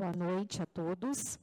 Boa 0.00 0.16
noite 0.16 0.62
a 0.62 0.64
todos. 0.64 1.38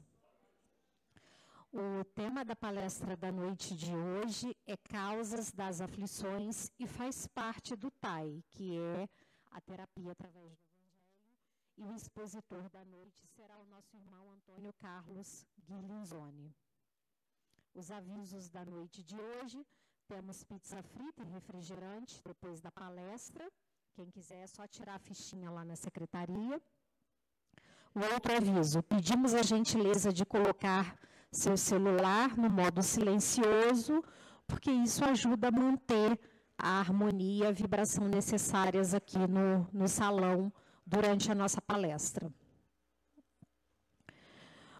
O 1.71 2.03
tema 2.15 2.43
da 2.43 2.55
palestra 2.55 3.15
da 3.15 3.31
noite 3.31 3.75
de 3.75 3.95
hoje 3.95 4.57
é 4.65 4.75
Causas 4.75 5.51
das 5.51 5.79
Aflições 5.79 6.71
e 6.79 6.87
faz 6.87 7.27
parte 7.27 7.75
do 7.75 7.91
TAI, 7.91 8.43
que 8.49 8.75
é 8.79 9.07
a 9.51 9.61
terapia 9.61 10.11
através 10.11 10.57
do 10.57 10.65
Evangelho. 10.73 11.21
E 11.77 11.83
o 11.85 11.93
expositor 11.93 12.67
da 12.69 12.83
noite 12.83 13.27
será 13.27 13.55
o 13.59 13.65
nosso 13.65 13.95
irmão 13.95 14.31
Antônio 14.31 14.73
Carlos 14.73 15.45
Guilinzoni. 15.59 16.51
Os 17.75 17.91
avisos 17.91 18.49
da 18.49 18.65
noite 18.65 19.03
de 19.03 19.21
hoje: 19.21 19.63
temos 20.07 20.43
pizza 20.43 20.81
frita 20.81 21.21
e 21.21 21.27
refrigerante 21.27 22.23
depois 22.25 22.59
da 22.59 22.71
palestra. 22.71 23.47
Quem 23.93 24.09
quiser 24.09 24.41
é 24.41 24.47
só 24.47 24.65
tirar 24.65 24.95
a 24.95 24.99
fichinha 24.99 25.51
lá 25.51 25.63
na 25.63 25.75
secretaria. 25.75 26.59
O 27.97 28.13
outro 28.13 28.31
aviso: 28.31 28.83
pedimos 28.83 29.33
a 29.33 29.41
gentileza 29.41 30.13
de 30.13 30.23
colocar 30.23 30.95
seu 31.31 31.57
celular 31.57 32.37
no 32.37 32.47
modo 32.47 32.83
silencioso, 32.83 34.03
porque 34.45 34.69
isso 34.69 35.03
ajuda 35.03 35.47
a 35.47 35.51
manter 35.51 36.19
a 36.55 36.77
harmonia 36.79 37.45
e 37.45 37.47
a 37.47 37.51
vibração 37.51 38.07
necessárias 38.07 38.93
aqui 38.93 39.17
no, 39.17 39.67
no 39.73 39.87
salão 39.87 40.53
durante 40.85 41.31
a 41.31 41.33
nossa 41.33 41.59
palestra. 41.59 42.31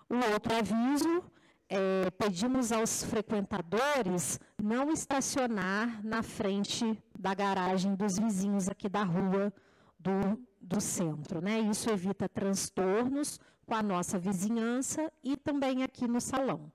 O 0.07 0.17
outro 0.31 0.53
aviso 0.53 1.23
é, 1.67 2.11
pedimos 2.11 2.71
aos 2.71 3.03
frequentadores 3.03 4.39
não 4.61 4.91
estacionar 4.91 6.05
na 6.05 6.21
frente 6.21 7.03
da 7.17 7.33
garagem 7.33 7.95
dos 7.95 8.19
vizinhos 8.19 8.69
aqui 8.69 8.87
da 8.87 9.03
rua 9.03 9.51
do, 9.97 10.39
do 10.61 10.79
centro. 10.81 11.41
Né? 11.41 11.59
Isso 11.59 11.89
evita 11.89 12.27
transtornos 12.27 13.39
com 13.65 13.75
a 13.75 13.83
nossa 13.83 14.17
vizinhança 14.17 15.11
e 15.23 15.35
também 15.35 15.83
aqui 15.83 16.07
no 16.07 16.21
salão. 16.21 16.71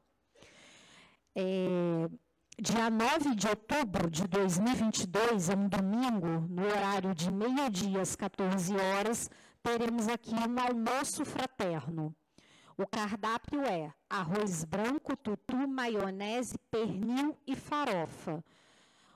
É, 1.35 2.09
dia 2.61 2.91
9 2.91 3.35
de 3.35 3.49
outubro 3.49 4.11
de 4.11 4.29
2022, 4.29 5.49
é 5.49 5.57
um 5.57 5.69
domingo, 5.69 6.47
no 6.51 6.67
horário 6.67 7.15
de 7.15 7.33
meio-dia 7.33 8.03
às 8.03 8.15
14 8.15 8.75
horas, 8.77 9.31
teremos 9.63 10.07
aqui 10.09 10.35
um 10.35 10.61
almoço 10.61 11.25
fraterno. 11.25 12.15
O 12.77 12.87
cardápio 12.87 13.63
é 13.63 13.93
arroz 14.09 14.65
branco, 14.65 15.17
tutu, 15.17 15.69
maionese, 15.69 16.59
pernil 16.71 17.37
e 17.47 17.55
farofa. 17.55 18.45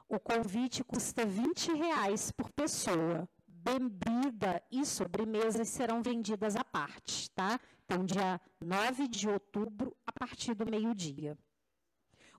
O 0.08 0.18
convite 0.18 0.84
custa 0.84 1.26
20 1.26 1.72
reais 1.72 2.30
por 2.30 2.50
pessoa. 2.50 3.28
Bebida 3.66 4.62
e 4.70 4.86
sobremesas 4.86 5.68
serão 5.68 6.00
vendidas 6.00 6.54
à 6.54 6.62
parte, 6.62 7.28
tá? 7.32 7.58
Então, 7.84 8.04
dia 8.04 8.40
9 8.60 9.08
de 9.08 9.28
outubro, 9.28 9.96
a 10.06 10.12
partir 10.12 10.54
do 10.54 10.64
meio-dia. 10.64 11.36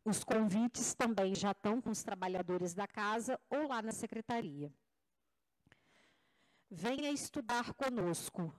Os 0.06 0.24
convites 0.24 0.96
também 0.96 1.36
já 1.36 1.52
estão 1.52 1.82
com 1.82 1.90
os 1.90 2.02
trabalhadores 2.02 2.74
da 2.74 2.88
casa 2.88 3.38
ou 3.50 3.68
lá 3.68 3.82
na 3.82 3.92
secretaria. 3.92 4.72
Venha 6.72 7.12
estudar 7.12 7.74
conosco 7.74 8.54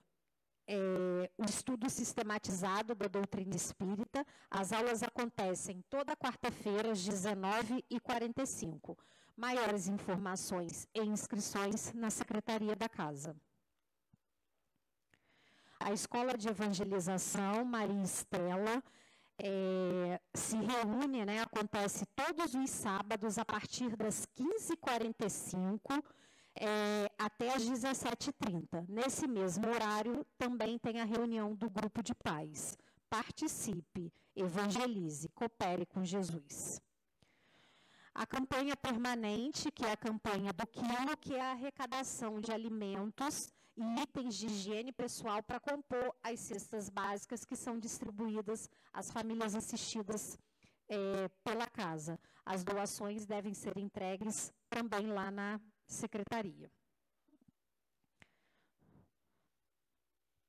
é, 0.67 1.31
o 1.39 1.45
estudo 1.45 1.89
sistematizado 1.89 2.93
da 2.93 3.07
doutrina 3.07 3.55
espírita. 3.55 4.23
As 4.47 4.71
aulas 4.71 5.01
acontecem 5.01 5.83
toda 5.89 6.15
quarta-feira, 6.15 6.91
às 6.91 6.99
19h45. 6.99 8.95
Maiores 9.39 9.87
informações 9.87 10.85
e 10.93 10.99
inscrições 10.99 11.93
na 11.93 12.09
Secretaria 12.09 12.75
da 12.75 12.89
Casa. 12.89 13.33
A 15.79 15.93
Escola 15.93 16.37
de 16.37 16.49
Evangelização 16.49 17.63
Maria 17.63 18.03
Estela 18.03 18.83
é, 19.41 20.19
se 20.33 20.57
reúne, 20.57 21.23
né, 21.23 21.41
acontece 21.41 22.05
todos 22.07 22.53
os 22.53 22.69
sábados 22.69 23.37
a 23.37 23.45
partir 23.45 23.95
das 23.95 24.27
15h45 24.37 26.03
é, 26.59 27.09
até 27.17 27.55
às 27.55 27.63
17h30. 27.63 28.89
Nesse 28.89 29.25
mesmo 29.25 29.69
horário, 29.69 30.25
também 30.37 30.77
tem 30.77 30.99
a 30.99 31.05
reunião 31.05 31.55
do 31.55 31.69
grupo 31.69 32.03
de 32.03 32.13
pais. 32.13 32.77
Participe, 33.09 34.11
evangelize, 34.35 35.29
coopere 35.29 35.85
com 35.85 36.03
Jesus. 36.03 36.81
A 38.19 38.25
campanha 38.27 38.75
permanente, 38.75 39.71
que 39.71 39.85
é 39.85 39.93
a 39.93 39.95
campanha 39.95 40.51
do 40.51 40.67
quilo, 40.67 41.15
que 41.21 41.35
é 41.35 41.41
a 41.41 41.51
arrecadação 41.51 42.41
de 42.41 42.51
alimentos 42.51 43.47
e 43.77 44.01
itens 44.01 44.35
de 44.35 44.47
higiene 44.47 44.91
pessoal 44.91 45.41
para 45.41 45.57
compor 45.57 46.13
as 46.21 46.37
cestas 46.41 46.89
básicas 46.89 47.45
que 47.45 47.55
são 47.55 47.79
distribuídas 47.79 48.69
às 48.91 49.09
famílias 49.09 49.55
assistidas 49.55 50.37
é, 50.89 51.29
pela 51.45 51.65
casa. 51.67 52.19
As 52.45 52.61
doações 52.61 53.25
devem 53.25 53.53
ser 53.53 53.77
entregues 53.77 54.51
também 54.69 55.07
lá 55.07 55.31
na 55.31 55.57
secretaria. 55.87 56.69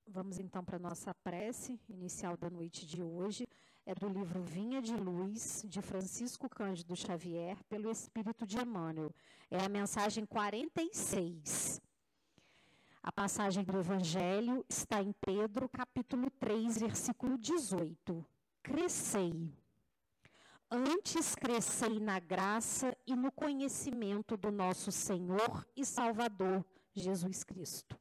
Vamos 0.09 0.41
então 0.41 0.65
para 0.65 0.75
a 0.75 0.81
nossa 0.81 1.15
prece 1.15 1.81
inicial 1.89 2.37
da 2.37 2.51
noite 2.51 2.85
de 2.85 3.01
hoje. 3.01 3.47
É 3.87 3.95
do 3.95 4.09
livro 4.09 4.43
Vinha 4.43 4.81
de 4.81 4.95
Luz, 4.95 5.65
de 5.67 5.81
Francisco 5.81 6.49
Cândido 6.49 6.95
Xavier, 6.95 7.57
pelo 7.65 7.91
Espírito 7.91 8.47
de 8.47 8.59
Emmanuel. 8.59 9.13
É 9.51 9.65
a 9.65 9.69
mensagem 9.69 10.25
46. 10.27 11.81
A 13.03 13.11
passagem 13.11 13.65
do 13.65 13.79
Evangelho 13.79 14.65
está 14.69 15.03
em 15.03 15.13
Pedro, 15.13 15.69
capítulo 15.69 16.31
3, 16.33 16.79
versículo 16.79 17.39
18. 17.39 18.25
Crescei. 18.63 19.51
Antes 20.71 21.35
crescei 21.35 21.99
na 21.99 22.21
graça 22.21 22.97
e 23.07 23.17
no 23.17 23.33
conhecimento 23.33 24.37
do 24.37 24.53
nosso 24.53 24.93
Senhor 24.93 25.67
e 25.75 25.85
Salvador 25.85 26.65
Jesus 26.95 27.43
Cristo. 27.43 27.99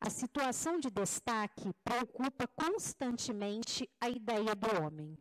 A 0.00 0.10
situação 0.10 0.78
de 0.78 0.90
destaque 0.90 1.72
preocupa 1.82 2.46
constantemente 2.46 3.90
a 4.00 4.08
ideia 4.08 4.54
do 4.54 4.82
homem. 4.82 5.18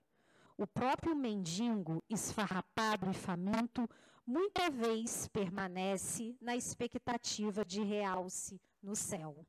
O 0.56 0.68
próprio 0.68 1.16
mendigo, 1.16 2.04
esfarrapado 2.08 3.10
e 3.10 3.14
faminto, 3.14 3.90
muita 4.26 4.70
vez 4.70 5.28
permanece 5.30 6.38
na 6.40 6.56
expectativa 6.56 7.66
de 7.66 7.82
realce 7.82 8.62
no 8.82 8.96
céu. 8.96 9.46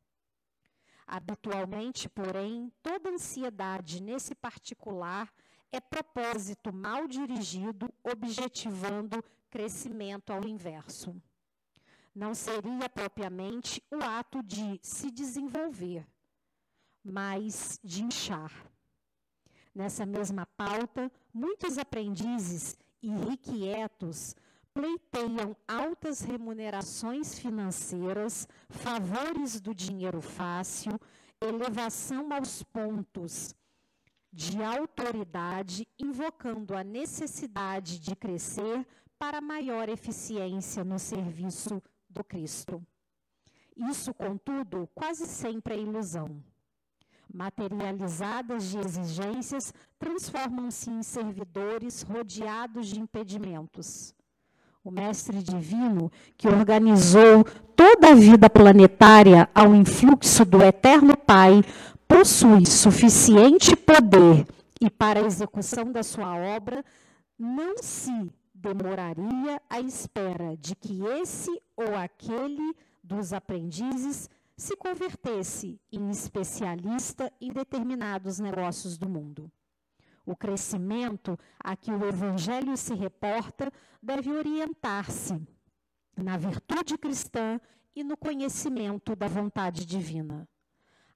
Habitualmente, 1.06 2.08
porém, 2.08 2.72
toda 2.82 3.10
ansiedade 3.10 4.02
nesse 4.02 4.34
particular 4.34 5.32
é 5.70 5.80
propósito 5.80 6.72
mal 6.72 7.06
dirigido, 7.06 7.92
objetivando 8.02 9.22
crescimento 9.50 10.32
ao 10.32 10.46
inverso. 10.46 11.14
Não 12.14 12.34
seria 12.34 12.88
propriamente 12.88 13.82
o 13.90 14.02
ato 14.02 14.42
de 14.42 14.78
se 14.82 15.10
desenvolver, 15.10 16.06
mas 17.04 17.78
de 17.82 18.02
inchar. 18.02 18.52
Nessa 19.74 20.04
mesma 20.04 20.46
pauta, 20.56 21.10
muitos 21.32 21.78
aprendizes 21.78 22.76
irrequietos 23.00 24.34
pleiteiam 24.74 25.56
altas 25.66 26.20
remunerações 26.20 27.38
financeiras, 27.38 28.46
favores 28.68 29.60
do 29.60 29.74
dinheiro 29.74 30.20
fácil, 30.20 30.98
elevação 31.40 32.32
aos 32.32 32.62
pontos 32.62 33.54
de 34.32 34.62
autoridade, 34.62 35.86
invocando 35.98 36.76
a 36.76 36.84
necessidade 36.84 37.98
de 37.98 38.14
crescer 38.14 38.86
para 39.18 39.40
maior 39.40 39.88
eficiência 39.88 40.84
no 40.84 40.98
serviço 40.98 41.82
do 42.08 42.24
Cristo. 42.24 42.82
Isso, 43.76 44.12
contudo, 44.12 44.88
quase 44.94 45.26
sempre 45.26 45.74
é 45.74 45.78
ilusão. 45.78 46.42
Materializadas 47.32 48.70
de 48.70 48.78
exigências, 48.78 49.72
transformam-se 49.98 50.90
em 50.90 51.02
servidores 51.02 52.02
rodeados 52.02 52.88
de 52.88 53.00
impedimentos. 53.00 54.14
O 54.82 54.90
Mestre 54.90 55.42
Divino, 55.42 56.10
que 56.36 56.48
organizou 56.48 57.44
toda 57.76 58.12
a 58.12 58.14
vida 58.14 58.48
planetária 58.48 59.48
ao 59.54 59.74
influxo 59.74 60.44
do 60.44 60.62
Eterno 60.62 61.16
Pai, 61.16 61.62
possui 62.08 62.64
suficiente 62.64 63.76
poder 63.76 64.46
e 64.80 64.88
para 64.88 65.20
a 65.20 65.26
execução 65.26 65.90
da 65.90 66.02
sua 66.02 66.34
obra, 66.56 66.84
não 67.38 67.78
se 67.78 68.30
demoraria 68.54 69.60
à 69.68 69.80
espera 69.80 70.56
de 70.56 70.74
que 70.74 71.04
esse 71.20 71.60
ou 71.78 71.94
aquele 71.94 72.74
dos 73.04 73.32
aprendizes 73.32 74.28
se 74.56 74.76
convertesse 74.76 75.80
em 75.92 76.10
especialista 76.10 77.32
em 77.40 77.52
determinados 77.52 78.40
negócios 78.40 78.98
do 78.98 79.08
mundo. 79.08 79.50
O 80.26 80.34
crescimento 80.34 81.38
a 81.60 81.76
que 81.76 81.92
o 81.92 82.04
Evangelho 82.04 82.76
se 82.76 82.92
reporta 82.94 83.72
deve 84.02 84.28
orientar-se 84.32 85.40
na 86.16 86.36
virtude 86.36 86.98
cristã 86.98 87.60
e 87.94 88.02
no 88.02 88.16
conhecimento 88.16 89.14
da 89.14 89.28
vontade 89.28 89.86
divina. 89.86 90.48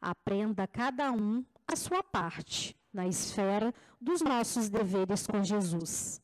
aprenda 0.00 0.66
cada 0.66 1.10
um 1.10 1.44
a 1.66 1.74
sua 1.74 2.02
parte 2.02 2.76
na 2.92 3.06
esfera 3.06 3.74
dos 4.00 4.20
nossos 4.20 4.68
deveres 4.68 5.26
com 5.26 5.42
Jesus. 5.42 6.20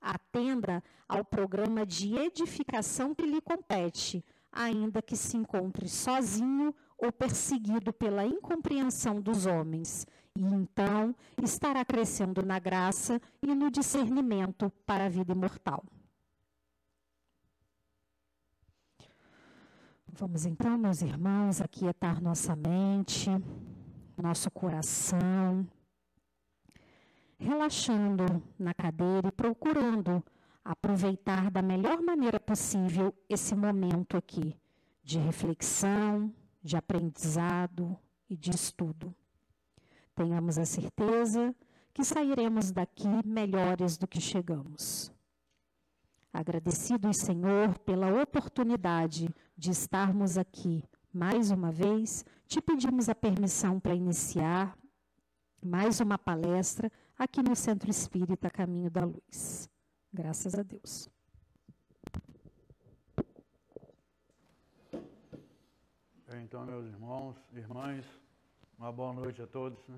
Atenda 0.00 0.82
ao 1.12 1.22
programa 1.22 1.84
de 1.84 2.14
edificação 2.16 3.14
que 3.14 3.26
lhe 3.26 3.40
compete, 3.42 4.24
ainda 4.50 5.02
que 5.02 5.14
se 5.14 5.36
encontre 5.36 5.86
sozinho 5.86 6.74
ou 6.96 7.12
perseguido 7.12 7.92
pela 7.92 8.24
incompreensão 8.24 9.20
dos 9.20 9.44
homens, 9.44 10.06
e 10.34 10.42
então 10.42 11.14
estará 11.42 11.84
crescendo 11.84 12.42
na 12.42 12.58
graça 12.58 13.20
e 13.42 13.54
no 13.54 13.70
discernimento 13.70 14.72
para 14.86 15.04
a 15.04 15.08
vida 15.10 15.32
imortal. 15.32 15.84
Vamos 20.08 20.46
então, 20.46 20.78
meus 20.78 21.02
irmãos, 21.02 21.60
aquietar 21.60 22.22
nossa 22.22 22.56
mente, 22.56 23.28
nosso 24.16 24.50
coração, 24.50 25.66
relaxando 27.38 28.42
na 28.58 28.72
cadeira 28.72 29.28
e 29.28 29.32
procurando 29.32 30.22
aproveitar 30.64 31.50
da 31.50 31.60
melhor 31.60 32.00
maneira 32.00 32.38
possível 32.38 33.14
esse 33.28 33.54
momento 33.54 34.16
aqui 34.16 34.56
de 35.02 35.18
reflexão, 35.18 36.32
de 36.62 36.76
aprendizado 36.76 37.98
e 38.30 38.36
de 38.36 38.50
estudo. 38.50 39.14
Tenhamos 40.14 40.58
a 40.58 40.64
certeza 40.64 41.54
que 41.92 42.04
sairemos 42.04 42.70
daqui 42.70 43.08
melhores 43.24 43.96
do 43.96 44.06
que 44.06 44.20
chegamos. 44.20 45.12
Agradecidos, 46.32 47.18
Senhor, 47.18 47.78
pela 47.80 48.22
oportunidade 48.22 49.28
de 49.56 49.70
estarmos 49.70 50.38
aqui 50.38 50.82
mais 51.12 51.50
uma 51.50 51.70
vez, 51.70 52.24
te 52.46 52.60
pedimos 52.60 53.08
a 53.08 53.14
permissão 53.14 53.78
para 53.78 53.94
iniciar 53.94 54.78
mais 55.62 56.00
uma 56.00 56.16
palestra 56.16 56.90
aqui 57.18 57.42
no 57.42 57.54
Centro 57.54 57.90
Espírita 57.90 58.48
Caminho 58.48 58.90
da 58.90 59.04
Luz. 59.04 59.68
Graças 60.12 60.54
a 60.54 60.62
Deus. 60.62 61.08
Então, 66.44 66.64
meus 66.66 66.86
irmãos, 66.86 67.36
irmãs, 67.54 68.04
uma 68.78 68.92
boa 68.92 69.12
noite 69.12 69.40
a 69.40 69.46
todos. 69.46 69.78
Né? 69.88 69.96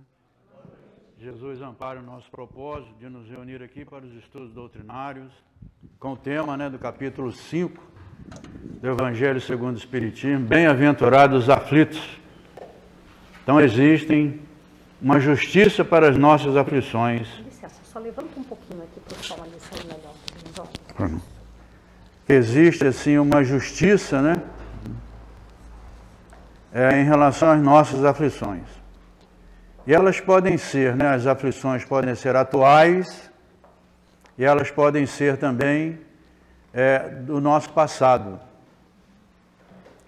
Jesus 1.19 1.61
ampare 1.63 1.99
o 1.99 2.03
nosso 2.03 2.31
propósito 2.31 2.95
de 2.99 3.09
nos 3.09 3.29
reunir 3.29 3.63
aqui 3.63 3.85
para 3.85 4.05
os 4.05 4.13
estudos 4.15 4.53
doutrinários, 4.53 5.33
com 5.99 6.13
o 6.13 6.17
tema 6.17 6.57
né, 6.57 6.71
do 6.71 6.79
capítulo 6.79 7.33
5 7.33 7.83
do 8.81 8.89
Evangelho 8.89 9.41
segundo 9.41 9.75
o 9.75 9.79
Espiritismo, 9.79 10.47
bem-aventurados 10.47 11.45
os 11.45 11.51
aflitos. 11.51 12.01
Então 13.43 13.61
existem 13.61 14.41
uma 15.01 15.19
justiça 15.19 15.85
para 15.85 16.09
as 16.09 16.17
nossas 16.17 16.57
aflições. 16.57 17.29
Licença, 17.45 17.83
só 17.85 17.99
levanta 17.99 18.39
um 18.39 18.45
pouquinho 18.45 18.83
aqui 18.83 19.01
para 19.01 19.19
o 19.19 19.23
sol 19.23 19.43
ali 19.43 19.59
sair 21.09 21.13
melhor. 21.13 21.35
Existe 22.29 22.87
assim 22.87 23.19
uma 23.19 23.45
justiça, 23.45 24.23
né? 24.23 24.43
É, 26.73 27.01
em 27.01 27.05
relação 27.05 27.51
às 27.51 27.61
nossas 27.61 28.05
aflições. 28.05 28.67
E 29.87 29.95
elas 29.95 30.19
podem 30.19 30.57
ser, 30.57 30.97
né, 30.97 31.09
as 31.09 31.27
aflições 31.27 31.85
podem 31.85 32.15
ser 32.15 32.35
atuais 32.35 33.31
e 34.37 34.45
elas 34.45 34.71
podem 34.71 35.07
ser 35.07 35.37
também 35.37 36.01
é, 36.73 36.99
do 36.99 37.41
nosso 37.41 37.71
passado. 37.71 38.41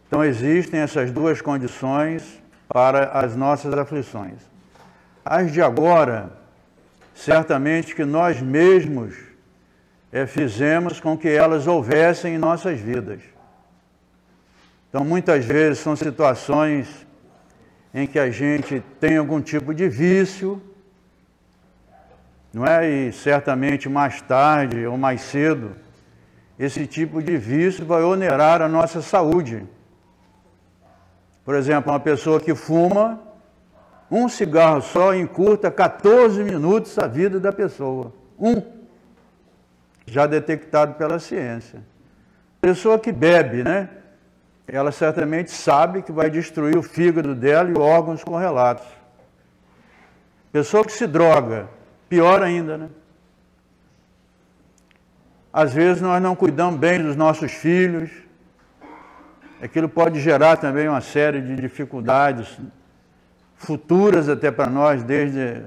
Então 0.09 0.25
existem 0.25 0.81
essas 0.81 1.13
duas 1.13 1.41
condições 1.41 2.43
para 2.67 3.11
as 3.11 3.37
nossas 3.37 3.73
aflições. 3.75 4.41
As 5.25 5.53
de 5.53 5.61
agora, 5.61 6.33
certamente 7.15 7.95
que 7.95 8.05
nós 8.05 8.41
mesmos 8.41 9.25
é, 10.12 10.26
fizemos 10.26 11.00
com 11.00 11.17
que 11.17 11.29
elas 11.29 11.67
houvessem 11.67 12.35
em 12.35 12.38
nossas 12.38 12.79
vidas. 12.79 13.20
Então 14.88 15.05
muitas 15.05 15.44
vezes 15.44 15.81
são 15.81 15.97
situações 15.97 17.06
em 17.93 18.06
que 18.06 18.19
a 18.19 18.31
gente 18.31 18.82
tem 19.00 19.17
algum 19.17 19.41
tipo 19.41 19.75
de 19.75 19.88
vício, 19.88 20.62
não 22.53 22.64
é? 22.64 22.88
E 22.88 23.12
certamente 23.12 23.88
mais 23.88 24.23
tarde 24.23 24.87
ou 24.87 24.97
mais 24.97 25.23
cedo, 25.23 25.76
esse 26.59 26.87
tipo 26.87 27.23
de 27.23 27.37
vício 27.37 27.85
vai 27.85 28.02
onerar 28.02 28.62
a 28.62 28.69
nossa 28.69 29.02
saúde. 29.02 29.67
Por 31.44 31.55
exemplo, 31.55 31.93
uma 31.93 32.00
pessoa 32.00 32.41
que 32.41 32.55
fuma, 32.55 33.20
um 34.11 34.29
cigarro 34.29 34.81
só 34.81 35.14
encurta 35.14 35.70
14 35.70 36.43
minutos 36.43 36.99
a 36.99 37.06
vida 37.06 37.38
da 37.38 37.52
pessoa. 37.52 38.12
Um. 38.38 38.75
Já 40.06 40.26
detectado 40.26 40.94
pela 40.94 41.19
ciência. 41.19 41.82
Pessoa 42.61 42.99
que 42.99 43.12
bebe, 43.12 43.62
né? 43.62 43.88
ela 44.67 44.91
certamente 44.91 45.50
sabe 45.50 46.03
que 46.03 46.11
vai 46.11 46.29
destruir 46.29 46.76
o 46.76 46.82
fígado 46.82 47.35
dela 47.35 47.70
e 47.70 47.79
órgãos 47.79 48.25
correlatos. 48.25 48.87
Pessoa 50.50 50.85
que 50.85 50.93
se 50.93 51.06
droga, 51.06 51.69
pior 52.08 52.43
ainda, 52.43 52.76
né? 52.76 52.88
Às 55.53 55.73
vezes 55.73 56.03
nós 56.03 56.20
não 56.20 56.35
cuidamos 56.35 56.79
bem 56.79 57.02
dos 57.02 57.17
nossos 57.17 57.52
filhos, 57.52 58.11
aquilo 59.62 59.88
pode 59.88 60.20
gerar 60.20 60.56
também 60.56 60.88
uma 60.88 61.00
série 61.00 61.41
de 61.41 61.56
dificuldades 61.56 62.59
futuras 63.55 64.29
até 64.29 64.50
para 64.50 64.69
nós, 64.69 65.02
desde 65.02 65.62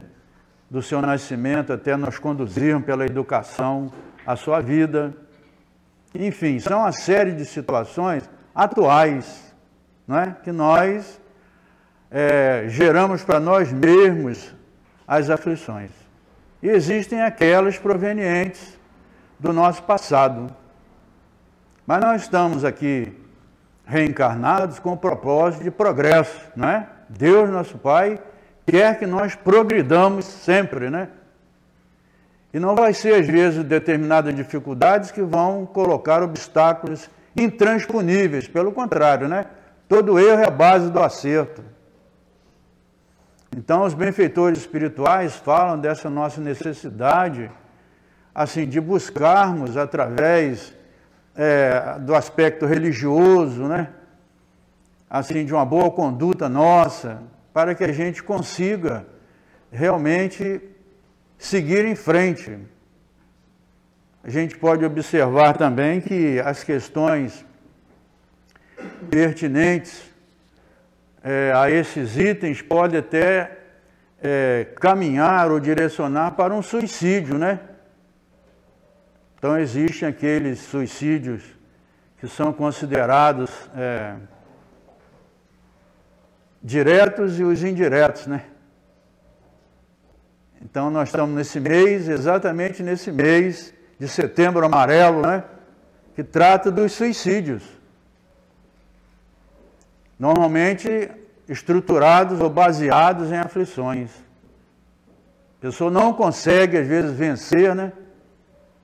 do 0.70 0.82
seu 0.84 1.02
nascimento 1.02 1.74
até 1.74 1.98
nós 1.98 2.20
conduzirmos 2.20 2.86
pela 2.86 3.04
educação 3.06 3.92
a 4.30 4.36
sua 4.36 4.62
vida. 4.62 5.12
Enfim, 6.14 6.60
são 6.60 6.82
uma 6.82 6.92
série 6.92 7.32
de 7.32 7.46
situações 7.46 8.30
atuais, 8.54 9.56
não 10.08 10.20
é? 10.20 10.36
que 10.44 10.52
nós 10.52 11.20
é, 12.12 12.66
geramos 12.68 13.24
para 13.24 13.40
nós 13.40 13.74
mesmos 13.74 14.54
as 15.08 15.32
aflições. 15.32 15.90
E 16.62 16.70
existem 16.70 17.24
aquelas 17.24 17.80
provenientes 17.80 18.78
do 19.40 19.52
nosso 19.52 19.82
passado. 19.82 20.56
Mas 21.88 22.00
nós 22.00 22.22
estamos 22.22 22.64
aqui 22.64 23.12
reencarnados 23.84 24.78
com 24.78 24.94
o 24.94 24.98
propósito 24.98 25.64
de 25.64 25.72
progresso, 25.72 26.40
não 26.56 26.70
é? 26.70 26.88
Deus, 27.10 27.50
nosso 27.50 27.80
Pai, 27.80 28.22
quer 28.68 29.00
que 29.00 29.08
nós 29.08 29.34
progridamos 29.34 30.26
sempre, 30.26 30.92
né? 30.92 31.10
E 32.54 32.60
não 32.60 32.76
vai 32.76 32.94
ser, 32.94 33.16
às 33.16 33.28
vezes, 33.28 33.64
determinadas 33.64 34.34
dificuldades 34.36 35.12
que 35.12 35.22
vão 35.22 35.66
colocar 35.66 36.24
obstáculos 36.24 37.10
intransponíveis, 37.36 38.48
pelo 38.48 38.72
contrário, 38.72 39.28
né? 39.28 39.46
Todo 39.88 40.20
erro 40.20 40.42
é 40.42 40.48
a 40.48 40.52
base 40.52 40.90
do 40.90 41.00
acerto. 41.00 41.64
Então, 43.56 43.84
os 43.84 43.94
benfeitores 43.94 44.60
espirituais 44.60 45.36
falam 45.36 45.80
dessa 45.80 46.10
nossa 46.10 46.42
necessidade, 46.42 47.52
assim, 48.34 48.68
de 48.68 48.80
buscarmos 48.80 49.78
através 49.78 50.74
é, 51.36 51.98
do 52.00 52.16
aspecto 52.16 52.66
religioso, 52.66 53.64
né? 53.64 53.90
Assim, 55.10 55.46
de 55.46 55.54
uma 55.54 55.66
boa 55.66 55.90
conduta 55.90 56.48
nossa, 56.48 57.22
para 57.54 57.74
que 57.74 57.84
a 57.84 57.92
gente 57.92 58.22
consiga 58.22 59.06
realmente 59.72 60.62
seguir 61.40 61.86
em 61.86 61.96
frente 61.96 62.60
a 64.22 64.30
gente 64.30 64.58
pode 64.58 64.84
observar 64.84 65.58
também 65.58 66.02
que 66.02 66.40
as 66.42 66.64
questões 66.64 67.46
pertinentes 69.10 70.04
é, 71.24 71.54
a 71.56 71.72
esses 71.72 72.18
itens 72.18 72.62
podem 72.62 73.00
até 73.00 73.58
é, 74.22 74.68
caminhar 74.76 75.50
ou 75.50 75.60
direcionar 75.60 76.32
para 76.32 76.54
um 76.54 76.62
suicídio, 76.62 77.38
né? 77.38 77.62
Então 79.38 79.58
existem 79.58 80.08
aqueles 80.08 80.60
suicídios 80.60 81.42
que 82.20 82.28
são 82.28 82.52
considerados 82.52 83.50
é, 83.76 84.16
diretos 86.62 87.40
e 87.40 87.44
os 87.44 87.64
indiretos, 87.64 88.28
né? 88.28 88.44
Então 90.62 90.90
nós 90.90 91.10
estamos 91.10 91.36
nesse 91.36 91.60
mês, 91.60 92.08
exatamente 92.10 92.84
nesse 92.84 93.12
mês, 93.12 93.74
de 93.98 94.08
Setembro 94.08 94.66
Amarelo, 94.66 95.22
né? 95.22 95.44
que 96.16 96.24
trata 96.24 96.70
dos 96.70 96.92
suicídios. 96.92 97.64
Normalmente 100.18 101.10
estruturados 101.48 102.40
ou 102.42 102.50
baseados 102.50 103.32
em 103.32 103.38
aflições. 103.38 104.12
A 105.58 105.62
pessoa 105.62 105.90
não 105.90 106.14
consegue, 106.14 106.78
às 106.78 106.88
vezes, 106.88 107.12
vencer 107.12 107.74
né? 107.74 107.92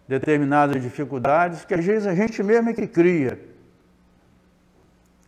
determinadas 0.07 0.81
dificuldades, 0.81 1.65
que 1.65 1.73
às 1.73 1.83
vezes 1.83 2.07
a 2.07 2.15
gente 2.15 2.41
mesmo 2.41 2.69
é 2.69 2.73
que 2.73 2.87
cria. 2.87 3.39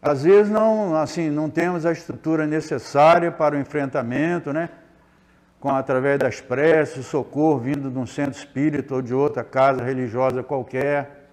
Às 0.01 0.23
vezes 0.23 0.51
não, 0.51 0.95
assim, 0.95 1.29
não 1.29 1.49
temos 1.49 1.85
a 1.85 1.91
estrutura 1.91 2.45
necessária 2.45 3.31
para 3.31 3.55
o 3.55 3.59
enfrentamento, 3.59 4.53
né? 4.53 4.69
Com, 5.59 5.69
através 5.69 6.19
das 6.19 6.39
preces, 6.39 7.05
socorro 7.05 7.59
vindo 7.59 7.89
de 7.89 7.97
um 7.97 8.05
centro 8.05 8.37
espírita 8.37 8.93
ou 8.93 9.01
de 9.01 9.13
outra 9.13 9.43
casa 9.43 9.83
religiosa 9.83 10.43
qualquer. 10.43 11.29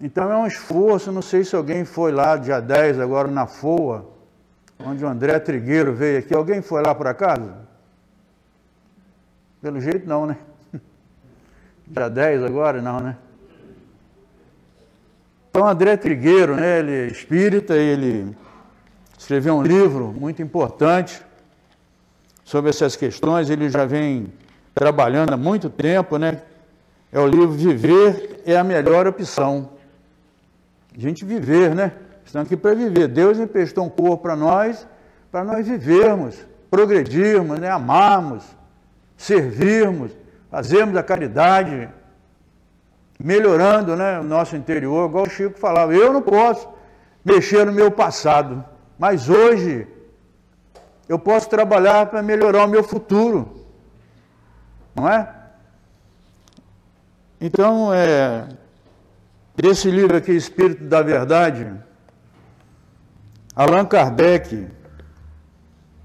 Então 0.00 0.32
é 0.32 0.36
um 0.36 0.46
esforço, 0.46 1.12
não 1.12 1.22
sei 1.22 1.44
se 1.44 1.54
alguém 1.54 1.84
foi 1.84 2.10
lá 2.10 2.36
dia 2.36 2.58
10 2.58 2.98
agora 2.98 3.28
na 3.28 3.46
FOA, 3.46 4.06
onde 4.84 5.04
o 5.04 5.08
André 5.08 5.38
Trigueiro 5.38 5.94
veio 5.94 6.18
aqui. 6.18 6.34
Alguém 6.34 6.62
foi 6.62 6.82
lá 6.82 6.94
por 6.94 7.06
acaso? 7.06 7.52
Pelo 9.60 9.80
jeito 9.80 10.08
não, 10.08 10.26
né? 10.26 10.38
Dia 11.86 12.08
10 12.08 12.44
agora? 12.44 12.80
Não, 12.80 12.98
né? 12.98 13.16
Então, 15.50 15.66
André 15.66 15.96
Trigueiro, 15.96 16.54
né, 16.54 16.78
ele 16.78 16.92
é 16.92 17.06
espírita, 17.08 17.74
ele 17.74 18.36
escreveu 19.18 19.56
um 19.56 19.62
livro 19.62 20.12
muito 20.12 20.40
importante 20.40 21.20
sobre 22.50 22.70
essas 22.70 22.96
questões, 22.96 23.48
ele 23.48 23.70
já 23.70 23.84
vem 23.84 24.26
trabalhando 24.74 25.32
há 25.32 25.36
muito 25.36 25.70
tempo, 25.70 26.16
né? 26.16 26.42
É 27.12 27.20
o 27.20 27.24
livro 27.24 27.52
Viver 27.52 28.42
é 28.44 28.56
a 28.56 28.64
melhor 28.64 29.06
opção. 29.06 29.70
A 30.92 31.00
gente 31.00 31.24
viver, 31.24 31.76
né? 31.76 31.92
Estamos 32.24 32.46
aqui 32.46 32.56
para 32.56 32.74
viver. 32.74 33.06
Deus 33.06 33.38
emprestou 33.38 33.84
um 33.84 33.88
corpo 33.88 34.24
para 34.24 34.34
nós, 34.34 34.84
para 35.30 35.44
nós 35.44 35.64
vivermos, 35.64 36.44
progredirmos, 36.68 37.60
né? 37.60 37.70
amarmos, 37.70 38.42
servirmos, 39.16 40.10
fazermos 40.50 40.96
a 40.96 41.04
caridade, 41.04 41.88
melhorando 43.16 43.94
né, 43.94 44.18
o 44.18 44.24
nosso 44.24 44.56
interior, 44.56 45.08
igual 45.08 45.24
o 45.24 45.30
Chico 45.30 45.56
falava, 45.56 45.94
eu 45.94 46.12
não 46.12 46.22
posso 46.22 46.68
mexer 47.24 47.64
no 47.64 47.70
meu 47.72 47.92
passado, 47.92 48.64
mas 48.98 49.28
hoje 49.28 49.86
eu 51.10 51.18
posso 51.18 51.48
trabalhar 51.48 52.06
para 52.06 52.22
melhorar 52.22 52.64
o 52.64 52.68
meu 52.68 52.84
futuro. 52.84 53.66
Não 54.94 55.08
é? 55.08 55.28
Então, 57.40 57.92
é, 57.92 58.46
esse 59.60 59.90
livro 59.90 60.16
aqui, 60.16 60.30
Espírito 60.30 60.84
da 60.84 61.02
Verdade, 61.02 61.68
Allan 63.56 63.86
Kardec, 63.86 64.68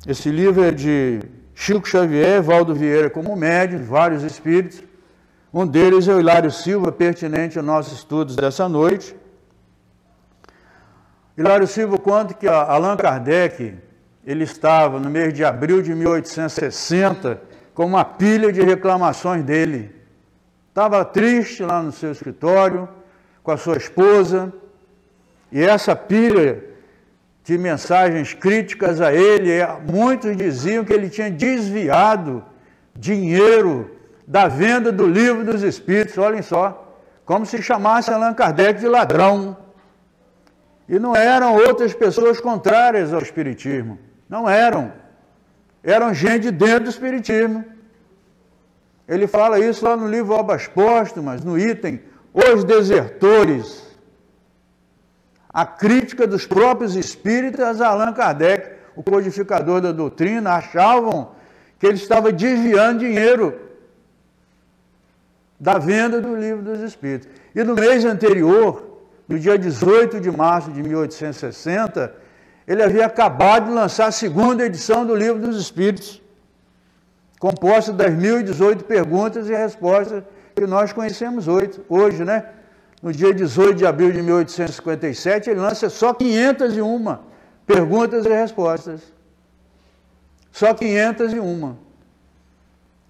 esse 0.07 0.31
livro 0.31 0.63
é 0.63 0.71
de 0.71 1.19
Chico 1.53 1.87
Xavier, 1.87 2.41
Valdo 2.41 2.73
Vieira 2.73 3.07
como 3.07 3.35
médium, 3.35 3.83
vários 3.83 4.23
espíritos. 4.23 4.81
Um 5.53 5.67
deles 5.67 6.07
é 6.07 6.15
o 6.15 6.19
Hilário 6.19 6.49
Silva, 6.49 6.91
pertinente 6.91 7.59
aos 7.59 7.67
nossos 7.67 7.93
estudos 7.93 8.35
dessa 8.35 8.67
noite. 8.67 9.15
Hilário 11.37 11.67
Silva 11.67 11.99
conta 11.99 12.33
que 12.33 12.47
Allan 12.47 12.97
Kardec, 12.97 13.84
ele 14.25 14.43
estava 14.43 14.99
no 14.99 15.09
mês 15.09 15.33
de 15.33 15.43
abril 15.45 15.81
de 15.81 15.93
1860 15.93 17.41
com 17.73 17.85
uma 17.85 18.03
pilha 18.03 18.51
de 18.51 18.61
reclamações 18.61 19.43
dele. 19.43 19.93
Estava 20.69 21.05
triste 21.05 21.61
lá 21.63 21.81
no 21.81 21.91
seu 21.91 22.11
escritório, 22.11 22.89
com 23.43 23.51
a 23.51 23.57
sua 23.57 23.77
esposa, 23.77 24.51
e 25.51 25.61
essa 25.61 25.95
pilha 25.95 26.63
de 27.43 27.57
mensagens 27.57 28.33
críticas 28.33 28.99
a 28.99 29.13
ele, 29.13 29.51
muitos 29.87 30.35
diziam 30.35 30.83
que 30.83 30.91
ele 30.91 31.09
tinha 31.09 31.29
desviado 31.29 32.43
dinheiro 32.95 33.91
da 34.25 34.47
venda 34.47 34.91
do 34.91 35.05
livro 35.05 35.45
dos 35.45 35.61
Espíritos, 35.61 36.17
olhem 36.17 36.41
só, 36.41 36.97
como 37.23 37.45
se 37.45 37.61
chamasse 37.61 38.09
Allan 38.09 38.33
Kardec 38.33 38.79
de 38.79 38.87
ladrão. 38.87 39.55
E 40.89 40.97
não 40.97 41.15
eram 41.15 41.55
outras 41.55 41.93
pessoas 41.93 42.39
contrárias 42.39 43.13
ao 43.13 43.21
Espiritismo, 43.21 43.99
não 44.29 44.49
eram. 44.49 44.91
Eram 45.83 46.13
gente 46.13 46.51
dentro 46.51 46.85
do 46.85 46.89
Espiritismo. 46.89 47.63
Ele 49.07 49.27
fala 49.27 49.59
isso 49.59 49.85
lá 49.85 49.95
no 49.95 50.07
livro 50.07 50.33
Obras 50.33 50.67
Póstumas, 50.67 51.43
no 51.43 51.59
item 51.59 52.01
Os 52.33 52.63
Desertores. 52.63 53.83
A 55.49 55.65
crítica 55.65 56.25
dos 56.25 56.45
próprios 56.45 56.95
espíritas 56.95 57.79
Allan 57.79 58.13
Kardec, 58.13 58.75
o 58.95 59.03
codificador 59.03 59.79
da 59.79 59.91
doutrina, 59.91 60.53
achavam 60.53 61.31
que 61.79 61.85
ele 61.85 61.97
estava 61.97 62.31
desviando 62.31 62.99
dinheiro 62.99 63.61
da 65.59 65.77
venda 65.77 66.19
do 66.19 66.35
livro 66.35 66.63
dos 66.63 66.81
Espíritos. 66.81 67.29
E 67.53 67.63
no 67.63 67.75
mês 67.75 68.03
anterior, 68.03 68.99
no 69.27 69.39
dia 69.39 69.57
18 69.57 70.19
de 70.19 70.31
março 70.31 70.71
de 70.71 70.81
1860, 70.83 72.24
ele 72.67 72.81
havia 72.81 73.05
acabado 73.05 73.65
de 73.65 73.71
lançar 73.71 74.07
a 74.07 74.11
segunda 74.11 74.65
edição 74.65 75.05
do 75.05 75.15
livro 75.15 75.39
dos 75.39 75.57
Espíritos, 75.57 76.21
composta 77.39 77.93
das 77.93 78.13
1018 78.13 78.85
perguntas 78.85 79.47
e 79.49 79.53
respostas 79.53 80.23
que 80.55 80.65
nós 80.65 80.91
conhecemos 80.91 81.45
hoje, 81.47 82.23
né? 82.23 82.45
No 83.01 83.11
dia 83.11 83.33
18 83.33 83.75
de 83.75 83.85
abril 83.85 84.11
de 84.11 84.21
1857, 84.21 85.49
ele 85.49 85.59
lança 85.59 85.89
só 85.89 86.13
501 86.13 87.17
perguntas 87.67 88.25
e 88.25 88.29
respostas. 88.29 89.01
Só 90.51 90.73
501. 90.73 91.75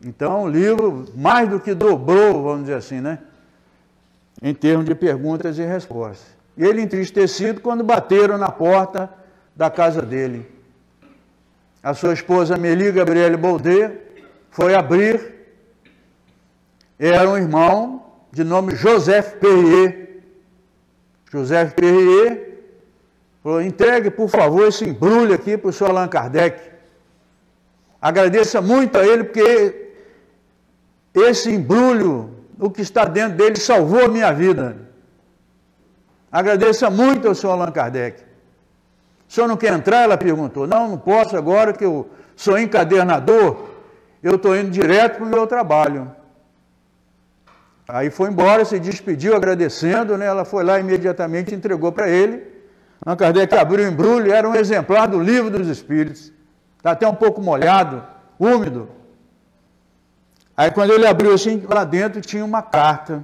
Então, 0.03 0.43
o 0.43 0.49
livro 0.49 1.05
mais 1.15 1.47
do 1.47 1.59
que 1.59 1.73
dobrou, 1.73 2.43
vamos 2.43 2.61
dizer 2.61 2.75
assim, 2.75 2.99
né? 2.99 3.19
Em 4.41 4.53
termos 4.53 4.85
de 4.85 4.93
perguntas 4.95 5.57
e 5.57 5.63
respostas. 5.63 6.27
E 6.57 6.63
ele 6.65 6.81
entristecido 6.81 7.61
quando 7.61 7.83
bateram 7.83 8.37
na 8.37 8.51
porta 8.51 9.09
da 9.55 9.69
casa 9.69 10.01
dele. 10.01 10.45
A 11.81 11.93
sua 11.93 12.13
esposa 12.13 12.57
Meli 12.57 12.91
Gabriele 12.91 13.37
Baudet 13.37 14.01
foi 14.49 14.73
abrir. 14.73 15.33
Era 16.97 17.29
um 17.29 17.37
irmão 17.37 18.03
de 18.31 18.43
nome 18.43 18.75
Joseph 18.75 19.35
Perrier. 19.35 20.23
Joseph 21.31 21.73
Perrier 21.73 22.59
falou: 23.43 23.61
entregue, 23.61 24.09
por 24.09 24.29
favor, 24.29 24.67
esse 24.67 24.83
embrulho 24.83 25.33
aqui 25.33 25.57
para 25.57 25.69
o 25.69 25.73
senhor 25.73 25.91
Allan 25.91 26.07
Kardec. 26.07 26.59
Agradeça 28.01 28.61
muito 28.61 28.97
a 28.97 29.05
ele, 29.05 29.23
porque 29.23 29.91
esse 31.13 31.51
embrulho, 31.51 32.35
o 32.59 32.69
que 32.69 32.81
está 32.81 33.05
dentro 33.05 33.37
dele, 33.37 33.57
salvou 33.57 34.05
a 34.05 34.07
minha 34.07 34.31
vida. 34.31 34.75
Agradeça 36.31 36.89
muito 36.89 37.27
ao 37.27 37.35
senhor 37.35 37.53
Allan 37.53 37.71
Kardec. 37.71 38.24
O 39.27 39.33
senhor 39.33 39.47
não 39.47 39.57
quer 39.57 39.73
entrar? 39.73 40.03
Ela 40.03 40.17
perguntou. 40.17 40.67
Não, 40.67 40.89
não 40.89 40.97
posso 40.97 41.35
agora 41.35 41.73
que 41.73 41.83
eu 41.83 42.09
sou 42.35 42.57
encadernador, 42.57 43.69
eu 44.21 44.35
estou 44.35 44.55
indo 44.55 44.69
direto 44.69 45.17
para 45.17 45.25
o 45.25 45.29
meu 45.29 45.47
trabalho. 45.47 46.11
Aí 47.87 48.09
foi 48.09 48.29
embora, 48.29 48.65
se 48.65 48.79
despediu 48.79 49.35
agradecendo, 49.35 50.17
né? 50.17 50.25
ela 50.25 50.43
foi 50.43 50.63
lá 50.63 50.79
imediatamente 50.79 51.53
entregou 51.53 51.91
para 51.91 52.09
ele. 52.09 52.43
Allan 53.05 53.15
Kardec 53.15 53.55
abriu 53.55 53.85
o 53.85 53.87
embrulho, 53.87 54.33
era 54.33 54.49
um 54.49 54.55
exemplar 54.55 55.07
do 55.07 55.19
livro 55.19 55.51
dos 55.51 55.67
Espíritos. 55.67 56.31
Está 56.77 56.91
até 56.91 57.07
um 57.07 57.13
pouco 57.13 57.41
molhado, 57.41 58.03
úmido. 58.39 58.89
Aí 60.57 60.71
quando 60.71 60.93
ele 60.93 61.05
abriu 61.05 61.33
assim, 61.33 61.63
lá 61.69 61.83
dentro 61.83 62.21
tinha 62.21 62.43
uma 62.43 62.61
carta 62.61 63.23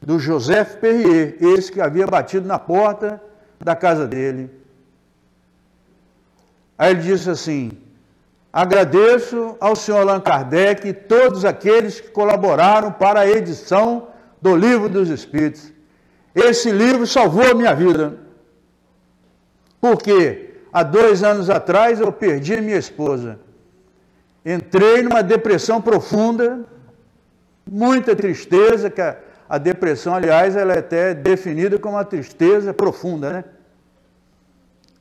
do 0.00 0.18
Joseph 0.18 0.76
Perrier, 0.76 1.36
esse 1.40 1.70
que 1.70 1.80
havia 1.80 2.06
batido 2.06 2.46
na 2.46 2.58
porta 2.58 3.20
da 3.58 3.76
casa 3.76 4.06
dele. 4.06 4.59
Aí 6.80 6.92
ele 6.92 7.02
disse 7.02 7.28
assim: 7.28 7.72
Agradeço 8.50 9.54
ao 9.60 9.76
senhor 9.76 9.98
Allan 9.98 10.18
Kardec 10.18 10.88
e 10.88 10.94
todos 10.94 11.44
aqueles 11.44 12.00
que 12.00 12.08
colaboraram 12.08 12.90
para 12.90 13.20
a 13.20 13.28
edição 13.28 14.08
do 14.40 14.56
Livro 14.56 14.88
dos 14.88 15.10
Espíritos. 15.10 15.70
Esse 16.34 16.70
livro 16.70 17.06
salvou 17.06 17.50
a 17.50 17.52
minha 17.52 17.74
vida. 17.74 18.14
Porque 19.78 20.54
há 20.72 20.82
dois 20.82 21.22
anos 21.22 21.50
atrás 21.50 22.00
eu 22.00 22.10
perdi 22.10 22.58
minha 22.62 22.78
esposa. 22.78 23.38
Entrei 24.44 25.02
numa 25.02 25.22
depressão 25.22 25.82
profunda, 25.82 26.60
muita 27.70 28.16
tristeza, 28.16 28.88
que 28.88 29.02
a, 29.02 29.18
a 29.46 29.58
depressão, 29.58 30.14
aliás, 30.14 30.56
ela 30.56 30.72
é 30.72 30.78
até 30.78 31.12
definida 31.12 31.78
como 31.78 31.96
uma 31.96 32.06
tristeza 32.06 32.72
profunda, 32.72 33.30
né? 33.30 33.44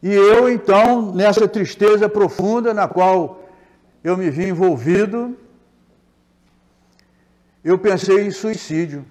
E 0.02 0.14
eu, 0.14 0.50
então, 0.50 1.12
nessa 1.14 1.48
tristeza 1.48 2.08
profunda 2.08 2.74
na 2.74 2.88
qual 2.88 3.44
eu 4.04 4.16
me 4.16 4.30
vi 4.30 4.48
envolvido, 4.48 5.38
eu 7.64 7.78
pensei 7.78 8.26
em 8.26 8.32
suicídio, 8.32 9.06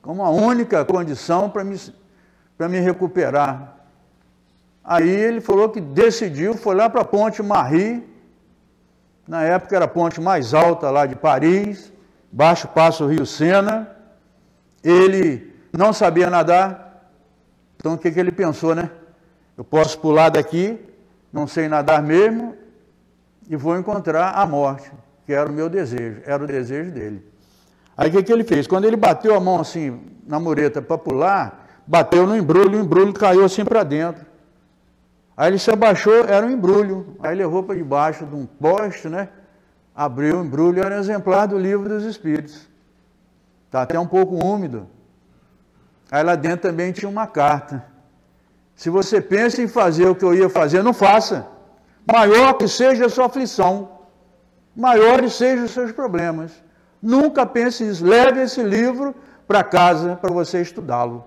como 0.00 0.22
a 0.22 0.30
única 0.30 0.84
condição 0.84 1.50
para 1.50 1.64
me, 1.64 1.76
me 2.58 2.78
recuperar. 2.78 3.76
Aí 4.84 5.08
ele 5.08 5.40
falou 5.40 5.68
que 5.68 5.80
decidiu, 5.80 6.54
foi 6.54 6.74
lá 6.74 6.88
para 6.88 7.00
a 7.00 7.04
Ponte 7.04 7.42
Marie, 7.42 8.08
na 9.30 9.44
época 9.44 9.76
era 9.76 9.84
a 9.84 9.88
ponte 9.88 10.20
mais 10.20 10.54
alta 10.54 10.90
lá 10.90 11.06
de 11.06 11.14
Paris, 11.14 11.92
baixo 12.32 12.66
passo 12.66 13.06
Rio 13.06 13.24
Sena. 13.24 13.88
Ele 14.82 15.54
não 15.72 15.92
sabia 15.92 16.28
nadar, 16.28 17.12
então 17.76 17.94
o 17.94 17.98
que, 17.98 18.10
que 18.10 18.18
ele 18.18 18.32
pensou, 18.32 18.74
né? 18.74 18.90
Eu 19.60 19.64
posso 19.64 19.98
pular 19.98 20.30
daqui, 20.30 20.80
não 21.30 21.46
sei 21.46 21.68
nadar 21.68 22.02
mesmo, 22.02 22.56
e 23.46 23.54
vou 23.56 23.78
encontrar 23.78 24.30
a 24.30 24.46
morte, 24.46 24.90
que 25.26 25.34
era 25.34 25.50
o 25.50 25.52
meu 25.52 25.68
desejo, 25.68 26.22
era 26.24 26.42
o 26.42 26.46
desejo 26.46 26.90
dele. 26.90 27.22
Aí 27.94 28.08
o 28.08 28.12
que, 28.12 28.22
que 28.22 28.32
ele 28.32 28.42
fez? 28.42 28.66
Quando 28.66 28.86
ele 28.86 28.96
bateu 28.96 29.34
a 29.34 29.38
mão 29.38 29.60
assim 29.60 30.00
na 30.26 30.40
mureta 30.40 30.80
para 30.80 30.96
pular, 30.96 31.82
bateu 31.86 32.26
no 32.26 32.34
embrulho, 32.34 32.78
o 32.78 32.82
embrulho 32.82 33.12
caiu 33.12 33.44
assim 33.44 33.62
para 33.62 33.82
dentro. 33.82 34.24
Aí 35.36 35.50
ele 35.50 35.58
se 35.58 35.70
abaixou, 35.70 36.24
era 36.24 36.46
um 36.46 36.50
embrulho. 36.50 37.14
Aí 37.20 37.36
levou 37.36 37.62
para 37.62 37.76
debaixo 37.76 38.24
de 38.24 38.34
um 38.34 38.46
poste, 38.46 39.10
né? 39.10 39.28
Abriu 39.94 40.40
o 40.40 40.42
embrulho, 40.42 40.82
era 40.82 40.96
um 40.96 41.00
exemplar 41.00 41.46
do 41.46 41.58
livro 41.58 41.86
dos 41.86 42.04
Espíritos. 42.04 42.66
Está 43.66 43.82
até 43.82 44.00
um 44.00 44.06
pouco 44.06 44.36
úmido. 44.36 44.88
Aí 46.10 46.22
lá 46.22 46.34
dentro 46.34 46.70
também 46.70 46.92
tinha 46.92 47.10
uma 47.10 47.26
carta. 47.26 47.89
Se 48.80 48.88
você 48.88 49.20
pensa 49.20 49.60
em 49.60 49.68
fazer 49.68 50.06
o 50.08 50.14
que 50.14 50.24
eu 50.24 50.34
ia 50.34 50.48
fazer, 50.48 50.82
não 50.82 50.94
faça. 50.94 51.46
Maior 52.10 52.54
que 52.54 52.66
seja 52.66 53.04
a 53.04 53.08
sua 53.10 53.26
aflição, 53.26 53.90
maiores 54.74 55.34
sejam 55.34 55.66
os 55.66 55.72
seus 55.72 55.92
problemas. 55.92 56.50
Nunca 57.02 57.44
pense 57.44 57.86
isso. 57.86 58.02
Leve 58.02 58.40
esse 58.40 58.62
livro 58.62 59.14
para 59.46 59.62
casa 59.62 60.16
para 60.16 60.32
você 60.32 60.62
estudá-lo. 60.62 61.26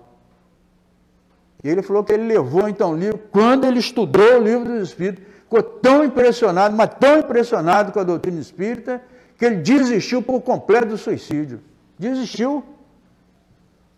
E 1.62 1.68
ele 1.68 1.80
falou 1.80 2.02
que 2.02 2.12
ele 2.12 2.26
levou 2.26 2.68
então 2.68 2.90
o 2.90 2.96
livro, 2.96 3.20
quando 3.30 3.68
ele 3.68 3.78
estudou 3.78 4.40
o 4.40 4.42
livro 4.42 4.64
dos 4.64 4.88
Espíritos, 4.88 5.22
ficou 5.44 5.62
tão 5.62 6.02
impressionado, 6.02 6.74
mas 6.74 6.90
tão 6.98 7.20
impressionado 7.20 7.92
com 7.92 8.00
a 8.00 8.02
doutrina 8.02 8.40
espírita, 8.40 9.00
que 9.38 9.44
ele 9.44 9.56
desistiu 9.58 10.20
por 10.20 10.40
completo 10.40 10.86
do 10.86 10.98
suicídio. 10.98 11.60
Desistiu. 11.96 12.64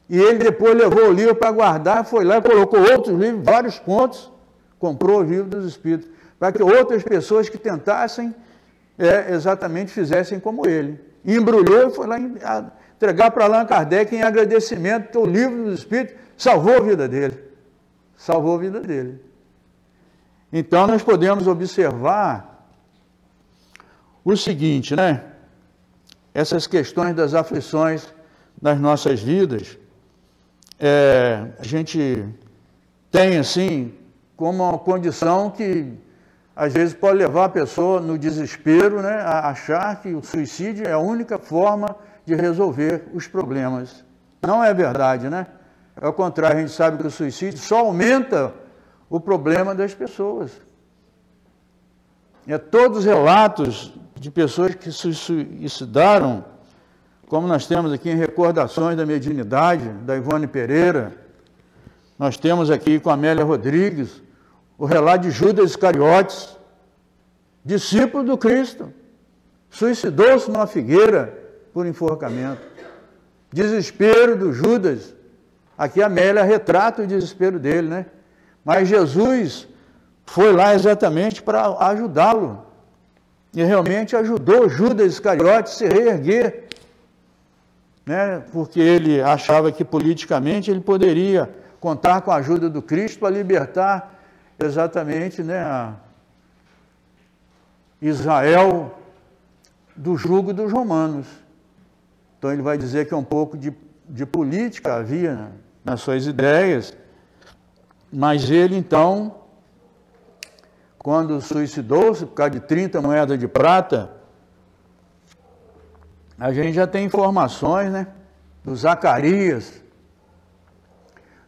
E 0.08 0.18
ele 0.18 0.38
depois 0.38 0.76
levou 0.76 1.08
o 1.08 1.12
livro 1.12 1.34
para 1.34 1.50
guardar, 1.50 2.04
foi 2.04 2.24
lá 2.24 2.38
e 2.38 2.42
colocou 2.42 2.80
outros 2.80 3.18
livros, 3.18 3.44
vários 3.44 3.78
pontos, 3.78 4.30
comprou 4.78 5.20
o 5.20 5.22
livro 5.22 5.48
dos 5.48 5.66
Espíritos, 5.66 6.08
para 6.38 6.52
que 6.52 6.62
outras 6.62 7.02
pessoas 7.02 7.48
que 7.48 7.58
tentassem 7.58 8.34
é, 8.98 9.32
exatamente 9.32 9.90
fizessem 9.92 10.38
como 10.38 10.66
ele. 10.66 11.00
E 11.24 11.34
embrulhou 11.34 11.88
e 11.88 11.90
foi 11.90 12.06
lá 12.06 12.18
entregar 12.20 13.30
para 13.32 13.44
Allan 13.44 13.66
Kardec 13.66 14.14
em 14.14 14.22
agradecimento, 14.22 15.20
o 15.20 15.26
livro 15.26 15.64
dos 15.64 15.80
Espíritos 15.80 16.14
salvou 16.36 16.76
a 16.76 16.80
vida 16.80 17.08
dele. 17.08 17.38
Salvou 18.16 18.54
a 18.54 18.58
vida 18.58 18.80
dele. 18.80 19.20
Então 20.52 20.86
nós 20.86 21.02
podemos 21.02 21.46
observar 21.46 22.70
o 24.24 24.36
seguinte, 24.36 24.94
né? 24.94 25.24
Essas 26.32 26.66
questões 26.66 27.14
das 27.14 27.34
aflições 27.34 28.14
das 28.60 28.78
nossas 28.78 29.20
vidas, 29.20 29.76
é, 30.78 31.46
a 31.58 31.64
gente 31.64 32.24
tem 33.10 33.38
assim 33.38 33.94
como 34.36 34.62
uma 34.62 34.78
condição 34.78 35.50
que 35.50 35.92
às 36.54 36.72
vezes 36.72 36.94
pode 36.94 37.18
levar 37.18 37.46
a 37.46 37.48
pessoa 37.48 38.00
no 38.00 38.18
desespero, 38.18 39.02
né, 39.02 39.20
a 39.20 39.48
achar 39.50 40.00
que 40.00 40.14
o 40.14 40.22
suicídio 40.22 40.86
é 40.86 40.92
a 40.92 40.98
única 40.98 41.38
forma 41.38 41.94
de 42.24 42.34
resolver 42.34 43.04
os 43.12 43.26
problemas. 43.26 44.04
Não 44.42 44.62
é 44.64 44.72
verdade, 44.72 45.28
né? 45.28 45.46
Ao 46.00 46.12
contrário, 46.12 46.58
a 46.58 46.60
gente 46.60 46.72
sabe 46.72 46.98
que 46.98 47.06
o 47.06 47.10
suicídio 47.10 47.58
só 47.58 47.78
aumenta 47.78 48.52
o 49.08 49.20
problema 49.20 49.74
das 49.74 49.94
pessoas. 49.94 50.50
É 52.46 52.58
todos 52.58 52.98
os 52.98 53.04
relatos 53.04 53.92
de 54.14 54.30
pessoas 54.30 54.74
que 54.74 54.92
se 54.92 55.14
suicidaram, 55.14 56.44
como 57.28 57.46
nós 57.46 57.66
temos 57.66 57.92
aqui 57.92 58.10
em 58.10 58.16
Recordações 58.16 58.96
da 58.96 59.04
Mediunidade, 59.04 59.88
da 60.04 60.16
Ivone 60.16 60.46
Pereira, 60.46 61.12
nós 62.18 62.36
temos 62.36 62.70
aqui 62.70 62.98
com 63.00 63.10
Amélia 63.10 63.44
Rodrigues, 63.44 64.22
o 64.78 64.86
relato 64.86 65.24
de 65.24 65.30
Judas 65.30 65.70
Iscariotes, 65.70 66.56
discípulo 67.64 68.24
do 68.24 68.38
Cristo, 68.38 68.92
suicidou-se 69.68 70.50
numa 70.50 70.66
figueira 70.66 71.36
por 71.72 71.84
enforcamento. 71.86 72.62
Desespero 73.52 74.36
do 74.36 74.52
Judas. 74.52 75.14
Aqui 75.76 76.02
Amélia 76.02 76.42
retrata 76.42 77.02
o 77.02 77.06
desespero 77.06 77.58
dele, 77.58 77.88
né? 77.88 78.06
Mas 78.64 78.88
Jesus 78.88 79.68
foi 80.24 80.52
lá 80.52 80.74
exatamente 80.74 81.42
para 81.42 81.76
ajudá-lo. 81.88 82.64
E 83.54 83.62
realmente 83.62 84.16
ajudou 84.16 84.68
Judas 84.68 85.12
Iscariotes 85.12 85.72
a 85.72 85.76
se 85.76 85.86
reerguer. 85.86 86.65
Né? 88.06 88.40
Porque 88.52 88.78
ele 88.78 89.20
achava 89.20 89.72
que 89.72 89.84
politicamente 89.84 90.70
ele 90.70 90.80
poderia 90.80 91.50
contar 91.80 92.20
com 92.20 92.30
a 92.30 92.36
ajuda 92.36 92.70
do 92.70 92.80
Cristo 92.80 93.18
para 93.18 93.30
libertar 93.30 94.14
exatamente 94.58 95.42
né, 95.42 95.92
Israel 98.00 98.96
do 99.96 100.16
jugo 100.16 100.52
dos 100.52 100.70
romanos. 100.70 101.26
Então 102.38 102.52
ele 102.52 102.62
vai 102.62 102.78
dizer 102.78 103.08
que 103.08 103.14
é 103.14 103.16
um 103.16 103.24
pouco 103.24 103.58
de, 103.58 103.72
de 104.08 104.24
política 104.24 104.94
havia 104.94 105.50
nas 105.84 106.00
suas 106.00 106.26
ideias, 106.26 106.96
mas 108.12 108.50
ele 108.50 108.76
então, 108.76 109.36
quando 110.98 111.40
suicidou-se 111.40 112.24
por 112.26 112.34
causa 112.34 112.50
de 112.50 112.60
30 112.60 113.00
moedas 113.00 113.38
de 113.38 113.48
prata, 113.48 114.15
a 116.38 116.52
gente 116.52 116.74
já 116.74 116.86
tem 116.86 117.04
informações, 117.04 117.90
né? 117.90 118.06
Do 118.64 118.74
Zacarias, 118.74 119.82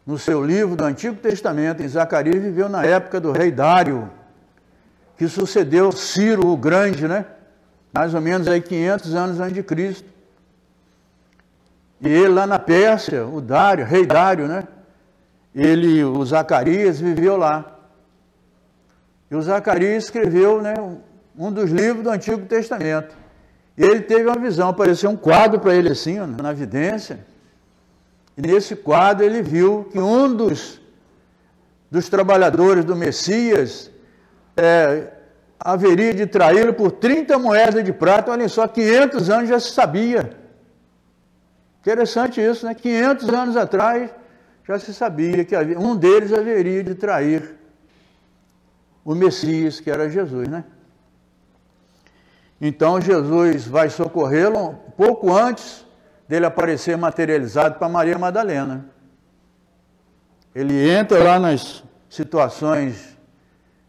no 0.05 0.17
seu 0.17 0.43
livro 0.43 0.75
do 0.75 0.83
Antigo 0.83 1.15
Testamento, 1.15 1.87
Zacarias 1.87 2.41
viveu 2.41 2.67
na 2.67 2.83
época 2.83 3.19
do 3.19 3.31
rei 3.31 3.51
Dário, 3.51 4.09
que 5.17 5.27
sucedeu 5.27 5.91
Ciro 5.91 6.47
o 6.47 6.57
Grande, 6.57 7.07
né? 7.07 7.25
Mais 7.93 8.13
ou 8.13 8.21
menos 8.21 8.47
aí 8.47 8.61
500 8.61 9.13
anos 9.13 9.39
antes 9.39 9.53
de 9.53 9.61
Cristo. 9.61 10.09
E 12.01 12.07
ele 12.07 12.29
lá 12.29 12.47
na 12.47 12.57
Pérsia, 12.57 13.25
o 13.25 13.41
Dário, 13.41 13.85
rei 13.85 14.05
Dário, 14.05 14.47
né? 14.47 14.67
Ele, 15.53 16.03
o 16.03 16.25
Zacarias, 16.25 16.99
viveu 16.99 17.35
lá. 17.35 17.77
E 19.29 19.35
o 19.35 19.41
Zacarias 19.41 20.05
escreveu 20.05 20.61
né, 20.61 20.73
um 21.37 21.51
dos 21.51 21.69
livros 21.69 22.03
do 22.03 22.09
Antigo 22.09 22.45
Testamento. 22.45 23.15
E 23.79 23.83
ele 23.83 24.01
teve 24.01 24.25
uma 24.25 24.37
visão, 24.37 24.67
apareceu 24.67 25.09
um 25.09 25.15
quadro 25.15 25.57
para 25.57 25.73
ele 25.73 25.87
assim, 25.87 26.17
na 26.19 26.51
vidência. 26.51 27.25
E 28.37 28.41
nesse 28.41 28.75
quadro 28.75 29.25
ele 29.25 29.41
viu 29.41 29.87
que 29.89 29.97
um 29.97 30.35
dos, 30.35 30.81
dos 31.89 32.09
trabalhadores 32.09 32.83
do 32.83 32.93
Messias 32.93 33.89
é, 34.57 35.13
haveria 35.57 36.13
de 36.13 36.25
traí-lo 36.25 36.73
por 36.73 36.91
30 36.91 37.39
moedas 37.39 37.81
de 37.81 37.93
prata. 37.93 38.31
Olha 38.31 38.49
só, 38.49 38.67
500 38.67 39.29
anos 39.29 39.47
já 39.47 39.57
se 39.61 39.71
sabia. 39.71 40.37
Interessante 41.79 42.41
isso, 42.41 42.65
né? 42.65 42.73
500 42.73 43.29
anos 43.29 43.55
atrás 43.55 44.11
já 44.67 44.77
se 44.77 44.93
sabia 44.93 45.45
que 45.45 45.55
havia, 45.55 45.79
um 45.79 45.95
deles 45.95 46.33
haveria 46.33 46.83
de 46.83 46.95
trair 46.95 47.55
o 49.05 49.15
Messias, 49.15 49.79
que 49.79 49.89
era 49.89 50.09
Jesus, 50.09 50.49
né? 50.49 50.65
Então 52.61 52.99
Jesus 52.99 53.65
vai 53.65 53.89
socorrê-lo 53.89 54.75
pouco 54.97 55.33
antes 55.33 55.85
dele 56.27 56.45
aparecer 56.45 56.97
materializado 56.97 57.79
para 57.79 57.87
Maria 57.87 58.17
Madalena. 58.17 58.85
Ele 60.53 60.89
entra 60.89 61.23
lá 61.23 61.39
nas 61.39 61.83
situações 62.09 63.17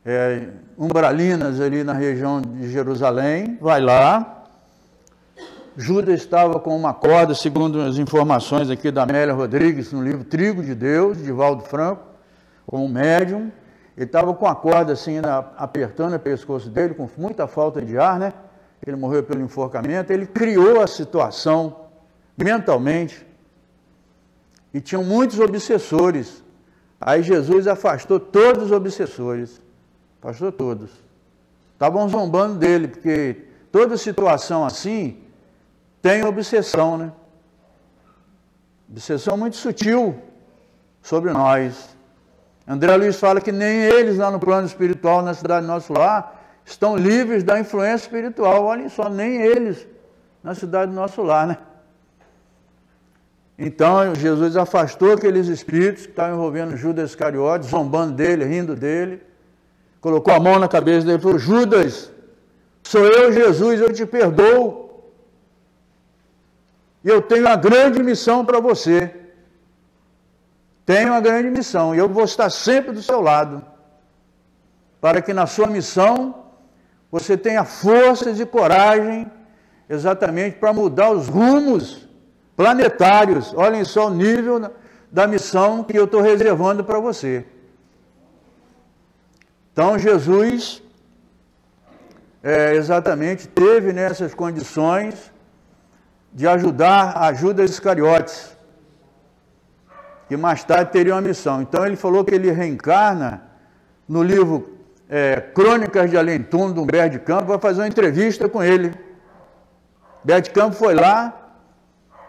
é, 0.04 0.48
umbralinas 0.78 1.60
ali 1.60 1.82
na 1.82 1.92
região 1.92 2.40
de 2.40 2.70
Jerusalém, 2.70 3.58
vai 3.60 3.80
lá. 3.80 4.44
Judas 5.76 6.20
estava 6.20 6.60
com 6.60 6.76
uma 6.76 6.92
corda, 6.94 7.34
segundo 7.34 7.80
as 7.80 7.96
informações 7.96 8.70
aqui 8.70 8.90
da 8.90 9.02
Amélia 9.02 9.34
Rodrigues, 9.34 9.92
no 9.92 10.02
livro 10.02 10.24
Trigo 10.24 10.62
de 10.62 10.74
Deus, 10.74 11.18
de 11.18 11.32
Valdo 11.32 11.64
Franco, 11.64 12.02
com 12.66 12.84
um 12.84 12.88
médium. 12.88 13.50
Ele 13.96 14.06
estava 14.06 14.32
com 14.34 14.46
a 14.46 14.54
corda 14.54 14.92
assim, 14.92 15.16
apertando 15.56 16.14
o 16.14 16.18
pescoço 16.18 16.70
dele, 16.70 16.94
com 16.94 17.08
muita 17.16 17.46
falta 17.46 17.82
de 17.82 17.98
ar, 17.98 18.18
né? 18.18 18.32
Ele 18.86 18.96
morreu 18.96 19.22
pelo 19.22 19.40
enforcamento. 19.40 20.12
Ele 20.12 20.26
criou 20.26 20.80
a 20.80 20.86
situação 20.86 21.86
mentalmente. 22.36 23.26
E 24.72 24.80
tinham 24.80 25.04
muitos 25.04 25.38
obsessores. 25.38 26.42
Aí 27.00 27.22
Jesus 27.22 27.66
afastou 27.66 28.18
todos 28.18 28.64
os 28.64 28.72
obsessores. 28.72 29.60
Afastou 30.20 30.52
todos. 30.52 30.90
Estavam 31.72 32.08
zombando 32.08 32.58
dele, 32.58 32.88
porque 32.88 33.44
toda 33.72 33.96
situação 33.96 34.64
assim 34.64 35.18
tem 36.02 36.24
obsessão, 36.24 36.98
né? 36.98 37.12
Obsessão 38.90 39.36
muito 39.36 39.56
sutil 39.56 40.20
sobre 41.02 41.32
nós. 41.32 41.96
André 42.66 42.96
Luiz 42.96 43.18
fala 43.18 43.40
que 43.40 43.52
nem 43.52 43.82
eles 43.82 44.18
lá 44.18 44.30
no 44.30 44.38
plano 44.38 44.66
espiritual, 44.66 45.22
na 45.22 45.34
cidade 45.34 45.66
nosso 45.66 45.92
lar, 45.92 46.39
estão 46.72 46.96
livres 46.96 47.42
da 47.42 47.58
influência 47.58 48.06
espiritual. 48.06 48.64
Olhem 48.64 48.88
só, 48.88 49.08
nem 49.08 49.42
eles 49.42 49.86
na 50.42 50.54
cidade 50.54 50.90
do 50.90 50.96
nosso 50.96 51.22
lar, 51.22 51.46
né? 51.46 51.58
Então 53.58 54.14
Jesus 54.14 54.56
afastou 54.56 55.12
aqueles 55.12 55.48
espíritos 55.48 56.06
que 56.06 56.12
estavam 56.12 56.36
envolvendo 56.36 56.76
Judas 56.76 57.10
Iscariotes, 57.10 57.68
zombando 57.68 58.14
dele, 58.14 58.44
rindo 58.44 58.74
dele, 58.74 59.22
colocou 60.00 60.32
a 60.32 60.40
mão 60.40 60.58
na 60.58 60.66
cabeça 60.66 61.04
dele 61.06 61.18
e 61.18 61.20
falou: 61.20 61.38
Judas, 61.38 62.10
sou 62.82 63.06
eu, 63.06 63.30
Jesus, 63.32 63.80
eu 63.80 63.92
te 63.92 64.06
perdoo. 64.06 64.88
E 67.04 67.08
eu 67.08 67.20
tenho 67.20 67.42
uma 67.42 67.56
grande 67.56 68.02
missão 68.02 68.44
para 68.44 68.60
você. 68.60 69.14
Tenho 70.86 71.10
uma 71.10 71.20
grande 71.20 71.50
missão 71.50 71.94
e 71.94 71.98
eu 71.98 72.08
vou 72.08 72.24
estar 72.24 72.50
sempre 72.50 72.92
do 72.92 73.02
seu 73.02 73.20
lado, 73.20 73.64
para 75.00 75.20
que 75.22 75.32
na 75.32 75.46
sua 75.46 75.66
missão 75.66 76.39
você 77.10 77.36
tenha 77.36 77.64
forças 77.64 78.38
e 78.38 78.46
coragem 78.46 79.30
exatamente 79.88 80.56
para 80.56 80.72
mudar 80.72 81.10
os 81.10 81.26
rumos 81.26 82.08
planetários. 82.56 83.52
Olhem 83.54 83.84
só 83.84 84.06
o 84.06 84.14
nível 84.14 84.70
da 85.10 85.26
missão 85.26 85.82
que 85.82 85.98
eu 85.98 86.04
estou 86.04 86.20
reservando 86.20 86.84
para 86.84 87.00
você. 87.00 87.44
Então, 89.72 89.98
Jesus 89.98 90.82
é, 92.42 92.74
exatamente 92.74 93.48
teve 93.48 93.92
nessas 93.92 94.32
condições 94.32 95.32
de 96.32 96.46
ajudar 96.46 97.16
a 97.16 97.32
Judas 97.32 97.70
Iscariotes, 97.70 98.56
que 100.28 100.36
mais 100.36 100.62
tarde 100.62 100.92
teria 100.92 101.14
uma 101.14 101.20
missão. 101.20 101.60
Então, 101.60 101.84
ele 101.84 101.96
falou 101.96 102.24
que 102.24 102.34
ele 102.34 102.52
reencarna 102.52 103.42
no 104.08 104.22
livro 104.22 104.79
é, 105.10 105.40
Crônicas 105.40 106.08
de 106.08 106.16
Além 106.16 106.40
do 106.40 106.82
Humberto 106.82 107.10
de 107.10 107.18
Campos, 107.18 107.48
vai 107.48 107.58
fazer 107.58 107.80
uma 107.80 107.88
entrevista 107.88 108.48
com 108.48 108.62
ele. 108.62 108.94
Humberto 110.22 110.48
de 110.48 110.50
Campos 110.50 110.78
foi 110.78 110.94
lá, 110.94 111.40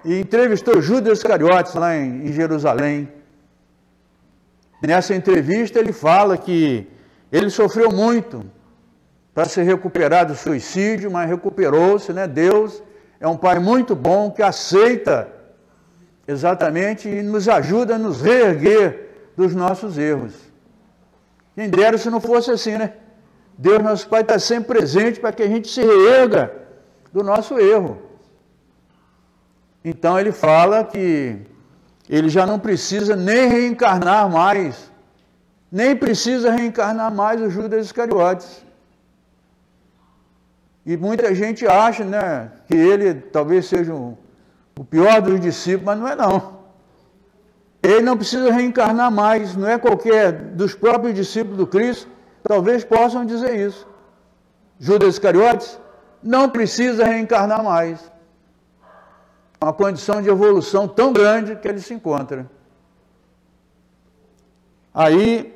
e 0.03 0.19
entrevistou 0.19 0.81
Judas 0.81 1.19
Iscariotes 1.19 1.73
lá 1.75 1.95
em, 1.95 2.27
em 2.27 2.33
Jerusalém. 2.33 3.07
Nessa 4.81 5.15
entrevista 5.15 5.79
ele 5.79 5.93
fala 5.93 6.37
que 6.37 6.87
ele 7.31 7.49
sofreu 7.49 7.91
muito 7.91 8.43
para 9.33 9.45
se 9.45 9.61
recuperar 9.61 10.25
do 10.25 10.35
suicídio, 10.35 11.11
mas 11.11 11.29
recuperou-se, 11.29 12.11
né? 12.11 12.27
Deus 12.27 12.81
é 13.19 13.27
um 13.27 13.37
Pai 13.37 13.59
muito 13.59 13.95
bom 13.95 14.31
que 14.31 14.41
aceita 14.41 15.27
exatamente 16.27 17.07
e 17.07 17.21
nos 17.21 17.47
ajuda 17.47 17.95
a 17.95 17.99
nos 17.99 18.21
reerguer 18.21 19.09
dos 19.37 19.53
nossos 19.53 19.97
erros. 19.97 20.50
Quem 21.55 21.69
dera 21.69 21.97
se 21.97 22.09
não 22.09 22.21
fosse 22.21 22.51
assim, 22.51 22.77
né? 22.77 22.93
Deus, 23.57 23.83
nosso 23.83 24.07
Pai, 24.07 24.21
está 24.21 24.39
sempre 24.39 24.77
presente 24.77 25.19
para 25.19 25.31
que 25.31 25.43
a 25.43 25.47
gente 25.47 25.67
se 25.67 25.83
reerga 25.83 26.51
do 27.11 27.23
nosso 27.23 27.59
erro. 27.59 28.01
Então 29.83 30.19
ele 30.19 30.31
fala 30.31 30.83
que 30.83 31.37
ele 32.09 32.29
já 32.29 32.45
não 32.45 32.59
precisa 32.59 33.15
nem 33.15 33.47
reencarnar 33.47 34.29
mais, 34.29 34.91
nem 35.71 35.95
precisa 35.95 36.51
reencarnar 36.51 37.13
mais 37.13 37.41
o 37.41 37.49
Judas 37.49 37.85
Iscariotes. 37.85 38.63
E 40.85 40.97
muita 40.97 41.33
gente 41.35 41.67
acha 41.67 42.03
né, 42.03 42.51
que 42.67 42.75
ele 42.75 43.13
talvez 43.13 43.65
seja 43.67 43.93
um, 43.93 44.17
o 44.77 44.83
pior 44.83 45.21
dos 45.21 45.39
discípulos, 45.39 45.85
mas 45.85 45.99
não 45.99 46.07
é 46.07 46.15
não. 46.15 46.60
Ele 47.83 48.01
não 48.01 48.15
precisa 48.15 48.51
reencarnar 48.51 49.11
mais, 49.11 49.55
não 49.55 49.67
é 49.67 49.77
qualquer 49.77 50.31
dos 50.31 50.75
próprios 50.75 51.15
discípulos 51.15 51.57
do 51.57 51.65
Cristo, 51.65 52.07
talvez 52.43 52.83
possam 52.83 53.25
dizer 53.25 53.55
isso. 53.55 53.87
Judas 54.79 55.15
Iscariotes 55.15 55.79
não 56.21 56.49
precisa 56.49 57.05
reencarnar 57.05 57.63
mais 57.63 58.11
uma 59.61 59.73
condição 59.73 60.21
de 60.21 60.29
evolução 60.29 60.87
tão 60.87 61.13
grande 61.13 61.55
que 61.55 61.67
ele 61.67 61.79
se 61.79 61.93
encontra. 61.93 62.49
Aí, 64.93 65.53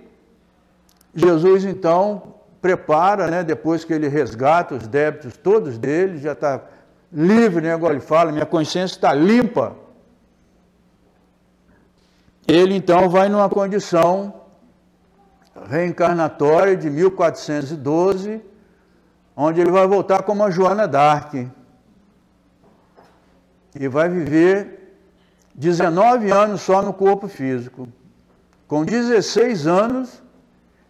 Jesus 1.13 1.65
então 1.65 2.35
prepara, 2.61 3.27
né, 3.27 3.43
depois 3.43 3.83
que 3.83 3.93
ele 3.93 4.07
resgata 4.07 4.75
os 4.75 4.87
débitos 4.87 5.35
todos 5.37 5.77
dele, 5.77 6.19
já 6.19 6.31
está 6.31 6.61
livre, 7.11 7.61
né, 7.61 7.73
agora 7.73 7.93
ele 7.93 8.01
fala, 8.01 8.31
minha 8.31 8.45
consciência 8.45 8.95
está 8.95 9.13
limpa. 9.13 9.75
Ele 12.47 12.75
então 12.75 13.09
vai 13.09 13.27
numa 13.27 13.49
condição 13.49 14.41
reencarnatória 15.67 16.75
de 16.75 16.89
1412, 16.89 18.41
onde 19.35 19.61
ele 19.61 19.71
vai 19.71 19.87
voltar 19.87 20.23
como 20.23 20.43
a 20.43 20.51
Joana 20.51 20.87
d'Arc 20.87 21.49
e 23.77 23.87
vai 23.87 24.07
viver 24.07 24.95
19 25.55 26.31
anos 26.31 26.61
só 26.61 26.81
no 26.81 26.93
corpo 26.93 27.27
físico. 27.27 27.87
Com 28.67 28.85
16 28.85 29.65
anos, 29.65 30.21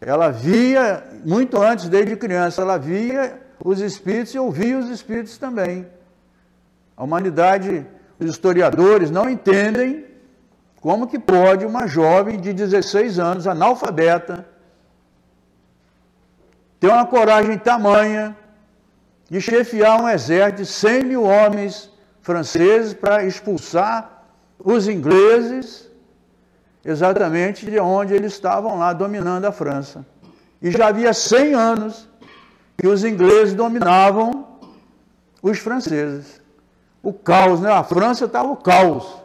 ela 0.01 0.29
via, 0.29 1.03
muito 1.23 1.61
antes, 1.61 1.87
desde 1.87 2.15
criança, 2.15 2.61
ela 2.61 2.77
via 2.77 3.41
os 3.63 3.79
espíritos 3.79 4.35
e 4.35 4.39
ouvia 4.39 4.77
os 4.77 4.89
espíritos 4.89 5.37
também. 5.37 5.87
A 6.97 7.03
humanidade, 7.03 7.85
os 8.19 8.29
historiadores 8.29 9.09
não 9.09 9.29
entendem 9.29 10.05
como 10.85 11.07
que 11.07 11.17
pode 11.17 11.65
uma 11.65 11.87
jovem 11.87 12.39
de 12.39 12.53
16 12.53 13.17
anos, 13.17 13.47
analfabeta, 13.47 14.47
ter 16.79 16.89
uma 16.89 17.07
coragem 17.07 17.57
tamanha 17.57 18.37
de 19.27 19.41
chefiar 19.41 19.99
um 19.99 20.07
exército 20.07 20.61
de 20.61 20.67
100 20.67 21.03
mil 21.05 21.23
homens 21.23 21.91
franceses 22.21 22.93
para 22.93 23.23
expulsar 23.23 24.27
os 24.59 24.87
ingleses 24.87 25.89
exatamente 26.83 27.65
de 27.65 27.79
onde 27.79 28.13
eles 28.13 28.33
estavam 28.33 28.77
lá 28.77 28.93
dominando 28.93 29.45
a 29.45 29.51
França. 29.51 30.05
E 30.61 30.69
já 30.69 30.89
havia 30.89 31.13
100 31.13 31.55
anos 31.55 32.07
que 32.77 32.87
os 32.87 33.03
ingleses 33.03 33.55
dominavam 33.55 34.59
os 35.41 35.57
franceses. 35.57 36.39
O 37.01 37.11
caos, 37.11 37.59
né? 37.59 37.71
A 37.71 37.83
França 37.83 38.25
estava 38.25 38.49
o 38.49 38.57
caos. 38.57 39.24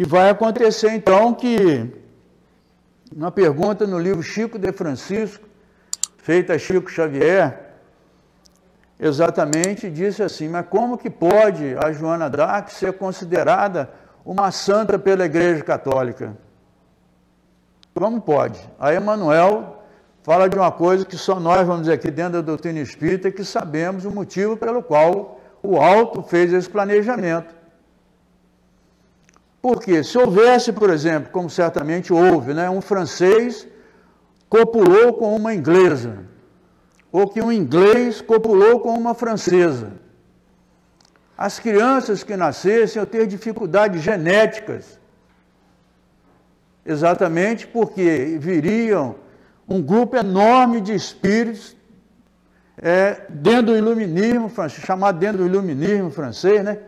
E 0.00 0.04
vai 0.06 0.30
acontecer 0.30 0.92
então 0.92 1.34
que 1.34 1.86
uma 3.14 3.30
pergunta 3.30 3.86
no 3.86 3.98
livro 3.98 4.22
Chico 4.22 4.58
de 4.58 4.72
Francisco, 4.72 5.46
feita 6.16 6.54
a 6.54 6.58
Chico 6.58 6.90
Xavier, 6.90 7.74
exatamente 8.98 9.90
disse 9.90 10.22
assim: 10.22 10.48
mas 10.48 10.64
como 10.70 10.96
que 10.96 11.10
pode 11.10 11.76
a 11.76 11.92
Joana 11.92 12.30
d'Arc 12.30 12.72
ser 12.72 12.94
considerada 12.94 13.90
uma 14.24 14.50
santa 14.50 14.98
pela 14.98 15.26
Igreja 15.26 15.62
Católica? 15.62 16.34
Como 17.94 18.22
pode? 18.22 18.58
A 18.78 18.94
Emanuel 18.94 19.82
fala 20.22 20.48
de 20.48 20.56
uma 20.56 20.72
coisa 20.72 21.04
que 21.04 21.18
só 21.18 21.38
nós, 21.38 21.66
vamos 21.66 21.82
dizer 21.82 21.92
aqui 21.92 22.10
dentro 22.10 22.32
da 22.32 22.40
doutrina 22.40 22.80
espírita, 22.80 23.30
que 23.30 23.44
sabemos 23.44 24.06
o 24.06 24.10
motivo 24.10 24.56
pelo 24.56 24.82
qual 24.82 25.38
o 25.62 25.78
alto 25.78 26.22
fez 26.22 26.54
esse 26.54 26.70
planejamento. 26.70 27.59
Porque 29.60 30.02
se 30.02 30.16
houvesse, 30.16 30.72
por 30.72 30.90
exemplo, 30.90 31.30
como 31.30 31.50
certamente 31.50 32.12
houve, 32.12 32.54
né, 32.54 32.70
um 32.70 32.80
francês 32.80 33.66
copulou 34.48 35.12
com 35.14 35.36
uma 35.36 35.54
inglesa, 35.54 36.24
ou 37.12 37.28
que 37.28 37.40
um 37.40 37.52
inglês 37.52 38.20
copulou 38.20 38.80
com 38.80 38.94
uma 38.94 39.14
francesa. 39.14 39.92
As 41.36 41.58
crianças 41.58 42.22
que 42.22 42.36
nascessem 42.36 43.00
iam 43.00 43.06
ter 43.06 43.26
dificuldades 43.26 44.02
genéticas, 44.02 44.98
exatamente 46.84 47.66
porque 47.66 48.36
viriam 48.40 49.16
um 49.68 49.80
grupo 49.80 50.16
enorme 50.16 50.80
de 50.80 50.94
espíritos 50.94 51.76
é, 52.76 53.22
dentro 53.28 53.66
do 53.66 53.76
iluminismo, 53.76 54.50
chamado 54.68 55.18
dentro 55.18 55.38
do 55.38 55.46
iluminismo 55.46 56.10
francês, 56.10 56.64
né? 56.64 56.78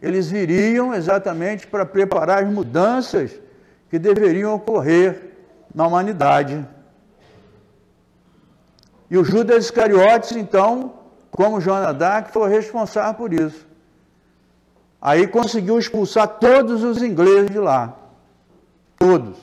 Eles 0.00 0.30
viriam 0.30 0.94
exatamente 0.94 1.66
para 1.66 1.84
preparar 1.84 2.44
as 2.44 2.50
mudanças 2.50 3.32
que 3.90 3.98
deveriam 3.98 4.54
ocorrer 4.54 5.32
na 5.74 5.86
humanidade. 5.86 6.64
E 9.10 9.16
o 9.16 9.24
Judas 9.24 9.64
Iscariotes, 9.64 10.32
então, 10.32 10.94
como 11.30 11.60
Joana 11.60 11.92
d'Arc, 11.92 12.30
foi 12.30 12.48
responsável 12.50 13.14
por 13.14 13.32
isso. 13.32 13.66
Aí 15.00 15.26
conseguiu 15.26 15.78
expulsar 15.78 16.28
todos 16.38 16.82
os 16.82 17.02
ingleses 17.02 17.50
de 17.50 17.58
lá. 17.58 17.96
Todos. 18.98 19.36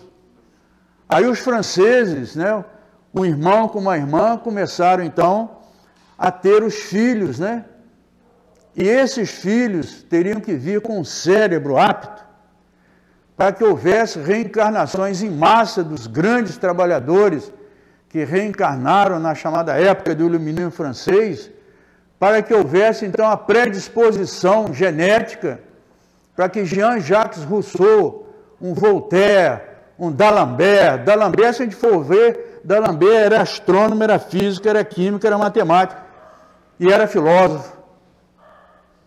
Aí 1.07 1.25
os 1.25 1.39
franceses, 1.39 2.35
né, 2.35 2.63
um 3.13 3.25
irmão 3.25 3.67
com 3.67 3.79
uma 3.79 3.97
irmã, 3.97 4.37
começaram 4.37 5.03
então 5.03 5.57
a 6.17 6.31
ter 6.31 6.63
os 6.63 6.75
filhos, 6.75 7.39
né? 7.39 7.65
E 8.75 8.87
esses 8.87 9.29
filhos 9.29 10.03
teriam 10.03 10.41
que 10.41 10.53
vir 10.53 10.81
com 10.81 10.99
um 10.99 11.03
cérebro 11.03 11.77
apto 11.77 12.23
para 13.37 13.51
que 13.51 13.63
houvesse 13.63 14.19
reencarnações 14.19 15.21
em 15.21 15.29
massa 15.29 15.83
dos 15.83 16.07
grandes 16.07 16.57
trabalhadores 16.57 17.51
que 18.09 18.23
reencarnaram 18.23 19.19
na 19.19 19.35
chamada 19.35 19.73
época 19.73 20.15
do 20.15 20.25
iluminismo 20.25 20.71
francês, 20.71 21.51
para 22.17 22.41
que 22.41 22.53
houvesse 22.53 23.05
então 23.05 23.27
a 23.29 23.35
predisposição 23.35 24.73
genética 24.73 25.59
para 26.35 26.49
que 26.49 26.65
Jean-Jacques 26.65 27.43
Rousseau, 27.43 28.27
um 28.61 28.73
Voltaire, 28.73 29.61
um 29.97 30.11
D'Alembert, 30.11 31.03
D'Alembert, 31.05 31.53
se 31.53 31.61
a 31.61 31.65
gente 31.65 31.75
for 31.75 32.03
ver, 32.03 32.61
D'Alembert 32.63 33.25
era 33.25 33.41
astrônomo, 33.41 34.03
era 34.03 34.19
físico, 34.19 34.67
era 34.67 34.83
químico, 34.83 35.25
era 35.25 35.37
matemático 35.37 36.01
e 36.79 36.91
era 36.91 37.07
filósofo. 37.07 37.74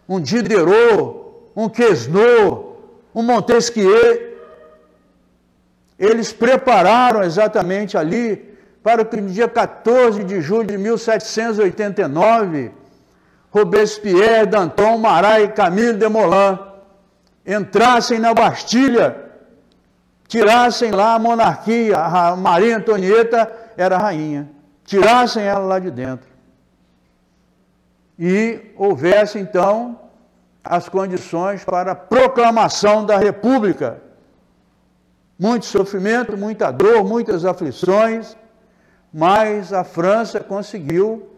Um 0.09 0.21
Diderot, 0.21 1.51
um 1.55 1.69
Quesnot, 1.69 2.77
um 3.15 3.23
Montesquieu, 3.23 4.39
eles 5.99 6.33
prepararam 6.33 7.23
exatamente 7.23 7.99
ali 7.99 8.57
para 8.83 9.05
que 9.05 9.21
no 9.21 9.29
dia 9.29 9.49
14 9.49 10.25
de 10.25 10.41
julho 10.41 10.69
de 10.69 10.79
1789, 10.79 12.71
Robespierre, 13.51 14.47
Danton, 14.47 14.99
Marat 14.99 15.43
e 15.43 15.49
Camille 15.49 15.95
Desmoulins 15.95 16.59
entrassem 17.45 18.19
na 18.19 18.33
Bastilha, 18.33 19.17
tirassem 20.29 20.91
lá 20.91 21.15
a 21.15 21.19
monarquia, 21.19 21.99
a 21.99 22.37
Maria 22.37 22.77
Antonieta 22.77 23.51
era 23.77 23.97
a 23.97 23.99
rainha, 23.99 24.49
tirassem 24.85 25.43
ela 25.43 25.61
lá 25.61 25.79
de 25.79 25.91
dentro. 25.91 26.29
E 28.19 28.73
houvesse 28.77 29.39
então 29.39 29.99
as 30.65 30.89
condições 30.89 31.65
para 31.65 31.93
a 31.93 31.95
proclamação 31.95 33.07
da 33.07 33.17
República. 33.17 34.03
Muito 35.39 35.67
sofrimento, 35.67 36.37
muita 36.37 36.71
dor, 36.73 37.05
muitas 37.05 37.45
aflições, 37.45 38.37
mas 39.15 39.73
a 39.73 39.85
França 39.85 40.41
conseguiu 40.41 41.31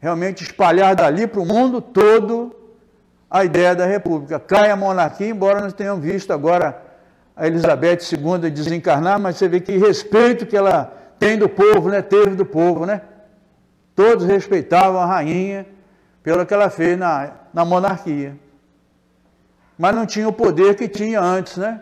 realmente 0.00 0.44
espalhar 0.44 0.94
dali 0.94 1.26
para 1.26 1.40
o 1.40 1.46
mundo 1.46 1.80
todo 1.80 2.54
a 3.28 3.44
ideia 3.44 3.74
da 3.74 3.84
República. 3.84 4.38
Cai 4.38 4.70
a 4.70 4.76
monarquia, 4.76 5.28
embora 5.28 5.60
nós 5.60 5.72
tenhamos 5.72 6.04
visto 6.04 6.32
agora 6.32 6.80
a 7.34 7.46
Elizabeth 7.46 7.98
II 8.12 8.50
desencarnar, 8.50 9.18
mas 9.18 9.36
você 9.36 9.48
vê 9.48 9.60
que 9.60 9.76
respeito 9.76 10.46
que 10.46 10.56
ela 10.56 10.92
tem 11.18 11.36
do 11.36 11.48
povo, 11.48 11.88
né? 11.88 12.00
teve 12.00 12.36
do 12.36 12.44
povo, 12.44 12.86
né? 12.86 13.00
Todos 13.94 14.24
respeitavam 14.24 15.00
a 15.00 15.06
rainha 15.06 15.66
pelo 16.22 16.46
que 16.46 16.54
ela 16.54 16.70
fez 16.70 16.98
na, 16.98 17.32
na 17.52 17.64
monarquia. 17.64 18.36
Mas 19.78 19.94
não 19.94 20.06
tinha 20.06 20.28
o 20.28 20.32
poder 20.32 20.76
que 20.76 20.88
tinha 20.88 21.20
antes, 21.20 21.56
né? 21.56 21.80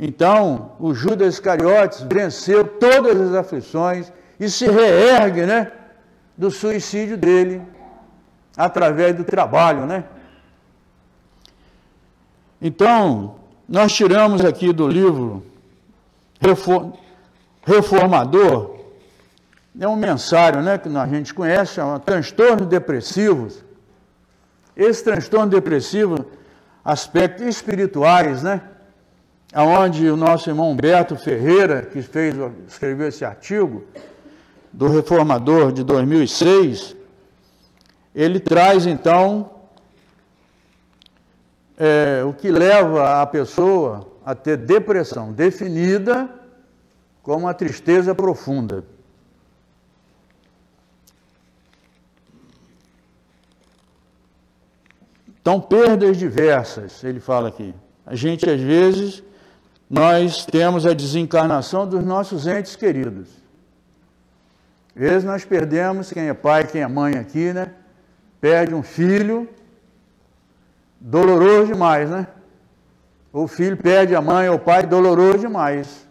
Então, 0.00 0.72
o 0.78 0.94
Judas 0.94 1.34
Iscariotes 1.34 2.02
venceu 2.02 2.64
todas 2.64 3.20
as 3.20 3.34
aflições 3.34 4.12
e 4.38 4.48
se 4.48 4.66
reergue, 4.66 5.44
né? 5.44 5.72
Do 6.36 6.50
suicídio 6.50 7.16
dele 7.16 7.62
através 8.56 9.14
do 9.14 9.24
trabalho, 9.24 9.86
né? 9.86 10.04
Então, 12.60 13.36
nós 13.68 13.92
tiramos 13.92 14.44
aqui 14.44 14.72
do 14.72 14.88
livro 14.88 15.44
Reformador, 17.64 18.77
é 19.80 19.88
um 19.88 19.96
mensário 19.96 20.60
né, 20.60 20.76
que 20.76 20.88
a 20.88 21.06
gente 21.06 21.32
conhece, 21.32 21.74
chama 21.74 22.00
transtornos 22.00 22.66
depressivos. 22.66 23.64
Esse 24.76 25.04
transtorno 25.04 25.48
depressivo, 25.48 26.26
aspectos 26.84 27.46
espirituais, 27.46 28.42
né? 28.42 28.60
Onde 29.54 30.10
o 30.10 30.16
nosso 30.16 30.50
irmão 30.50 30.70
Humberto 30.70 31.16
Ferreira, 31.16 31.82
que 31.82 32.02
fez, 32.02 32.34
escreveu 32.66 33.08
esse 33.08 33.24
artigo, 33.24 33.84
do 34.72 34.88
Reformador 34.88 35.72
de 35.72 35.82
2006, 35.82 36.94
ele 38.14 38.38
traz 38.38 38.86
então 38.86 39.50
é, 41.78 42.22
o 42.24 42.32
que 42.32 42.50
leva 42.50 43.22
a 43.22 43.26
pessoa 43.26 44.06
a 44.24 44.34
ter 44.34 44.56
depressão, 44.56 45.32
definida 45.32 46.28
como 47.22 47.46
uma 47.46 47.54
tristeza 47.54 48.14
profunda. 48.14 48.84
Então, 55.40 55.60
perdas 55.60 56.16
diversas, 56.16 57.02
ele 57.04 57.20
fala 57.20 57.48
aqui. 57.48 57.74
A 58.04 58.14
gente, 58.14 58.48
às 58.48 58.60
vezes, 58.60 59.22
nós 59.88 60.44
temos 60.44 60.84
a 60.84 60.92
desencarnação 60.92 61.86
dos 61.86 62.04
nossos 62.04 62.46
entes 62.46 62.76
queridos. 62.76 63.28
Às 64.94 65.00
vezes 65.00 65.24
nós 65.24 65.44
perdemos, 65.44 66.12
quem 66.12 66.28
é 66.28 66.34
pai, 66.34 66.66
quem 66.66 66.82
é 66.82 66.88
mãe 66.88 67.14
aqui, 67.14 67.52
né? 67.52 67.72
Perde 68.40 68.74
um 68.74 68.82
filho, 68.82 69.48
doloroso 71.00 71.72
demais, 71.72 72.10
né? 72.10 72.26
O 73.32 73.46
filho 73.46 73.76
perde 73.76 74.14
a 74.14 74.20
mãe 74.20 74.48
ou 74.48 74.56
o 74.56 74.58
pai, 74.58 74.86
doloroso 74.86 75.38
demais. 75.38 76.06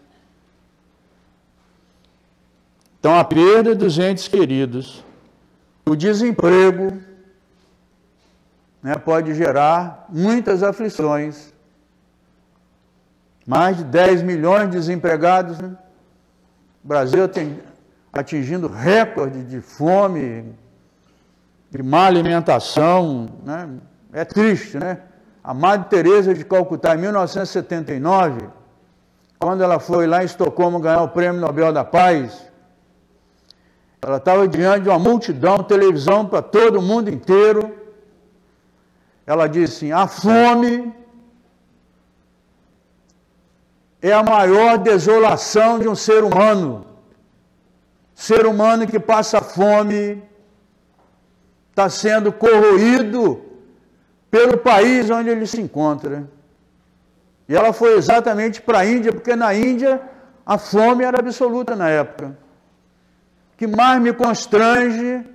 Então, 3.00 3.18
a 3.18 3.24
perda 3.24 3.76
dos 3.76 4.00
entes 4.00 4.28
queridos, 4.28 5.04
o 5.86 5.96
desemprego, 5.96 6.98
né, 8.88 8.96
pode 8.96 9.34
gerar 9.34 10.06
muitas 10.08 10.64
aflições. 10.64 11.54
Mais 13.46 13.76
de 13.76 13.84
10 13.84 14.24
milhões 14.24 14.70
de 14.70 14.78
desempregados. 14.78 15.60
Né? 15.60 15.76
O 16.82 16.88
Brasil 16.88 17.28
tem 17.28 17.60
atingindo 18.14 18.70
recorde 18.70 19.44
de 19.44 19.60
fome, 19.60 20.56
de 21.70 21.84
má 21.84 22.06
alimentação. 22.06 23.28
Né? 23.44 23.70
É 24.14 24.24
triste, 24.24 24.78
né? 24.78 25.00
A 25.44 25.54
Madre 25.54 25.90
Teresa 25.90 26.34
de 26.34 26.46
Calcutá, 26.46 26.96
em 26.96 27.00
1979, 27.00 28.48
quando 29.38 29.64
ela 29.64 29.80
foi 29.80 30.08
lá 30.08 30.24
em 30.24 30.26
Estocolmo 30.26 30.80
ganhar 30.80 31.02
o 31.02 31.10
Prêmio 31.10 31.42
Nobel 31.42 31.74
da 31.74 31.84
Paz, 31.84 32.42
ela 34.02 34.16
estava 34.16 34.48
diante 34.48 34.84
de 34.84 34.90
uma 34.90 35.00
multidão, 35.00 35.58
televisão 35.58 36.26
para 36.26 36.42
todo 36.42 36.80
o 36.80 36.82
mundo 36.82 37.10
inteiro. 37.10 37.77
Ela 39.28 39.48
disse 39.48 39.76
assim: 39.76 39.92
a 39.92 40.08
fome 40.08 40.96
é 44.02 44.14
a 44.14 44.24
maior 44.24 44.78
desolação 44.78 45.78
de 45.78 45.88
um 45.90 45.96
ser 45.96 46.24
humano. 46.24 46.88
Ser 48.16 48.46
humano 48.46 48.88
que 48.88 48.98
passa 48.98 49.42
fome 49.42 50.24
está 51.70 51.90
sendo 51.90 52.32
corroído 52.32 53.44
pelo 54.32 54.58
país 54.58 55.10
onde 55.10 55.30
ele 55.30 55.46
se 55.46 55.60
encontra. 55.62 56.28
E 57.50 57.56
ela 57.56 57.74
foi 57.74 57.96
exatamente 57.98 58.62
para 58.62 58.80
a 58.80 58.86
Índia, 58.86 59.12
porque 59.12 59.36
na 59.36 59.54
Índia 59.54 60.02
a 60.46 60.58
fome 60.58 61.04
era 61.04 61.20
absoluta 61.20 61.76
na 61.76 61.90
época. 61.90 62.38
O 63.54 63.58
que 63.58 63.68
mais 63.68 64.02
me 64.02 64.14
constrange 64.14 65.26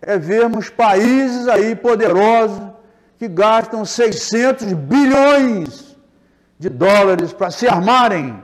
é 0.00 0.18
vermos 0.18 0.70
países 0.70 1.46
aí 1.48 1.76
poderosos 1.76 2.72
que 3.22 3.28
gastam 3.28 3.84
600 3.84 4.72
bilhões 4.72 5.96
de 6.58 6.68
dólares 6.68 7.32
para 7.32 7.52
se 7.52 7.68
armarem. 7.68 8.42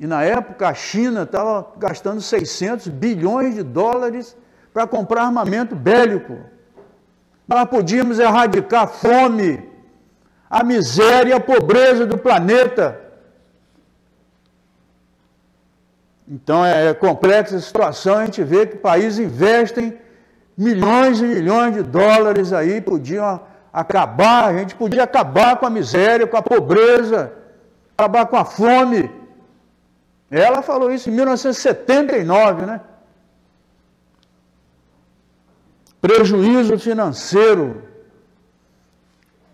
E 0.00 0.04
na 0.04 0.24
época 0.24 0.66
a 0.66 0.74
China 0.74 1.22
estava 1.22 1.72
gastando 1.76 2.20
600 2.20 2.88
bilhões 2.88 3.54
de 3.54 3.62
dólares 3.62 4.36
para 4.74 4.84
comprar 4.84 5.22
armamento 5.22 5.76
bélico. 5.76 6.40
Nós 7.46 7.68
podíamos 7.68 8.18
erradicar 8.18 8.82
a 8.82 8.86
fome, 8.88 9.62
a 10.50 10.64
miséria 10.64 11.30
e 11.30 11.32
a 11.32 11.38
pobreza 11.38 12.04
do 12.04 12.18
planeta. 12.18 13.00
Então 16.26 16.66
é, 16.66 16.88
é 16.88 16.94
complexa 16.94 17.54
a 17.54 17.60
situação, 17.60 18.16
a 18.16 18.24
gente 18.24 18.42
vê 18.42 18.66
que 18.66 18.76
países 18.76 19.20
investem 19.20 19.96
milhões 20.66 21.20
e 21.20 21.24
milhões 21.24 21.74
de 21.74 21.82
dólares 21.82 22.52
aí, 22.52 22.82
podiam 22.82 23.40
acabar, 23.72 24.44
a 24.44 24.52
gente 24.58 24.74
podia 24.74 25.04
acabar 25.04 25.56
com 25.56 25.64
a 25.64 25.70
miséria, 25.70 26.26
com 26.26 26.36
a 26.36 26.42
pobreza, 26.42 27.32
acabar 27.96 28.26
com 28.26 28.36
a 28.36 28.44
fome. 28.44 29.10
Ela 30.30 30.60
falou 30.60 30.92
isso 30.92 31.08
em 31.08 31.14
1979, 31.14 32.66
né? 32.66 32.80
Prejuízo 35.98 36.78
financeiro. 36.78 37.82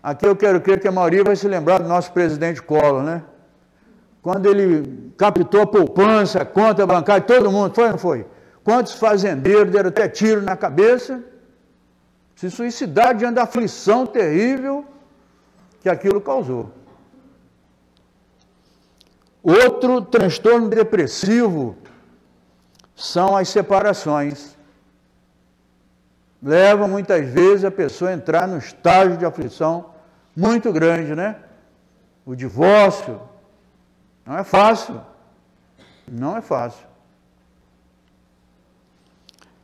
Aqui 0.03 0.25
eu 0.27 0.35
quero 0.35 0.59
crer 0.59 0.81
que 0.81 0.89
a 0.89 0.91
maioria 0.91 1.23
vai 1.23 1.37
se 1.37 1.47
lembrar 1.47 1.77
do 1.79 1.87
nosso 1.87 2.11
presidente 2.11 2.61
Collor, 2.61 3.01
né? 3.03 3.23
Quando 4.21 4.45
ele 4.45 5.13
captou 5.17 5.61
a 5.61 5.67
poupança, 5.67 6.43
conta 6.43 6.85
bancária, 6.85 7.21
todo 7.21 7.49
mundo, 7.49 7.73
foi 7.73 7.85
ou 7.85 7.91
não 7.91 7.97
foi? 7.97 8.25
Quantos 8.67 8.95
fazendeiros 8.95 9.71
deram 9.71 9.87
até 9.87 10.09
tiro 10.09 10.41
na 10.41 10.57
cabeça? 10.57 11.23
Se 12.35 12.51
suicidar 12.51 13.15
diante 13.15 13.35
da 13.35 13.43
aflição 13.43 14.05
terrível 14.05 14.83
que 15.79 15.87
aquilo 15.87 16.19
causou. 16.19 16.73
Outro 19.41 20.01
transtorno 20.01 20.67
depressivo 20.67 21.77
são 22.93 23.37
as 23.37 23.47
separações 23.47 24.57
leva 26.43 26.89
muitas 26.89 27.25
vezes 27.25 27.63
a 27.63 27.71
pessoa 27.71 28.11
a 28.11 28.13
entrar 28.15 28.49
no 28.49 28.57
estágio 28.57 29.15
de 29.15 29.25
aflição 29.25 29.91
muito 30.35 30.73
grande, 30.73 31.15
né? 31.15 31.37
O 32.25 32.35
divórcio 32.35 33.21
não 34.25 34.37
é 34.37 34.43
fácil. 34.43 35.01
Não 36.05 36.35
é 36.35 36.41
fácil. 36.41 36.86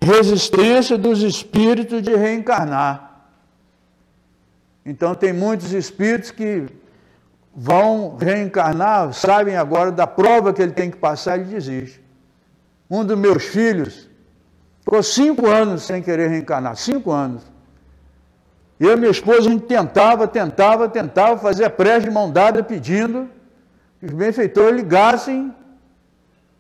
Resistência 0.03 0.97
dos 0.97 1.21
espíritos 1.21 2.01
de 2.01 2.13
reencarnar. 2.13 3.21
Então 4.85 5.15
tem 5.15 5.31
muitos 5.31 5.71
espíritos 5.71 6.29
que 6.29 6.65
vão 7.55 8.17
reencarnar, 8.17 9.13
sabem 9.13 9.55
agora 9.55 9.91
da 9.91 10.05
prova 10.05 10.51
que 10.51 10.61
ele 10.61 10.73
tem 10.73 10.91
que 10.91 10.97
passar 10.97 11.39
e 11.39 11.45
desiste. 11.45 12.03
Um 12.89 13.05
dos 13.05 13.17
meus 13.17 13.45
filhos 13.45 14.09
ficou 14.81 15.01
cinco 15.01 15.47
anos 15.47 15.83
sem 15.83 16.01
querer 16.01 16.29
reencarnar, 16.29 16.75
cinco 16.75 17.11
anos. 17.11 17.43
Eu 18.77 18.91
e 18.91 18.95
minha 18.97 19.11
esposa, 19.11 19.47
a 19.47 19.51
gente 19.51 19.65
tentava, 19.65 20.27
tentava, 20.27 20.89
tentava 20.89 21.37
fazer 21.37 21.63
a 21.63 21.69
prece 21.69 22.07
de 22.07 22.11
mão 22.11 22.29
dada 22.29 22.61
pedindo 22.61 23.29
que 23.99 24.07
os 24.07 24.11
benfeitores 24.11 24.75
ligassem 24.75 25.55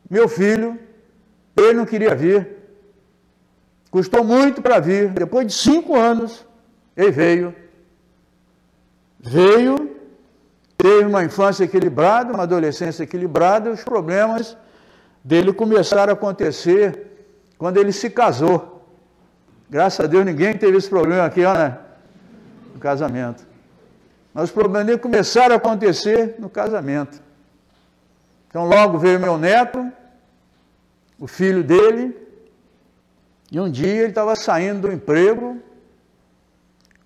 meu 0.09 0.29
filho, 0.29 0.79
ele 1.57 1.73
não 1.73 1.85
queria 1.85 2.15
vir. 2.15 2.62
Custou 3.93 4.23
muito 4.23 4.59
para 4.59 4.79
vir. 4.79 5.09
Depois 5.09 5.45
de 5.45 5.53
cinco 5.53 5.95
anos, 5.95 6.43
ele 6.97 7.11
veio. 7.11 7.55
Veio, 9.19 9.95
teve 10.75 11.05
uma 11.05 11.23
infância 11.23 11.63
equilibrada, 11.63 12.33
uma 12.33 12.41
adolescência 12.41 13.03
equilibrada, 13.03 13.69
os 13.69 13.83
problemas 13.83 14.57
dele 15.23 15.53
começaram 15.53 16.11
a 16.11 16.15
acontecer 16.15 17.27
quando 17.55 17.77
ele 17.77 17.91
se 17.91 18.09
casou. 18.09 18.83
Graças 19.69 20.03
a 20.03 20.07
Deus 20.07 20.25
ninguém 20.25 20.57
teve 20.57 20.75
esse 20.75 20.89
problema 20.89 21.25
aqui, 21.25 21.45
ó, 21.45 21.53
né? 21.53 21.77
No 22.73 22.79
casamento. 22.79 23.45
Mas 24.33 24.45
os 24.45 24.51
problemas 24.51 24.87
dele 24.87 24.97
começaram 24.97 25.53
a 25.53 25.57
acontecer 25.57 26.37
no 26.39 26.49
casamento. 26.49 27.21
Então 28.47 28.65
logo 28.65 28.97
veio 28.97 29.19
meu 29.19 29.37
neto, 29.37 29.87
o 31.19 31.27
filho 31.27 31.63
dele, 31.63 32.22
e 33.53 33.59
um 33.59 33.69
dia 33.69 33.87
ele 33.87 34.09
estava 34.09 34.35
saindo 34.35 34.87
do 34.87 34.91
emprego, 34.91 35.61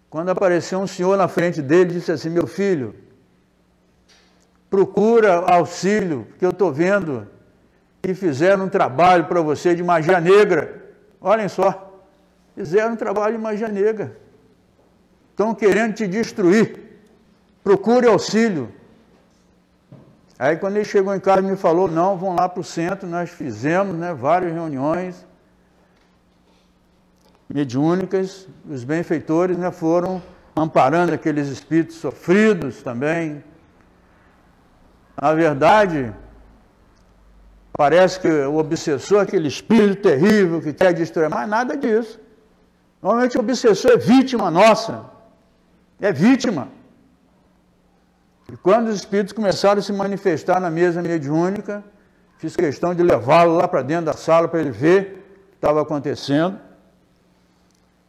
quando 0.09 0.29
apareceu 0.29 0.79
um 0.79 0.87
senhor 0.87 1.17
na 1.17 1.27
frente 1.27 1.61
dele 1.61 1.91
e 1.91 1.93
disse 1.95 2.09
assim: 2.09 2.29
Meu 2.29 2.47
filho, 2.47 2.95
procura 4.69 5.39
auxílio, 5.39 6.25
porque 6.29 6.45
eu 6.45 6.51
estou 6.51 6.71
vendo 6.71 7.27
que 8.01 8.13
fizeram 8.13 8.63
um 8.63 8.69
trabalho 8.69 9.25
para 9.25 9.41
você 9.41 9.75
de 9.75 9.83
magia 9.83 10.21
negra. 10.21 10.85
Olhem 11.19 11.49
só, 11.49 12.01
fizeram 12.55 12.93
um 12.93 12.95
trabalho 12.95 13.35
de 13.35 13.43
magia 13.43 13.67
negra. 13.67 14.15
Estão 15.31 15.53
querendo 15.53 15.95
te 15.95 16.07
destruir. 16.07 16.79
Procure 17.61 18.07
auxílio. 18.07 18.71
Aí 20.39 20.55
quando 20.55 20.77
ele 20.77 20.85
chegou 20.85 21.13
em 21.13 21.19
casa 21.19 21.41
me 21.41 21.57
falou, 21.57 21.89
não, 21.89 22.15
vão 22.15 22.37
lá 22.37 22.47
para 22.47 22.61
o 22.61 22.63
centro, 22.63 23.05
nós 23.05 23.29
fizemos 23.29 23.97
né, 23.97 24.13
várias 24.13 24.53
reuniões 24.53 25.27
mediúnicas, 27.49 28.47
os 28.69 28.83
benfeitores 28.83 29.57
né, 29.57 29.71
foram 29.71 30.21
amparando 30.55 31.13
aqueles 31.13 31.47
espíritos 31.47 31.97
sofridos 31.97 32.81
também. 32.81 33.43
Na 35.19 35.33
verdade, 35.33 36.13
parece 37.73 38.19
que 38.19 38.27
o 38.27 38.57
obsessor 38.57 39.19
é 39.19 39.21
aquele 39.21 39.47
espírito 39.47 40.01
terrível 40.01 40.61
que 40.61 40.73
quer 40.73 40.93
destruir, 40.93 41.29
mas 41.29 41.47
nada 41.47 41.77
disso. 41.77 42.19
Normalmente 43.01 43.37
o 43.37 43.39
obsessor 43.39 43.91
é 43.91 43.97
vítima 43.97 44.51
nossa, 44.51 45.05
é 45.99 46.11
vítima. 46.11 46.67
E 48.51 48.57
quando 48.57 48.87
os 48.87 48.95
espíritos 48.95 49.33
começaram 49.33 49.79
a 49.79 49.83
se 49.83 49.93
manifestar 49.93 50.59
na 50.59 50.69
mesa 50.69 51.01
mediúnica, 51.01 51.83
fiz 52.37 52.55
questão 52.55 52.93
de 52.95 53.03
levá-lo 53.03 53.55
lá 53.55 53.67
para 53.67 53.81
dentro 53.81 54.05
da 54.05 54.13
sala 54.13 54.47
para 54.47 54.59
ele 54.59 54.71
ver 54.71 55.01
o 55.01 55.49
que 55.49 55.55
estava 55.55 55.81
acontecendo. 55.81 56.66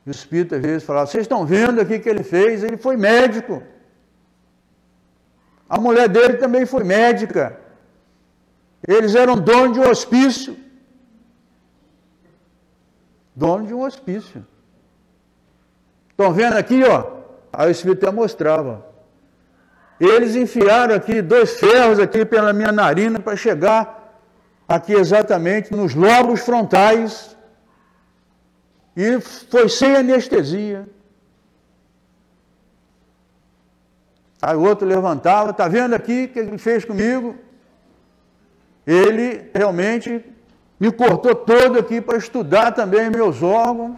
E 0.09 0.11
o 0.11 0.11
espírito 0.11 0.55
às 0.55 0.63
vezes 0.63 0.85
falava: 0.85 1.07
Vocês 1.07 1.25
estão 1.25 1.45
vendo 1.45 1.83
aqui 1.83 1.99
que 1.99 2.09
ele 2.09 2.23
fez? 2.23 2.65
Ele 2.65 2.79
foi 2.79 2.97
médico. 2.97 3.63
A 5.69 5.79
mulher 5.79 6.09
dele 6.09 6.39
também 6.39 6.65
foi 6.65 6.83
médica. 6.83 7.61
Eles 8.87 9.15
eram 9.15 9.37
donos 9.37 9.75
de 9.75 9.81
um 9.81 9.91
hospício. 9.91 10.57
Dono 13.37 13.67
de 13.67 13.75
um 13.75 13.83
hospício. 13.83 14.47
Estão 16.09 16.33
vendo 16.33 16.55
aqui, 16.55 16.83
ó? 16.85 17.19
Aí 17.53 17.69
o 17.69 17.71
Espírito 17.71 18.07
até 18.07 18.17
mostrava. 18.17 18.87
Eles 20.01 20.35
enfiaram 20.35 20.95
aqui 20.95 21.21
dois 21.21 21.61
ferros 21.61 21.99
aqui 21.99 22.25
pela 22.25 22.55
minha 22.55 22.73
narina 22.73 23.21
para 23.21 23.37
chegar 23.37 24.23
aqui 24.67 24.95
exatamente 24.95 25.71
nos 25.71 25.95
lobos 25.95 26.41
frontais. 26.41 27.37
E 29.01 29.21
foi 29.21 29.69
sem 29.69 29.95
anestesia. 29.95 30.89
Aí 34.43 34.57
o 34.57 34.63
outro 34.63 34.85
levantava, 34.85 35.53
está 35.53 35.69
vendo 35.69 35.95
aqui 35.95 36.25
o 36.25 36.29
que 36.33 36.39
ele 36.41 36.59
fez 36.59 36.85
comigo? 36.85 37.37
Ele 38.85 39.53
realmente 39.55 40.25
me 40.81 40.91
cortou 40.91 41.33
todo 41.33 41.79
aqui 41.79 42.01
para 42.01 42.19
estudar 42.19 42.73
também 42.73 43.09
meus 43.09 43.41
órgãos. 43.41 43.97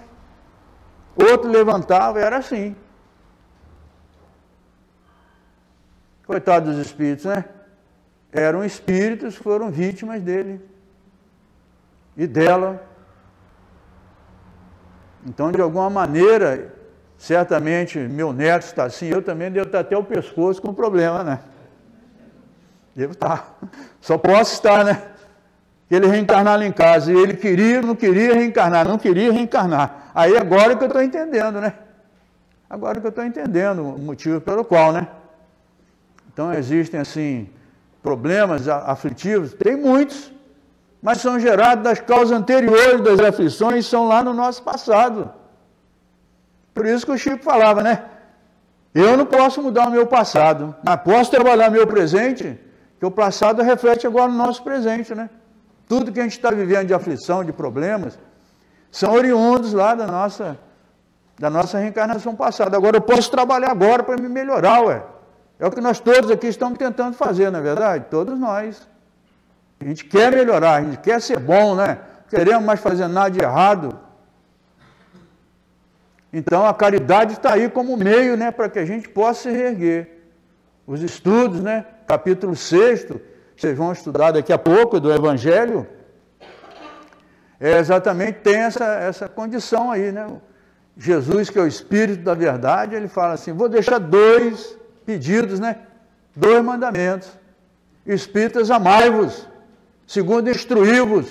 Outro 1.17 1.51
levantava, 1.51 2.21
era 2.21 2.37
assim. 2.37 2.77
Coitado 6.27 6.71
dos 6.71 6.87
espíritos, 6.87 7.25
né? 7.25 7.47
Eram 8.31 8.63
espíritos 8.63 9.39
que 9.39 9.43
foram 9.43 9.71
vítimas 9.71 10.21
dele 10.21 10.61
e 12.19 12.27
dela. 12.27 12.90
Então, 15.27 15.53
de 15.53 15.61
alguma 15.61 15.91
maneira, 15.91 16.73
certamente 17.19 17.99
meu 17.99 18.33
neto 18.33 18.63
está 18.63 18.85
assim, 18.85 19.07
eu 19.07 19.23
também 19.23 19.51
devo 19.51 19.67
estar 19.67 19.81
até 19.81 19.97
o 19.97 20.05
pescoço 20.05 20.61
com 20.61 20.73
problema, 20.73 21.23
né? 21.23 21.41
Devo 22.95 23.13
estar. 23.13 23.59
Só 24.01 24.17
posso 24.17 24.55
estar, 24.55 24.85
né? 24.85 25.03
Ele 25.91 26.07
reencarnar 26.07 26.59
lá 26.59 26.65
em 26.65 26.73
casa. 26.73 27.13
E 27.13 27.17
ele 27.17 27.35
queria, 27.35 27.83
não 27.83 27.95
queria 27.95 28.35
reencarnar, 28.35 28.87
não 28.89 28.99
queria 28.99 29.33
reencarnar. 29.33 30.11
Aí 30.15 30.37
agora 30.37 30.77
que 30.77 30.85
eu 30.85 30.89
estou 30.89 31.03
entendendo, 31.03 31.61
né? 31.61 31.75
Agora 32.69 33.01
que 33.01 33.07
eu 33.07 33.11
estou 33.11 33.25
entendendo 33.25 33.83
o 33.83 33.99
motivo 33.99 34.41
pelo 34.41 34.65
qual, 34.65 34.93
né? 34.93 35.09
Então 36.33 36.55
existem 36.55 37.01
assim 37.01 37.49
problemas 38.03 38.69
aflitivos, 38.69 39.53
tem 39.53 39.77
muitos, 39.77 40.33
mas 41.03 41.19
são 41.19 41.41
gerados 41.41 41.83
das 41.83 42.01
causas 42.01 42.37
anteriores 42.37 43.01
das 43.01 43.21
aflições, 43.21 43.87
são 43.87 44.07
lá 44.07 44.23
no 44.23 44.35
nosso 44.35 44.63
passado. 44.63 45.33
Por 46.75 46.87
isso 46.87 47.07
que 47.07 47.13
o 47.13 47.19
Chico 47.19 47.43
falava, 47.43 47.83
né? 47.83 48.05
Eu 48.95 49.17
não 49.17 49.25
posso 49.25 49.63
mudar 49.63 49.89
o 49.89 49.91
meu 49.91 50.07
passado, 50.07 50.75
mas 50.83 51.01
posso 51.03 51.31
trabalhar 51.31 51.71
meu 51.71 51.87
presente, 51.87 52.59
que 52.99 53.07
o 53.07 53.11
passado 53.11 53.63
reflete 53.63 54.07
agora 54.07 54.31
no 54.31 54.37
nosso 54.37 54.63
presente, 54.63 55.15
né? 55.15 55.31
Tudo 55.89 56.13
que 56.13 56.21
a 56.21 56.23
gente 56.23 56.33
está 56.33 56.51
vivendo 56.51 56.89
de 56.89 56.95
aflição, 56.95 57.45
de 57.45 57.53
problemas, 57.53 58.19
são 58.91 59.13
oriundos 59.13 59.73
lá 59.73 59.95
da 59.95 60.07
nossa, 60.07 60.59
da 61.39 61.49
nossa 61.49 61.79
reencarnação 61.79 62.35
passada. 62.35 62.77
Agora 62.77 62.97
eu 62.97 63.01
posso 63.01 63.31
trabalhar 63.31 63.71
agora 63.71 64.03
para 64.03 64.17
me 64.17 64.29
melhorar, 64.29 64.81
ué. 64.83 65.03
É 65.59 65.67
o 65.67 65.71
que 65.71 65.81
nós 65.81 66.01
todos 66.01 66.31
aqui 66.31 66.47
estamos 66.47 66.79
tentando 66.79 67.15
fazer, 67.17 67.51
não 67.51 67.59
é 67.59 67.63
verdade? 67.63 68.07
Todos 68.11 68.39
nós. 68.39 68.89
A 69.81 69.85
gente 69.85 70.05
quer 70.05 70.31
melhorar, 70.31 70.75
a 70.75 70.83
gente 70.83 70.99
quer 70.99 71.21
ser 71.23 71.39
bom, 71.39 71.75
né? 71.75 71.99
Queremos 72.29 72.63
mais 72.63 72.81
fazer 72.81 73.09
nada 73.09 73.31
de 73.31 73.41
errado. 73.41 73.99
Então 76.33 76.67
a 76.67 76.75
caridade 76.75 77.33
está 77.33 77.55
aí 77.55 77.69
como 77.69 77.97
meio, 77.97 78.37
né, 78.37 78.51
para 78.51 78.69
que 78.69 78.79
a 78.79 78.85
gente 78.85 79.09
possa 79.09 79.43
se 79.43 79.51
reerguer. 79.51 80.19
Os 80.87 81.03
estudos, 81.03 81.61
né, 81.61 81.85
capítulo 82.07 82.55
6, 82.55 83.07
vocês 83.57 83.77
vão 83.77 83.91
estudar 83.91 84.33
daqui 84.33 84.53
a 84.53 84.59
pouco 84.59 85.01
do 85.01 85.13
Evangelho, 85.13 85.87
é 87.59 87.79
exatamente 87.79 88.39
tem 88.41 88.57
essa, 88.57 88.85
essa 88.85 89.29
condição 89.29 89.91
aí, 89.91 90.11
né? 90.13 90.27
Jesus, 90.97 91.51
que 91.51 91.59
é 91.59 91.63
o 91.63 91.67
Espírito 91.67 92.23
da 92.23 92.35
verdade, 92.35 92.95
ele 92.95 93.09
fala 93.09 93.35
assim: 93.35 93.53
vou 93.53 93.69
deixar 93.69 93.99
dois 93.99 94.79
pedidos, 95.05 95.61
né? 95.61 95.77
Dois 96.35 96.65
mandamentos. 96.65 97.31
Espíritas, 98.07 98.71
amai-vos, 98.71 99.47
segundo 100.11 100.51
instruí-vos. 100.51 101.31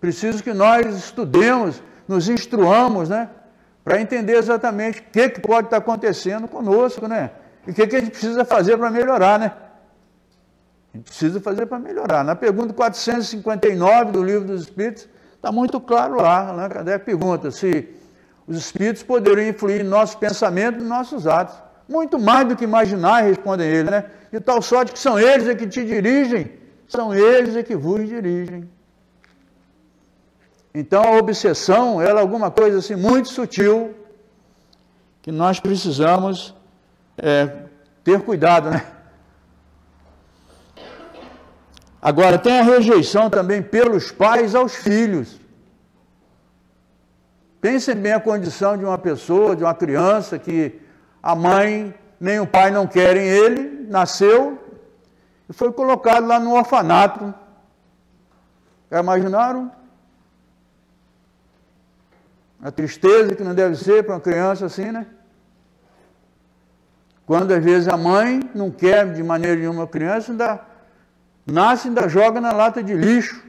Preciso 0.00 0.42
que 0.42 0.54
nós 0.54 0.86
estudemos, 0.96 1.82
nos 2.08 2.30
instruamos, 2.30 3.10
né? 3.10 3.28
Para 3.84 4.00
entender 4.00 4.38
exatamente 4.38 5.00
o 5.00 5.02
que, 5.12 5.28
que 5.28 5.40
pode 5.40 5.66
estar 5.66 5.76
acontecendo 5.76 6.48
conosco, 6.48 7.06
né? 7.06 7.32
E 7.66 7.72
o 7.72 7.74
que, 7.74 7.86
que 7.86 7.96
a 7.96 8.00
gente 8.00 8.12
precisa 8.12 8.42
fazer 8.42 8.78
para 8.78 8.90
melhorar, 8.90 9.38
né? 9.38 9.52
A 10.94 10.96
gente 10.96 11.04
precisa 11.04 11.40
fazer 11.42 11.66
para 11.66 11.78
melhorar. 11.78 12.24
Na 12.24 12.34
pergunta 12.34 12.72
459 12.72 14.12
do 14.12 14.24
Livro 14.24 14.46
dos 14.46 14.62
Espíritos, 14.62 15.06
está 15.36 15.52
muito 15.52 15.78
claro 15.78 16.16
lá, 16.16 16.54
né? 16.54 16.68
Cadê 16.70 16.94
a 16.94 16.98
pergunta? 16.98 17.50
Se 17.50 17.86
os 18.46 18.56
espíritos 18.56 19.02
poderiam 19.02 19.46
influir 19.46 19.82
em 19.82 19.88
nossos 19.88 20.14
pensamentos 20.14 20.82
e 20.82 20.86
nossos 20.86 21.26
atos. 21.26 21.62
Muito 21.86 22.18
mais 22.18 22.48
do 22.48 22.56
que 22.56 22.64
imaginar, 22.64 23.24
respondem 23.24 23.68
eles, 23.68 23.90
né? 23.90 24.06
De 24.32 24.40
tal 24.40 24.62
sorte 24.62 24.92
que 24.92 24.98
são 24.98 25.18
eles 25.18 25.46
é 25.46 25.54
que 25.54 25.66
te 25.66 25.84
dirigem, 25.84 26.63
são 26.88 27.14
eles 27.14 27.56
é 27.56 27.62
que 27.62 27.76
vos 27.76 28.08
dirigem. 28.08 28.68
Então 30.74 31.02
a 31.02 31.18
obsessão, 31.18 32.02
é 32.02 32.10
alguma 32.10 32.50
coisa 32.50 32.78
assim 32.78 32.96
muito 32.96 33.28
sutil, 33.28 33.94
que 35.22 35.30
nós 35.30 35.60
precisamos 35.60 36.54
é, 37.16 37.64
ter 38.02 38.20
cuidado, 38.20 38.70
né? 38.70 38.84
Agora, 42.02 42.38
tem 42.38 42.58
a 42.58 42.62
rejeição 42.62 43.30
também 43.30 43.62
pelos 43.62 44.12
pais 44.12 44.54
aos 44.54 44.74
filhos. 44.74 45.40
Pensem 47.62 47.94
bem 47.94 48.12
a 48.12 48.20
condição 48.20 48.76
de 48.76 48.84
uma 48.84 48.98
pessoa, 48.98 49.56
de 49.56 49.64
uma 49.64 49.74
criança 49.74 50.38
que 50.38 50.78
a 51.22 51.34
mãe 51.34 51.94
nem 52.20 52.40
o 52.40 52.46
pai 52.46 52.70
não 52.70 52.86
querem 52.86 53.26
ele, 53.26 53.86
nasceu 53.88 54.63
e 55.48 55.52
foi 55.52 55.72
colocado 55.72 56.26
lá 56.26 56.40
no 56.40 56.54
orfanato. 56.54 57.34
Já 58.90 59.00
imaginaram? 59.00 59.70
A 62.62 62.70
tristeza 62.70 63.34
que 63.34 63.44
não 63.44 63.54
deve 63.54 63.76
ser 63.76 64.04
para 64.04 64.14
uma 64.14 64.20
criança 64.20 64.66
assim, 64.66 64.90
né? 64.90 65.06
Quando 67.26 67.52
às 67.52 67.62
vezes 67.62 67.88
a 67.88 67.96
mãe 67.96 68.40
não 68.54 68.70
quer 68.70 69.12
de 69.12 69.22
maneira 69.22 69.56
nenhuma 69.56 69.84
a 69.84 69.88
criança, 69.88 70.32
ainda 70.32 70.60
nasce 71.46 71.86
e 71.86 71.88
ainda 71.88 72.08
joga 72.08 72.40
na 72.40 72.52
lata 72.52 72.82
de 72.82 72.94
lixo. 72.94 73.42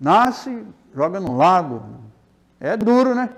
Nasce, 0.00 0.64
joga 0.94 1.18
no 1.18 1.36
lago. 1.36 1.82
É 2.60 2.76
duro, 2.76 3.14
né? 3.14 3.30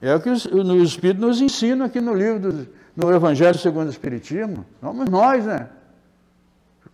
É 0.00 0.14
o 0.14 0.20
que 0.20 0.28
o 0.28 0.82
Espírito 0.82 1.20
nos 1.20 1.40
ensina 1.40 1.86
aqui 1.86 2.00
no 2.00 2.14
livro, 2.14 2.52
do, 2.52 2.68
no 2.96 3.12
Evangelho 3.12 3.58
segundo 3.58 3.88
o 3.88 3.90
Espiritismo. 3.90 4.64
Somos 4.80 5.08
nós, 5.08 5.44
né? 5.44 5.68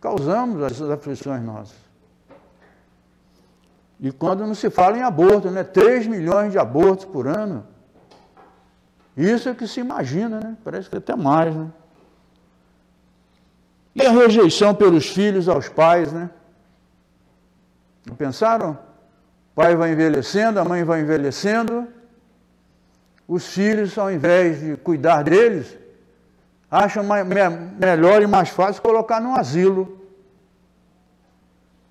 Causamos 0.01 0.61
essas 0.65 0.91
aflições 0.91 1.41
nossas. 1.45 1.77
E 4.01 4.11
quando 4.11 4.45
não 4.45 4.55
se 4.55 4.69
fala 4.69 4.99
em 4.99 5.03
aborto, 5.03 5.49
né? 5.49 5.63
3 5.63 6.09
milhões 6.09 6.51
de 6.51 6.59
abortos 6.59 7.05
por 7.05 7.29
ano. 7.29 7.65
Isso 9.17 9.49
é 9.49 9.55
que 9.55 9.69
se 9.69 9.79
imagina, 9.79 10.41
né? 10.41 10.57
Parece 10.65 10.91
que 10.91 10.97
até 10.97 11.15
mais, 11.15 11.55
né? 11.55 11.71
E 13.95 14.05
a 14.05 14.11
rejeição 14.11 14.75
pelos 14.75 15.07
filhos 15.07 15.49
aos 15.49 15.69
pais, 15.69 16.13
né? 16.13 16.31
Pensaram? 18.19 18.73
O 18.73 19.55
pai 19.55 19.77
vai 19.77 19.93
envelhecendo, 19.93 20.59
a 20.59 20.65
mãe 20.65 20.83
vai 20.83 21.03
envelhecendo, 21.03 21.87
os 23.29 23.47
filhos, 23.47 23.97
ao 23.97 24.11
invés 24.11 24.61
de 24.61 24.77
cuidar 24.79 25.23
deles, 25.23 25.79
acham 26.73 27.05
mais, 27.05 27.27
me, 27.27 27.37
melhor 27.79 28.23
e 28.23 28.27
mais 28.27 28.49
fácil 28.49 28.81
colocar 28.81 29.21
num 29.21 29.35
asilo. 29.35 30.01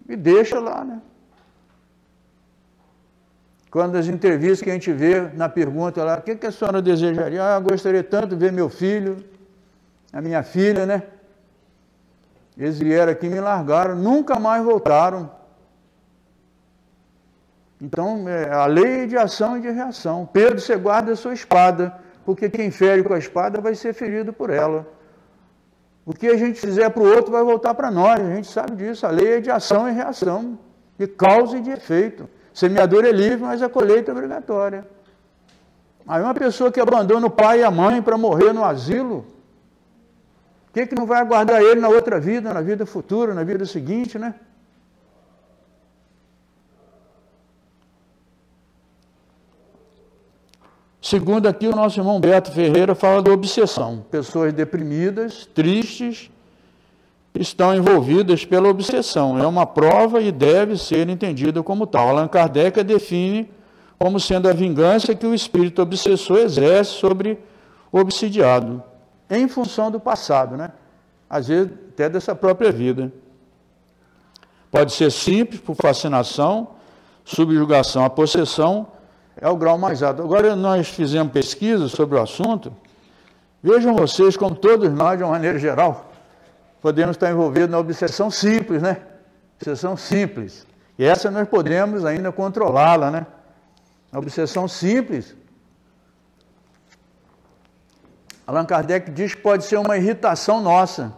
E 0.10 0.16
deixa 0.16 0.60
lá, 0.60 0.84
né? 0.84 1.00
Quando 3.70 3.96
as 3.96 4.08
entrevistas 4.08 4.62
que 4.62 4.70
a 4.72 4.74
gente 4.74 4.92
vê 4.92 5.22
na 5.34 5.48
pergunta 5.48 6.04
lá, 6.04 6.18
o 6.18 6.22
que, 6.24 6.36
que 6.36 6.48
a 6.48 6.52
senhora 6.52 6.82
desejaria? 6.82 7.42
Ah, 7.42 7.60
gostaria 7.60 8.04
tanto 8.04 8.30
de 8.30 8.36
ver 8.36 8.52
meu 8.52 8.68
filho, 8.68 9.24
a 10.12 10.20
minha 10.20 10.42
filha, 10.42 10.86
né? 10.86 11.04
Eles 12.58 12.80
vieram 12.80 13.12
aqui 13.12 13.30
me 13.30 13.40
largaram, 13.40 13.96
nunca 13.96 14.40
mais 14.40 14.64
voltaram. 14.64 15.32
Então, 17.80 18.28
é 18.28 18.52
a 18.52 18.66
lei 18.66 19.08
de 19.08 19.16
ação 19.16 19.58
e 19.58 19.62
de 19.62 19.70
reação. 19.70 20.28
Pedro, 20.32 20.60
você 20.60 20.76
guarda 20.76 21.14
a 21.14 21.16
sua 21.16 21.34
espada, 21.34 21.96
porque 22.26 22.50
quem 22.50 22.72
fere 22.72 23.04
com 23.04 23.14
a 23.14 23.18
espada 23.18 23.60
vai 23.60 23.76
ser 23.76 23.94
ferido 23.94 24.32
por 24.32 24.50
ela. 24.50 24.88
O 26.06 26.14
que 26.14 26.28
a 26.28 26.38
gente 26.38 26.60
fizer 26.60 26.90
para 26.90 27.04
o 27.04 27.08
outro 27.08 27.32
vai 27.32 27.44
voltar 27.44 27.74
para 27.74 27.92
nós, 27.92 28.20
a 28.20 28.36
gente 28.36 28.48
sabe 28.48 28.76
disso. 28.76 29.06
A 29.06 29.10
lei 29.10 29.38
é 29.38 29.40
de 29.40 29.52
ação 29.52 29.88
e 29.88 29.92
reação, 29.92 30.58
de 30.98 31.08
causa 31.08 31.58
e 31.58 31.62
de 31.62 31.70
efeito. 31.70 32.28
Semeador 32.54 33.06
é 33.06 33.12
livre, 33.12 33.42
mas 33.42 33.62
a 33.62 33.70
colheita 33.70 34.12
é 34.12 34.14
obrigatória. 34.14 34.86
Aí 36.08 36.22
uma 36.22 36.34
pessoa 36.34 36.72
que 36.72 36.80
abandona 36.80 37.28
o 37.28 37.30
pai 37.30 37.60
e 37.60 37.64
a 37.64 37.72
mãe 37.72 38.02
para 38.02 38.18
morrer 38.18 38.52
no 38.52 38.64
asilo, 38.66 39.26
o 40.70 40.74
que, 40.74 40.88
que 40.88 40.96
não 40.96 41.06
vai 41.06 41.20
aguardar 41.20 41.62
ele 41.62 41.80
na 41.80 41.90
outra 41.90 42.20
vida, 42.20 42.54
na 42.54 42.62
vida 42.62 42.86
futura, 42.86 43.34
na 43.34 43.44
vida 43.44 43.66
seguinte, 43.66 44.18
né? 44.18 44.36
Segundo 51.02 51.48
aqui, 51.48 51.68
o 51.68 51.76
nosso 51.76 52.00
irmão 52.00 52.20
Beto 52.20 52.52
Ferreira 52.52 52.94
fala 52.94 53.24
da 53.24 53.32
obsessão. 53.32 54.06
Pessoas 54.12 54.54
deprimidas, 54.54 55.48
tristes, 55.48 56.30
estão 57.34 57.76
envolvidas 57.76 58.46
pela 58.46 58.70
obsessão. 58.70 59.40
É 59.40 59.48
uma 59.48 59.66
prova 59.66 60.22
e 60.22 60.32
deve 60.32 60.78
ser 60.78 61.10
entendida 61.10 61.64
como 61.64 61.88
tal. 61.88 62.10
Allan 62.10 62.28
Kardec 62.28 62.80
a 62.80 62.84
define 62.84 63.50
como 63.98 64.20
sendo 64.20 64.48
a 64.48 64.54
vingança 64.54 65.16
que 65.16 65.26
o 65.26 65.34
espírito 65.34 65.82
obsessor 65.82 66.38
exerce 66.38 66.92
sobre 66.92 67.40
o 67.92 68.00
obsidiado, 68.00 68.84
em 69.30 69.48
função 69.48 69.92
do 69.92 70.00
passado, 70.00 70.56
né? 70.56 70.72
Às 71.30 71.48
vezes 71.48 71.72
até 71.90 72.10
dessa 72.10 72.36
própria 72.36 72.72
vida. 72.72 73.12
Pode 74.70 74.94
ser 74.94 75.12
simples, 75.12 75.60
por 75.60 75.76
fascinação, 75.76 76.70
subjugação, 77.26 78.06
a 78.06 78.10
possessão 78.10 78.88
é 79.42 79.50
o 79.50 79.58
grau 79.58 79.76
mais 79.76 80.04
alto. 80.04 80.22
Agora 80.22 80.56
nós 80.56 80.88
fizemos 80.88 81.34
pesquisa 81.34 81.90
sobre 81.90 82.16
o 82.16 82.22
assunto. 82.22 82.72
Vejam 83.62 83.96
vocês 83.96 84.38
como 84.38 84.56
todos 84.56 84.92
nós, 84.94 85.18
de 85.18 85.24
uma 85.24 85.32
maneira 85.32 85.58
geral, 85.58 86.12
podemos 86.80 87.16
estar 87.16 87.32
envolvidos 87.32 87.70
na 87.70 87.80
obsessão 87.80 88.30
simples, 88.30 88.84
né? 88.84 88.98
Obsessão 89.56 89.98
simples. 89.98 90.66
E 90.98 91.04
essa 91.04 91.32
nós 91.32 91.48
podemos 91.48 92.06
ainda 92.06 92.32
controlá-la, 92.32 93.10
né? 93.10 93.26
A 94.12 94.20
obsessão 94.20 94.68
simples. 94.68 95.36
Allan 98.46 98.66
Kardec 98.66 99.10
diz 99.10 99.34
que 99.34 99.42
pode 99.42 99.64
ser 99.64 99.78
uma 99.78 99.98
irritação 99.98 100.62
nossa. 100.62 101.14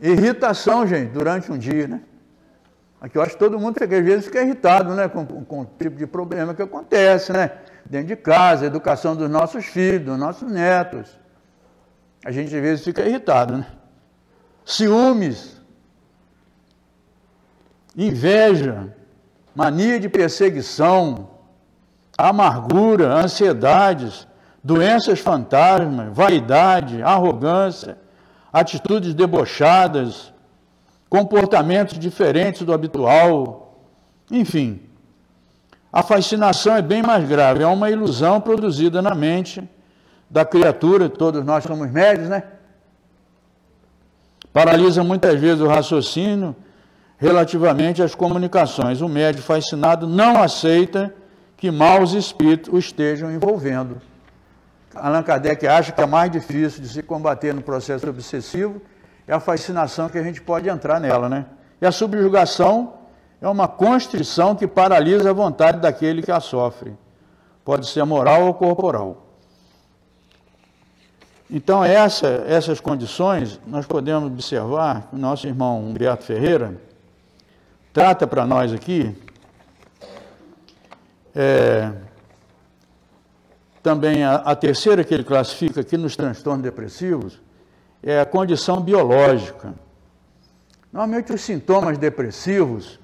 Irritação, 0.00 0.86
gente, 0.86 1.10
durante 1.10 1.50
um 1.50 1.56
dia, 1.56 1.88
né? 1.88 2.02
Aqui 3.04 3.18
eu 3.18 3.22
acho 3.22 3.32
que 3.32 3.38
todo 3.38 3.60
mundo, 3.60 3.76
às 3.82 3.88
vezes, 3.88 4.24
fica 4.24 4.42
irritado, 4.42 4.94
né? 4.94 5.08
Com, 5.08 5.26
com, 5.26 5.60
o 5.60 5.64
tipo 5.64 5.96
de 5.96 6.06
problema 6.06 6.54
que 6.54 6.62
acontece, 6.62 7.32
né? 7.32 7.50
Dentro 7.84 8.08
de 8.08 8.16
casa, 8.16 8.64
educação 8.64 9.14
dos 9.14 9.28
nossos 9.28 9.66
filhos, 9.66 10.06
dos 10.06 10.18
nossos 10.18 10.50
netos 10.50 11.24
a 12.24 12.30
gente 12.30 12.56
às 12.56 12.62
vezes 12.62 12.84
fica 12.84 13.02
irritado, 13.02 13.58
né? 13.58 13.66
Ciúmes, 14.64 15.60
inveja, 17.94 18.94
mania 19.54 20.00
de 20.00 20.08
perseguição, 20.08 21.28
amargura, 22.16 23.12
ansiedades, 23.12 24.26
doenças 24.62 25.20
fantasmas, 25.20 26.16
vaidade, 26.16 27.02
arrogância, 27.02 27.98
atitudes 28.50 29.12
debochadas, 29.12 30.32
comportamentos 31.14 31.96
diferentes 31.96 32.62
do 32.62 32.72
habitual, 32.72 33.78
enfim. 34.28 34.80
A 35.92 36.02
fascinação 36.02 36.74
é 36.74 36.82
bem 36.82 37.04
mais 37.04 37.28
grave, 37.28 37.62
é 37.62 37.66
uma 37.68 37.88
ilusão 37.88 38.40
produzida 38.40 39.00
na 39.00 39.14
mente 39.14 39.62
da 40.28 40.44
criatura, 40.44 41.08
todos 41.08 41.44
nós 41.44 41.62
somos 41.62 41.88
médios, 41.88 42.28
né? 42.28 42.42
Paralisa 44.52 45.04
muitas 45.04 45.38
vezes 45.38 45.60
o 45.60 45.68
raciocínio 45.68 46.56
relativamente 47.16 48.02
às 48.02 48.12
comunicações. 48.12 49.00
O 49.00 49.08
médio 49.08 49.40
fascinado 49.40 50.08
não 50.08 50.42
aceita 50.42 51.14
que 51.56 51.70
maus 51.70 52.12
espíritos 52.12 52.74
o 52.74 52.76
estejam 52.76 53.30
envolvendo. 53.30 54.02
Allan 54.92 55.22
Kardec 55.22 55.64
acha 55.64 55.92
que 55.92 56.00
é 56.00 56.06
mais 56.06 56.32
difícil 56.32 56.82
de 56.82 56.88
se 56.88 57.04
combater 57.04 57.54
no 57.54 57.62
processo 57.62 58.10
obsessivo 58.10 58.82
é 59.26 59.32
a 59.32 59.40
fascinação 59.40 60.08
que 60.08 60.18
a 60.18 60.22
gente 60.22 60.40
pode 60.40 60.68
entrar 60.68 61.00
nela, 61.00 61.28
né? 61.28 61.46
E 61.80 61.86
a 61.86 61.92
subjugação 61.92 62.94
é 63.40 63.48
uma 63.48 63.68
constrição 63.68 64.54
que 64.54 64.66
paralisa 64.66 65.30
a 65.30 65.32
vontade 65.32 65.80
daquele 65.80 66.22
que 66.22 66.30
a 66.30 66.40
sofre. 66.40 66.96
Pode 67.64 67.88
ser 67.88 68.04
moral 68.04 68.46
ou 68.46 68.54
corporal. 68.54 69.24
Então, 71.50 71.84
essa, 71.84 72.26
essas 72.46 72.80
condições, 72.80 73.60
nós 73.66 73.86
podemos 73.86 74.30
observar, 74.30 75.08
o 75.12 75.16
nosso 75.16 75.46
irmão 75.46 75.82
Humberto 75.82 76.24
Ferreira 76.24 76.80
trata 77.92 78.26
para 78.26 78.46
nós 78.46 78.72
aqui, 78.72 79.14
é, 81.34 81.92
também 83.82 84.24
a, 84.24 84.36
a, 84.36 84.56
terceira 84.56 85.04
que 85.04 85.12
ele 85.12 85.24
classifica 85.24 85.82
aqui 85.82 85.96
nos 85.96 86.16
transtornos 86.16 86.62
depressivos, 86.62 87.40
é 88.04 88.20
a 88.20 88.26
condição 88.26 88.80
biológica. 88.80 89.74
Normalmente 90.92 91.32
os 91.32 91.40
sintomas 91.40 91.96
depressivos 91.96 93.00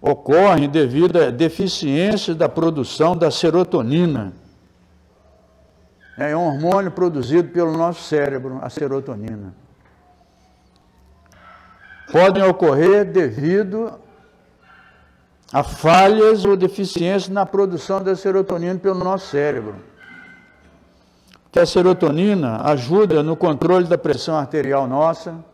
ocorrem 0.00 0.68
devido 0.68 1.16
à 1.16 1.30
deficiência 1.30 2.34
da 2.34 2.48
produção 2.48 3.16
da 3.16 3.30
serotonina. 3.30 4.32
É 6.18 6.36
um 6.36 6.46
hormônio 6.46 6.90
produzido 6.90 7.48
pelo 7.48 7.72
nosso 7.72 8.02
cérebro, 8.02 8.58
a 8.60 8.68
serotonina. 8.68 9.54
Podem 12.12 12.42
ocorrer 12.42 13.10
devido 13.10 13.98
a 15.50 15.64
falhas 15.64 16.44
ou 16.44 16.56
deficiências 16.56 17.28
na 17.28 17.46
produção 17.46 18.02
da 18.02 18.14
serotonina 18.14 18.78
pelo 18.78 19.02
nosso 19.02 19.28
cérebro. 19.28 19.91
Que 21.52 21.60
a 21.60 21.66
serotonina 21.66 22.62
ajuda 22.64 23.22
no 23.22 23.36
controle 23.36 23.86
da 23.86 23.98
pressão 23.98 24.36
arterial 24.36 24.86
nossa, 24.88 25.44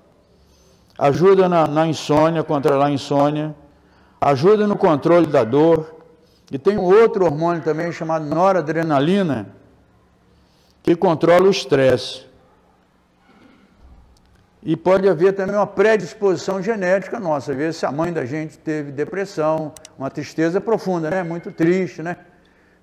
ajuda 0.96 1.49
na, 1.49 1.66
na 1.66 1.88
insônia, 1.88 2.44
controlar 2.44 2.86
a 2.86 2.90
insônia, 2.90 3.53
ajuda 4.20 4.64
no 4.64 4.76
controle 4.76 5.26
da 5.26 5.42
dor. 5.42 5.96
E 6.53 6.57
tem 6.57 6.78
um 6.78 6.84
outro 6.84 7.24
hormônio 7.24 7.62
também 7.62 7.90
chamado 7.90 8.24
noradrenalina, 8.24 9.49
que 10.84 10.94
controla 10.94 11.46
o 11.46 11.51
estresse. 11.51 12.28
E 14.62 14.76
pode 14.76 15.09
haver 15.09 15.32
também 15.32 15.57
uma 15.57 15.66
predisposição 15.66 16.62
genética 16.62 17.18
nossa. 17.18 17.51
Às 17.53 17.59
vezes, 17.59 17.76
se 17.76 17.86
a 17.86 17.92
mãe 17.92 18.12
da 18.12 18.24
gente 18.24 18.57
teve 18.57 18.92
depressão, 18.92 19.72
uma 19.99 20.11
tristeza 20.11 20.61
profunda, 20.61 21.11
né? 21.11 21.22
Muito 21.24 21.51
triste, 21.51 22.03
né? 22.03 22.16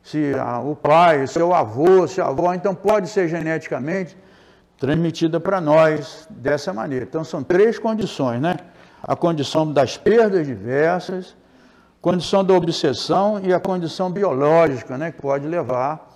Se 0.06 0.36
a, 0.36 0.60
o 0.60 0.76
pai, 0.76 1.26
seu 1.26 1.51
avô, 1.51 2.08
seu 2.08 2.24
avó, 2.24 2.53
então 2.53 2.76
pode 2.76 3.10
ser 3.10 3.28
geneticamente 3.28 4.16
transmitida 4.78 5.39
para 5.39 5.60
nós 5.60 6.28
dessa 6.30 6.72
maneira. 6.72 7.06
Então, 7.06 7.24
são 7.24 7.43
três 7.43 7.80
condições, 7.80 8.39
né? 8.39 8.56
A 9.01 9.16
condição 9.16 9.74
das 9.74 9.97
perdas 9.97 10.45
diversas, 10.45 11.36
condição 11.99 12.45
da 12.45 12.53
obsessão 12.53 13.39
e 13.43 13.51
a 13.51 13.60
condição 13.60 14.12
biológica, 14.12 14.95
né? 14.95 15.12
Que 15.12 15.20
pode 15.20 15.47
levar 15.47 16.16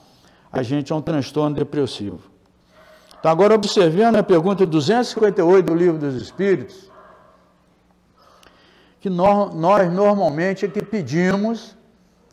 a 0.52 0.62
gente 0.62 0.94
a 0.94 0.96
um 0.96 1.02
transtorno 1.02 1.56
depressivo. 1.56 2.20
Então, 3.20 3.32
agora, 3.32 3.56
observando 3.56 4.18
a 4.18 4.24
pergunta 4.24 4.68
258 4.68 5.66
do 5.66 5.74
Livro 5.74 5.98
dos 5.98 6.14
Espíritos, 6.14 6.92
que 9.02 9.10
nós, 9.10 9.52
nós 9.56 9.92
normalmente 9.92 10.64
é 10.64 10.70
que 10.70 10.86
pedimos 10.86 11.79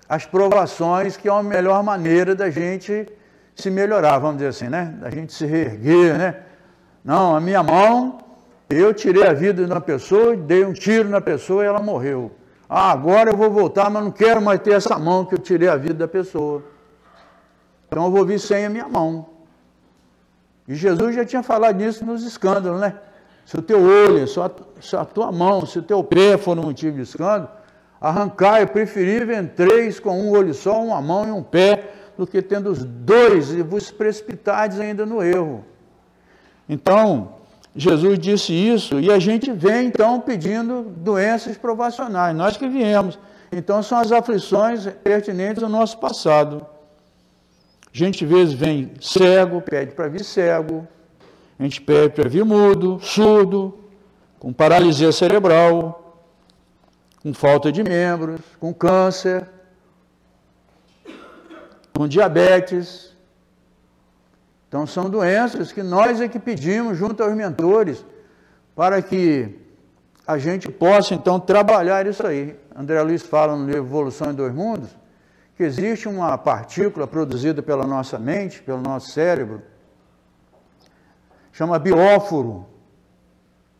as 0.08 0.24
provações, 0.24 1.16
que 1.16 1.28
é 1.28 1.32
a 1.32 1.42
melhor 1.42 1.82
maneira 1.82 2.34
da 2.34 2.48
gente 2.50 3.06
se 3.54 3.70
melhorar, 3.70 4.18
vamos 4.18 4.36
dizer 4.36 4.48
assim, 4.48 4.68
né? 4.68 4.94
Da 5.00 5.10
gente 5.10 5.32
se 5.32 5.46
reerguer, 5.46 6.16
né? 6.16 6.36
Não, 7.04 7.34
a 7.34 7.40
minha 7.40 7.62
mão, 7.62 8.18
eu 8.68 8.92
tirei 8.92 9.24
a 9.24 9.32
vida 9.32 9.64
de 9.64 9.70
uma 9.70 9.80
pessoa, 9.80 10.36
dei 10.36 10.64
um 10.64 10.72
tiro 10.72 11.08
na 11.08 11.20
pessoa 11.20 11.64
e 11.64 11.66
ela 11.66 11.80
morreu. 11.80 12.32
Ah, 12.68 12.90
agora 12.90 13.30
eu 13.30 13.36
vou 13.36 13.50
voltar, 13.50 13.88
mas 13.88 14.02
não 14.02 14.10
quero 14.10 14.42
mais 14.42 14.60
ter 14.60 14.72
essa 14.72 14.98
mão 14.98 15.24
que 15.24 15.34
eu 15.34 15.38
tirei 15.38 15.68
a 15.68 15.76
vida 15.76 15.94
da 15.94 16.08
pessoa. 16.08 16.62
Então 17.88 18.04
eu 18.04 18.10
vou 18.10 18.24
vir 18.24 18.38
sem 18.38 18.66
a 18.66 18.68
minha 18.68 18.88
mão. 18.88 19.26
E 20.66 20.74
Jesus 20.74 21.14
já 21.14 21.24
tinha 21.24 21.42
falado 21.42 21.78
disso 21.78 22.04
nos 22.04 22.24
escândalos, 22.24 22.80
né? 22.80 22.96
Se 23.44 23.56
o 23.56 23.62
teu 23.62 23.80
olho, 23.80 24.26
se 24.26 24.96
a 24.96 25.04
tua 25.04 25.30
mão, 25.30 25.64
se 25.64 25.78
o 25.78 25.82
teu 25.82 26.02
pé 26.02 26.36
for 26.36 26.58
um 26.58 26.64
motivo 26.64 26.96
de 26.96 27.02
escândalo, 27.02 27.48
arrancar 28.00 28.60
é 28.60 28.66
preferível 28.66 29.38
em 29.38 29.46
três 29.46 29.98
com 29.98 30.20
um 30.20 30.30
olho 30.30 30.54
só, 30.54 30.82
uma 30.82 31.00
mão 31.00 31.26
e 31.26 31.30
um 31.30 31.42
pé, 31.42 31.92
do 32.16 32.26
que 32.26 32.40
tendo 32.40 32.70
os 32.70 32.84
dois 32.84 33.50
e 33.52 33.62
vos 33.62 33.90
precipitares 33.90 34.80
ainda 34.80 35.04
no 35.04 35.22
erro. 35.22 35.64
Então, 36.68 37.34
Jesus 37.74 38.18
disse 38.18 38.52
isso 38.52 38.98
e 38.98 39.10
a 39.10 39.18
gente 39.18 39.52
vem 39.52 39.86
então 39.86 40.18
pedindo 40.20 40.82
doenças 40.82 41.58
provacionais, 41.58 42.34
nós 42.34 42.56
que 42.56 42.68
viemos. 42.68 43.18
Então, 43.52 43.82
são 43.82 43.98
as 43.98 44.10
aflições 44.10 44.86
pertinentes 45.04 45.62
ao 45.62 45.68
nosso 45.68 45.98
passado. 45.98 46.66
A 47.92 47.96
gente 47.96 48.24
às 48.24 48.30
vezes 48.30 48.54
vem 48.54 48.92
cego, 49.00 49.60
pede 49.60 49.92
para 49.92 50.08
vir 50.08 50.24
cego. 50.24 50.86
A 51.58 51.62
gente 51.62 51.80
pede 51.80 52.14
para 52.14 52.28
vir 52.28 52.44
mudo, 52.44 52.98
surdo, 53.00 53.78
com 54.38 54.52
paralisia 54.52 55.10
cerebral, 55.12 56.05
com 57.26 57.34
falta 57.34 57.72
de 57.72 57.82
membros, 57.82 58.40
com 58.60 58.72
câncer, 58.72 59.48
com 61.92 62.06
diabetes. 62.06 63.16
Então 64.68 64.86
são 64.86 65.10
doenças 65.10 65.72
que 65.72 65.82
nós 65.82 66.20
é 66.20 66.28
que 66.28 66.38
pedimos 66.38 66.96
junto 66.96 67.24
aos 67.24 67.34
mentores 67.34 68.06
para 68.76 69.02
que 69.02 69.58
a 70.24 70.38
gente 70.38 70.70
possa 70.70 71.14
então 71.14 71.40
trabalhar 71.40 72.06
isso 72.06 72.24
aí. 72.24 72.56
André 72.72 73.02
Luiz 73.02 73.24
fala 73.24 73.56
no 73.56 73.66
livro 73.66 73.80
Evolução 73.80 74.30
em 74.30 74.34
Dois 74.34 74.54
Mundos 74.54 74.90
que 75.56 75.64
existe 75.64 76.06
uma 76.06 76.38
partícula 76.38 77.08
produzida 77.08 77.60
pela 77.60 77.88
nossa 77.88 78.20
mente, 78.20 78.62
pelo 78.62 78.80
nosso 78.80 79.10
cérebro, 79.10 79.62
chama 81.50 81.76
bióforo. 81.76 82.66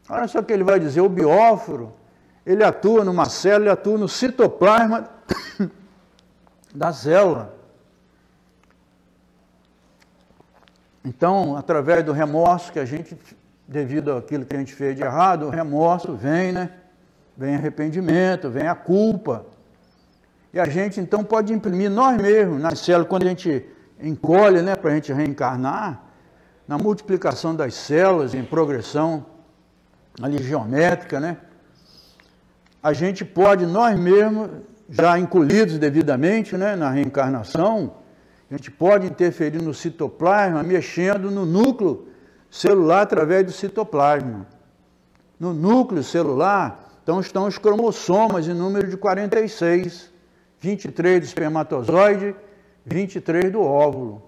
Olha 0.09 0.27
só 0.27 0.41
o 0.41 0.43
que 0.43 0.53
ele 0.53 0.65
vai 0.65 0.81
dizer, 0.81 1.01
o 1.01 1.09
bióforo, 1.09 1.95
ele 2.47 2.63
atua 2.63 3.05
numa 3.05 3.25
célula, 3.25 3.65
ele 3.65 3.71
atua 3.71 3.99
no 3.99 4.09
citoplasma 4.09 5.09
da 6.73 6.93
célula. 6.93 7.53
Então, 11.05 11.57
através 11.57 12.05
do 12.05 12.13
remorso 12.13 12.73
que 12.73 12.79
a 12.79 12.85
gente, 12.85 13.19
devido 13.67 14.13
àquilo 14.13 14.45
que 14.45 14.55
a 14.55 14.59
gente 14.59 14.73
fez 14.73 14.95
de 14.97 15.03
errado, 15.03 15.47
o 15.47 15.51
remorso 15.51 16.15
vem, 16.15 16.53
né? 16.53 16.71
Vem 17.37 17.57
arrependimento, 17.57 18.49
vem 18.49 18.69
a 18.69 18.75
culpa. 18.75 19.45
E 20.53 20.61
a 20.61 20.67
gente 20.67 21.01
então 21.01 21.23
pode 21.23 21.53
imprimir 21.53 21.91
nós 21.91 22.17
mesmos 22.17 22.61
nas 22.61 22.79
células, 22.79 23.09
quando 23.09 23.25
a 23.25 23.29
gente 23.29 23.67
encolhe 24.01 24.63
né, 24.63 24.77
para 24.77 24.91
a 24.91 24.95
gente 24.95 25.13
reencarnar, 25.13 26.03
na 26.67 26.79
multiplicação 26.79 27.55
das 27.55 27.75
células, 27.75 28.35
em 28.35 28.45
progressão 28.45 29.27
ali 30.21 30.43
geométrica, 30.43 31.21
né? 31.21 31.37
A 32.87 32.93
gente 32.93 33.25
pode, 33.25 33.67
nós 33.67 33.99
mesmos, 33.99 34.49
já 34.89 35.19
encolhidos 35.19 35.77
devidamente 35.77 36.57
né, 36.57 36.77
na 36.77 36.89
reencarnação, 36.89 37.95
a 38.49 38.55
gente 38.55 38.71
pode 38.71 39.09
interferir 39.09 39.61
no 39.61 39.75
citoplasma, 39.75 40.63
mexendo 40.63 41.29
no 41.29 41.45
núcleo 41.45 42.07
celular 42.49 43.03
através 43.03 43.45
do 43.45 43.51
citoplasma. 43.51 44.47
No 45.37 45.53
núcleo 45.53 46.01
celular, 46.05 47.01
então 47.03 47.19
estão 47.19 47.49
os 47.49 47.59
cromossomas 47.59 48.47
em 48.47 48.55
número 48.55 48.89
de 48.89 48.97
46. 48.97 50.13
23 50.61 51.19
do 51.19 51.25
espermatozoide, 51.25 52.37
23 52.85 53.51
do 53.51 53.63
óvulo. 53.63 54.23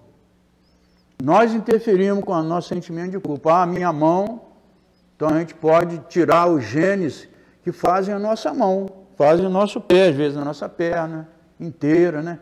Nós 1.23 1.53
interferimos 1.53 2.25
com 2.25 2.33
o 2.33 2.43
nosso 2.43 2.67
sentimento 2.67 3.11
de 3.11 3.19
culpa. 3.21 3.61
Ah, 3.61 3.65
minha 3.65 3.93
mão, 3.93 4.41
então 5.15 5.29
a 5.29 5.39
gente 5.39 5.55
pode 5.55 5.97
tirar 6.09 6.49
os 6.49 6.65
genes 6.65 7.29
que 7.63 7.71
fazem 7.71 8.13
a 8.13 8.19
nossa 8.19 8.53
mão, 8.53 8.87
fazem 9.17 9.45
o 9.45 9.49
nosso 9.49 9.81
pé, 9.81 10.09
às 10.09 10.15
vezes 10.15 10.37
a 10.37 10.45
nossa 10.45 10.67
perna 10.69 11.27
inteira, 11.59 12.21
né? 12.21 12.39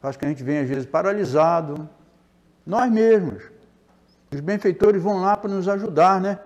Faz 0.00 0.16
que 0.16 0.24
a 0.24 0.28
gente 0.28 0.42
venha, 0.42 0.62
às 0.62 0.68
vezes, 0.68 0.86
paralisado. 0.86 1.88
Nós 2.66 2.90
mesmos. 2.90 3.42
Os 4.32 4.40
benfeitores 4.40 5.02
vão 5.02 5.20
lá 5.20 5.36
para 5.36 5.50
nos 5.50 5.68
ajudar, 5.68 6.20
né? 6.20 6.38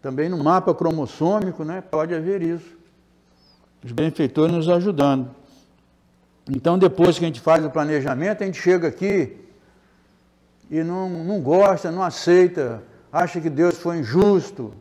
Também 0.00 0.28
no 0.28 0.42
mapa 0.42 0.74
cromossômico, 0.74 1.64
né? 1.64 1.80
Pode 1.80 2.14
haver 2.14 2.42
isso. 2.42 2.76
Os 3.84 3.90
benfeitores 3.90 4.54
nos 4.54 4.68
ajudando. 4.68 5.30
Então, 6.48 6.78
depois 6.78 7.18
que 7.18 7.24
a 7.24 7.28
gente 7.28 7.40
faz 7.40 7.64
o 7.64 7.70
planejamento, 7.70 8.42
a 8.42 8.46
gente 8.46 8.60
chega 8.60 8.88
aqui 8.88 9.36
e 10.70 10.82
não, 10.82 11.08
não 11.08 11.40
gosta, 11.40 11.90
não 11.90 12.02
aceita, 12.02 12.82
acha 13.12 13.40
que 13.40 13.50
Deus 13.50 13.78
foi 13.78 13.98
injusto. 13.98 14.74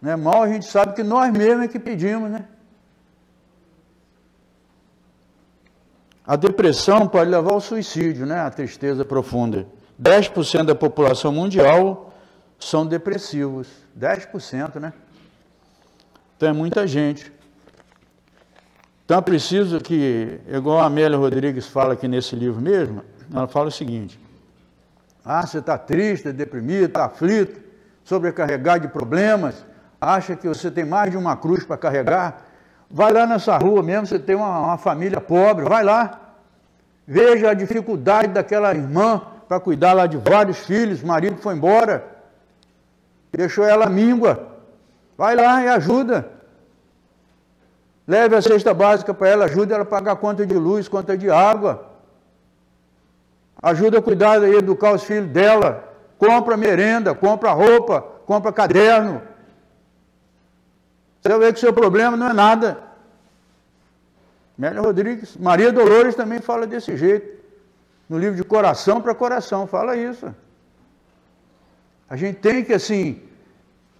Né? 0.00 0.16
Mal 0.16 0.42
a 0.42 0.48
gente 0.48 0.66
sabe 0.66 0.94
que 0.94 1.02
nós 1.02 1.32
mesmos 1.32 1.64
é 1.64 1.68
que 1.68 1.78
pedimos, 1.78 2.30
né? 2.30 2.44
A 6.26 6.36
depressão 6.36 7.08
pode 7.08 7.30
levar 7.30 7.52
ao 7.52 7.60
suicídio, 7.60 8.26
né? 8.26 8.38
A 8.40 8.50
tristeza 8.50 9.04
profunda. 9.04 9.66
10% 10.00 10.64
da 10.64 10.74
população 10.74 11.32
mundial 11.32 12.12
são 12.58 12.86
depressivos. 12.86 13.66
10%, 13.98 14.76
né? 14.76 14.92
Então 16.36 16.50
é 16.50 16.52
muita 16.52 16.86
gente. 16.86 17.32
Então 19.04 19.16
é 19.16 19.22
preciso 19.22 19.80
que, 19.80 20.38
igual 20.46 20.80
a 20.80 20.84
Amélia 20.84 21.16
Rodrigues 21.16 21.66
fala 21.66 21.94
aqui 21.94 22.06
nesse 22.06 22.36
livro 22.36 22.60
mesmo, 22.60 23.02
ela 23.34 23.48
fala 23.48 23.68
o 23.68 23.72
seguinte: 23.72 24.20
ah, 25.24 25.46
você 25.46 25.58
está 25.58 25.78
triste, 25.78 26.30
deprimido, 26.30 26.84
está 26.84 27.06
aflito, 27.06 27.58
sobrecarregado 28.04 28.86
de 28.86 28.92
problemas, 28.92 29.64
acha 30.00 30.36
que 30.36 30.48
você 30.48 30.70
tem 30.70 30.84
mais 30.84 31.10
de 31.10 31.16
uma 31.16 31.36
cruz 31.36 31.64
para 31.64 31.76
carregar, 31.76 32.42
vai 32.90 33.12
lá 33.12 33.26
nessa 33.26 33.56
rua 33.58 33.82
mesmo, 33.82 34.06
você 34.06 34.18
tem 34.18 34.36
uma, 34.36 34.58
uma 34.60 34.78
família 34.78 35.20
pobre, 35.20 35.64
vai 35.68 35.82
lá, 35.82 36.20
veja 37.06 37.50
a 37.50 37.54
dificuldade 37.54 38.28
daquela 38.28 38.70
irmã 38.74 39.22
para 39.48 39.58
cuidar 39.58 39.92
lá 39.92 40.06
de 40.06 40.16
vários 40.16 40.58
filhos, 40.58 41.02
o 41.02 41.06
marido 41.06 41.40
foi 41.40 41.54
embora, 41.54 42.04
deixou 43.32 43.64
ela 43.64 43.88
míngua, 43.88 44.48
vai 45.16 45.34
lá 45.34 45.62
e 45.62 45.68
ajuda. 45.68 46.38
Leve 48.06 48.36
a 48.36 48.40
cesta 48.40 48.72
básica 48.72 49.12
para 49.12 49.28
ela, 49.28 49.44
ajude 49.44 49.72
ela 49.72 49.82
a 49.82 49.86
pagar 49.86 50.16
conta 50.16 50.46
de 50.46 50.54
luz, 50.54 50.88
conta 50.88 51.16
de 51.16 51.30
água. 51.30 51.88
Ajuda 53.60 53.98
a 53.98 54.02
cuidar 54.02 54.42
e 54.48 54.56
educar 54.56 54.92
os 54.92 55.02
filhos 55.02 55.28
dela. 55.28 55.84
Compra 56.16 56.56
merenda, 56.56 57.14
compra 57.14 57.52
roupa, 57.52 58.00
compra 58.24 58.50
caderno. 58.50 59.20
Você 61.22 61.38
ver 61.38 61.52
que 61.52 61.58
o 61.58 61.60
seu 61.60 61.72
problema 61.72 62.16
não 62.16 62.30
é 62.30 62.32
nada. 62.32 62.82
Mélia 64.56 64.80
Rodrigues, 64.80 65.36
Maria 65.36 65.72
Dolores 65.72 66.14
também 66.14 66.40
fala 66.40 66.66
desse 66.66 66.96
jeito. 66.96 67.38
No 68.08 68.18
livro 68.18 68.36
de 68.36 68.42
coração 68.42 69.00
para 69.00 69.14
coração, 69.14 69.66
fala 69.66 69.96
isso. 69.96 70.34
A 72.08 72.16
gente 72.16 72.38
tem 72.38 72.64
que, 72.64 72.72
assim, 72.72 73.22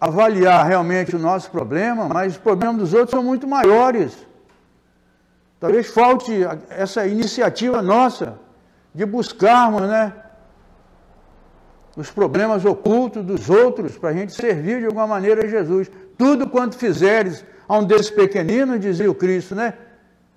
avaliar 0.00 0.66
realmente 0.66 1.14
o 1.14 1.18
nosso 1.18 1.50
problema, 1.50 2.08
mas 2.08 2.32
os 2.32 2.38
problemas 2.38 2.76
dos 2.76 2.94
outros 2.94 3.10
são 3.10 3.22
muito 3.22 3.46
maiores. 3.46 4.26
Talvez 5.60 5.88
falte 5.88 6.32
essa 6.70 7.06
iniciativa 7.06 7.82
nossa 7.82 8.38
de 8.94 9.04
buscarmos, 9.04 9.82
né? 9.82 10.12
Os 11.96 12.10
problemas 12.10 12.64
ocultos 12.64 13.24
dos 13.24 13.50
outros 13.50 13.98
para 13.98 14.10
a 14.10 14.12
gente 14.12 14.32
servir 14.32 14.78
de 14.80 14.86
alguma 14.86 15.06
maneira 15.06 15.44
a 15.44 15.48
Jesus. 15.48 15.90
Tudo 16.18 16.48
quanto 16.48 16.76
fizeres 16.76 17.44
a 17.68 17.78
um 17.78 17.84
desses 17.84 18.10
pequeninos, 18.10 18.80
dizia 18.80 19.10
o 19.10 19.14
Cristo, 19.14 19.54
né? 19.54 19.74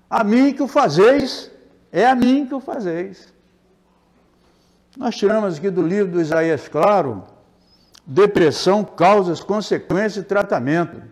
A 0.08 0.22
mim 0.22 0.54
que 0.54 0.62
o 0.62 0.68
fazeis, 0.68 1.50
é 1.90 2.06
a 2.06 2.14
mim 2.14 2.46
que 2.46 2.54
o 2.54 2.60
fazeis. 2.60 3.32
Nós 4.96 5.16
tiramos 5.16 5.58
aqui 5.58 5.70
do 5.70 5.82
livro 5.82 6.12
do 6.12 6.20
Isaías 6.20 6.68
Claro, 6.68 7.24
depressão, 8.06 8.84
causas, 8.84 9.40
consequências 9.40 10.24
e 10.24 10.28
tratamento. 10.28 11.02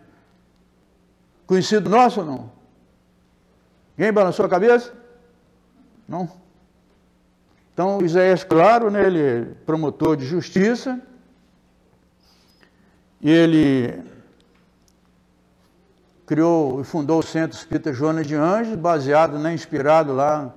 Conhecido 1.46 1.90
nosso 1.90 2.20
ou 2.20 2.26
não? 2.26 2.52
Ninguém 3.96 4.12
balançou 4.12 4.46
a 4.46 4.48
cabeça? 4.48 4.92
Não? 6.08 6.30
Então, 7.72 8.02
Isaías, 8.02 8.44
claro, 8.44 8.90
né, 8.90 9.06
ele 9.06 9.22
é 9.22 9.44
promotor 9.64 10.16
de 10.16 10.26
justiça, 10.26 11.00
e 13.20 13.30
ele 13.30 14.02
criou 16.30 16.80
e 16.80 16.84
fundou 16.84 17.18
o 17.18 17.22
Centro 17.24 17.58
Espírita 17.58 17.92
Joana 17.92 18.22
de 18.22 18.36
Anjos, 18.36 18.76
baseado, 18.76 19.36
né, 19.36 19.52
inspirado 19.52 20.12
lá 20.12 20.54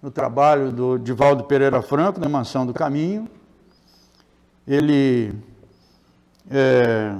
no 0.00 0.12
trabalho 0.12 0.70
do 0.70 0.96
Divaldo 0.96 1.42
Pereira 1.42 1.82
Franco, 1.82 2.20
na 2.20 2.28
Mansão 2.28 2.64
do 2.64 2.72
Caminho. 2.72 3.28
Ele 4.64 5.34
é, 6.48 7.16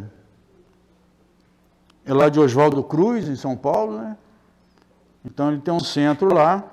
é 2.07 2.15
lá 2.15 2.29
de 2.29 2.39
Oswaldo 2.39 2.85
Cruz, 2.85 3.29
em 3.29 3.35
São 3.35 3.57
Paulo, 3.57 3.99
né? 3.99 4.17
Então 5.25 5.51
ele 5.51 5.61
tem 5.61 5.75
um 5.75 5.81
centro 5.81 6.33
lá, 6.33 6.65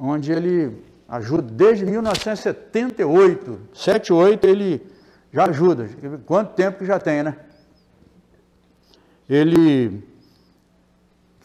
onde 0.00 0.32
ele 0.32 0.82
ajuda 1.06 1.42
desde 1.42 1.84
1978, 1.84 3.60
78 3.74 4.46
ele 4.46 4.86
já 5.30 5.44
ajuda. 5.44 5.90
Quanto 6.24 6.54
tempo 6.54 6.78
que 6.78 6.86
já 6.86 6.98
tem, 6.98 7.22
né? 7.22 7.36
Ele 9.28 10.08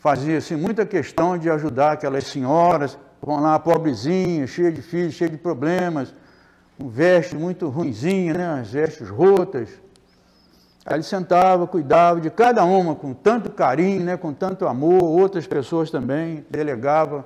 fazia 0.03 0.37
assim 0.37 0.57
muita 0.57 0.85
questão 0.85 1.37
de 1.37 1.49
ajudar 1.49 1.93
aquelas 1.93 2.25
senhoras, 2.25 2.97
com 3.21 3.39
lá 3.39 3.57
pobrezinha, 3.57 4.45
cheia 4.45 4.69
de 4.69 4.81
filhos, 4.81 5.13
cheia 5.13 5.29
de 5.29 5.37
problemas, 5.37 6.13
com 6.77 6.89
veste 6.89 7.37
muito 7.37 7.69
ruinzinha, 7.69 8.33
né? 8.33 8.59
As 8.59 8.69
vestes 8.69 9.07
rotas. 9.07 9.69
Aí 10.85 10.95
ele 10.95 11.03
sentava, 11.03 11.65
cuidava 11.65 12.19
de 12.19 12.29
cada 12.29 12.65
uma 12.65 12.93
com 12.93 13.13
tanto 13.13 13.49
carinho, 13.49 14.03
né, 14.03 14.17
com 14.17 14.33
tanto 14.33 14.67
amor, 14.67 15.01
outras 15.01 15.47
pessoas 15.47 15.89
também, 15.89 16.45
delegava 16.49 17.25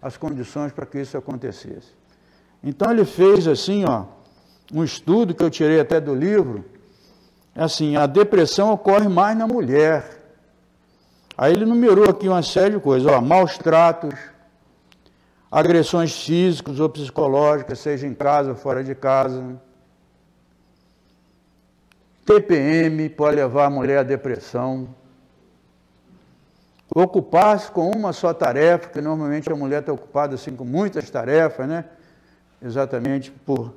as 0.00 0.16
condições 0.16 0.72
para 0.72 0.86
que 0.86 0.98
isso 0.98 1.18
acontecesse. 1.18 1.92
Então 2.62 2.90
ele 2.90 3.04
fez 3.04 3.46
assim, 3.46 3.84
ó, 3.84 4.04
um 4.72 4.82
estudo 4.82 5.34
que 5.34 5.44
eu 5.44 5.50
tirei 5.50 5.78
até 5.78 6.00
do 6.00 6.14
livro, 6.14 6.64
assim, 7.54 7.96
a 7.96 8.06
depressão 8.06 8.72
ocorre 8.72 9.08
mais 9.08 9.36
na 9.36 9.46
mulher. 9.46 10.23
Aí 11.36 11.52
ele 11.52 11.64
numerou 11.64 12.08
aqui 12.08 12.28
uma 12.28 12.42
série 12.42 12.74
de 12.74 12.80
coisas, 12.80 13.10
ó, 13.10 13.20
maus 13.20 13.58
tratos, 13.58 14.14
agressões 15.50 16.24
físicas 16.24 16.78
ou 16.80 16.88
psicológicas, 16.88 17.78
seja 17.78 18.06
em 18.06 18.14
casa 18.14 18.50
ou 18.50 18.56
fora 18.56 18.82
de 18.84 18.94
casa, 18.94 19.58
TPM 22.24 23.10
pode 23.10 23.36
levar 23.36 23.66
a 23.66 23.70
mulher 23.70 23.98
à 23.98 24.02
depressão. 24.02 24.88
Ocupar-se 26.94 27.70
com 27.70 27.90
uma 27.90 28.12
só 28.12 28.32
tarefa, 28.32 28.88
que 28.88 29.00
normalmente 29.00 29.50
a 29.50 29.56
mulher 29.56 29.80
está 29.80 29.92
ocupada 29.92 30.34
assim 30.34 30.56
com 30.56 30.64
muitas 30.64 31.10
tarefas, 31.10 31.68
né? 31.68 31.84
Exatamente 32.62 33.30
por, 33.30 33.74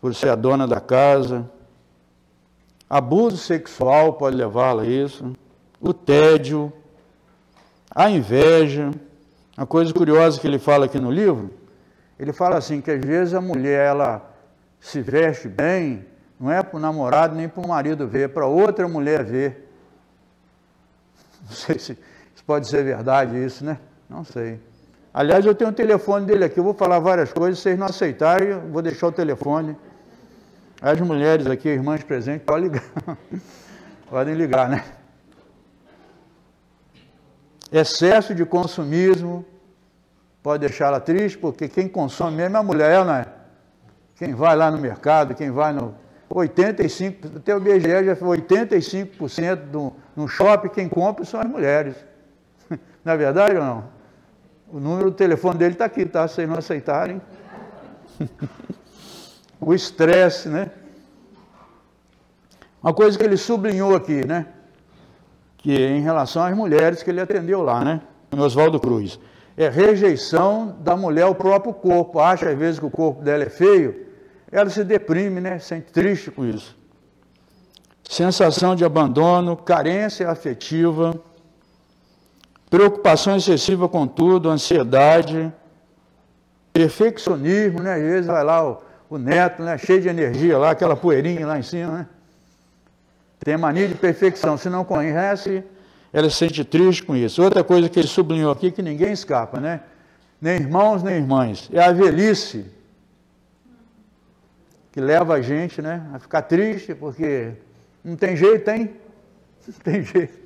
por 0.00 0.14
ser 0.14 0.28
a 0.28 0.34
dona 0.34 0.66
da 0.66 0.80
casa. 0.80 1.48
Abuso 2.90 3.38
sexual 3.38 4.14
pode 4.14 4.36
levá-la 4.36 4.82
a 4.82 4.86
isso. 4.86 5.32
O 5.80 5.94
tédio, 5.94 6.72
a 7.98 8.08
inveja. 8.08 8.92
Uma 9.56 9.66
coisa 9.66 9.92
curiosa 9.92 10.40
que 10.40 10.46
ele 10.46 10.60
fala 10.60 10.86
aqui 10.86 11.00
no 11.00 11.10
livro, 11.10 11.50
ele 12.16 12.32
fala 12.32 12.56
assim 12.56 12.80
que 12.80 12.92
às 12.92 13.04
vezes 13.04 13.34
a 13.34 13.40
mulher 13.40 13.88
ela 13.88 14.22
se 14.78 15.00
veste 15.00 15.48
bem, 15.48 16.06
não 16.38 16.48
é 16.48 16.62
para 16.62 16.76
o 16.76 16.80
namorado 16.80 17.34
nem 17.34 17.48
para 17.48 17.60
o 17.60 17.66
marido 17.66 18.06
ver, 18.06 18.26
é 18.26 18.28
para 18.28 18.46
outra 18.46 18.86
mulher 18.86 19.24
ver. 19.24 19.68
Não 21.44 21.50
sei 21.50 21.76
se 21.80 21.98
pode 22.46 22.68
ser 22.68 22.84
verdade 22.84 23.36
isso, 23.44 23.64
né? 23.64 23.80
Não 24.08 24.22
sei. 24.22 24.60
Aliás, 25.12 25.44
eu 25.44 25.52
tenho 25.52 25.70
o 25.70 25.72
telefone 25.72 26.24
dele 26.24 26.44
aqui, 26.44 26.60
eu 26.60 26.64
vou 26.64 26.74
falar 26.74 27.00
várias 27.00 27.32
coisas, 27.32 27.58
vocês 27.58 27.76
não 27.76 27.86
aceitarem, 27.86 28.50
eu 28.50 28.60
vou 28.60 28.80
deixar 28.80 29.08
o 29.08 29.12
telefone. 29.12 29.76
As 30.80 31.00
mulheres 31.00 31.48
aqui, 31.48 31.68
irmãs 31.68 32.04
presentes, 32.04 32.46
podem 32.46 32.68
ligar. 32.68 32.84
podem 34.08 34.34
ligar, 34.34 34.68
né? 34.68 34.84
Excesso 37.70 38.34
de 38.34 38.44
consumismo 38.44 39.44
pode 40.42 40.60
deixá-la 40.66 41.00
triste, 41.00 41.36
porque 41.36 41.68
quem 41.68 41.88
consome 41.88 42.36
mesmo 42.36 42.56
é 42.56 42.60
a 42.60 42.62
mulher, 42.62 43.04
não 43.04 43.14
é? 43.14 43.26
Quem 44.16 44.34
vai 44.34 44.56
lá 44.56 44.70
no 44.70 44.78
mercado, 44.78 45.34
quem 45.34 45.50
vai 45.50 45.72
no 45.72 45.94
85, 46.30 47.38
até 47.38 47.54
o 47.54 47.58
IBGE 47.58 48.04
já 48.04 48.16
foi 48.16 48.38
85% 48.38 49.56
do, 49.70 49.92
no 50.14 50.28
shopping, 50.28 50.68
quem 50.68 50.88
compra 50.88 51.24
são 51.24 51.40
as 51.40 51.46
mulheres. 51.46 51.94
Não 53.04 53.12
é 53.12 53.16
verdade 53.16 53.56
ou 53.56 53.64
não? 53.64 53.84
O 54.70 54.78
número 54.78 55.10
do 55.10 55.16
telefone 55.16 55.58
dele 55.58 55.72
está 55.72 55.86
aqui, 55.86 56.04
tá? 56.04 56.28
Se 56.28 56.46
não 56.46 56.56
aceitarem. 56.56 57.22
o 59.58 59.72
estresse, 59.72 60.48
né? 60.50 60.70
Uma 62.82 62.92
coisa 62.92 63.16
que 63.16 63.24
ele 63.24 63.38
sublinhou 63.38 63.96
aqui, 63.96 64.26
né? 64.26 64.46
Que 65.58 65.76
é 65.76 65.90
em 65.90 66.00
relação 66.00 66.42
às 66.42 66.56
mulheres 66.56 67.02
que 67.02 67.10
ele 67.10 67.20
atendeu 67.20 67.62
lá, 67.62 67.84
né? 67.84 68.00
No 68.30 68.42
Oswaldo 68.42 68.80
Cruz. 68.80 69.18
É 69.56 69.68
rejeição 69.68 70.76
da 70.80 70.96
mulher 70.96 71.22
ao 71.22 71.34
próprio 71.34 71.74
corpo. 71.74 72.20
Acha 72.20 72.48
às 72.48 72.56
vezes 72.56 72.78
que 72.78 72.86
o 72.86 72.90
corpo 72.90 73.22
dela 73.22 73.44
é 73.44 73.50
feio 73.50 74.08
ela 74.50 74.70
se 74.70 74.82
deprime, 74.82 75.40
né? 75.40 75.58
Sente 75.58 75.92
triste 75.92 76.30
com 76.30 76.44
isso. 76.44 76.76
Sensação 78.08 78.74
de 78.74 78.84
abandono, 78.84 79.56
carência 79.56 80.30
afetiva, 80.30 81.14
preocupação 82.70 83.36
excessiva 83.36 83.88
com 83.88 84.06
tudo, 84.06 84.48
ansiedade, 84.48 85.52
perfeccionismo, 86.72 87.82
né? 87.82 87.94
Às 87.94 88.02
vezes 88.02 88.26
vai 88.26 88.42
lá 88.42 88.66
o, 88.66 88.82
o 89.10 89.18
neto, 89.18 89.62
né? 89.62 89.76
Cheio 89.76 90.00
de 90.00 90.08
energia 90.08 90.56
lá, 90.56 90.70
aquela 90.70 90.96
poeirinha 90.96 91.46
lá 91.46 91.58
em 91.58 91.62
cima, 91.62 91.92
né? 91.92 92.08
Tem 93.40 93.56
mania 93.56 93.88
de 93.88 93.94
perfeição. 93.94 94.56
Se 94.56 94.68
não 94.68 94.84
conhece, 94.84 95.62
ela 96.12 96.28
se 96.28 96.36
sente 96.36 96.64
triste 96.64 97.02
com 97.02 97.14
isso. 97.14 97.42
Outra 97.42 97.62
coisa 97.62 97.88
que 97.88 97.98
ele 97.98 98.08
sublinhou 98.08 98.50
aqui, 98.50 98.70
que 98.70 98.82
ninguém 98.82 99.12
escapa, 99.12 99.60
né? 99.60 99.80
Nem 100.40 100.56
irmãos, 100.56 101.02
nem 101.02 101.16
irmãs. 101.16 101.68
É 101.72 101.82
a 101.82 101.92
velhice 101.92 102.66
que 104.92 105.00
leva 105.00 105.34
a 105.34 105.42
gente 105.42 105.80
né, 105.80 106.08
a 106.12 106.18
ficar 106.18 106.42
triste, 106.42 106.94
porque 106.94 107.52
não 108.02 108.16
tem 108.16 108.36
jeito, 108.36 108.64
tem? 108.64 108.90
Não 109.66 109.74
tem 109.84 110.02
jeito. 110.02 110.38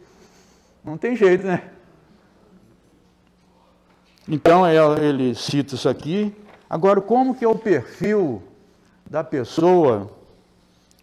Não 0.85 0.99
tem 0.99 1.17
jeito, 1.17 1.47
né? 1.47 1.63
Então 4.29 4.67
ele 4.99 5.35
cita 5.35 5.75
isso 5.75 5.89
aqui. 5.89 6.35
Agora, 6.69 7.01
como 7.01 7.35
que 7.35 7.45
é 7.45 7.49
o 7.49 7.55
perfil 7.55 8.43
da 9.09 9.23
pessoa 9.23 10.11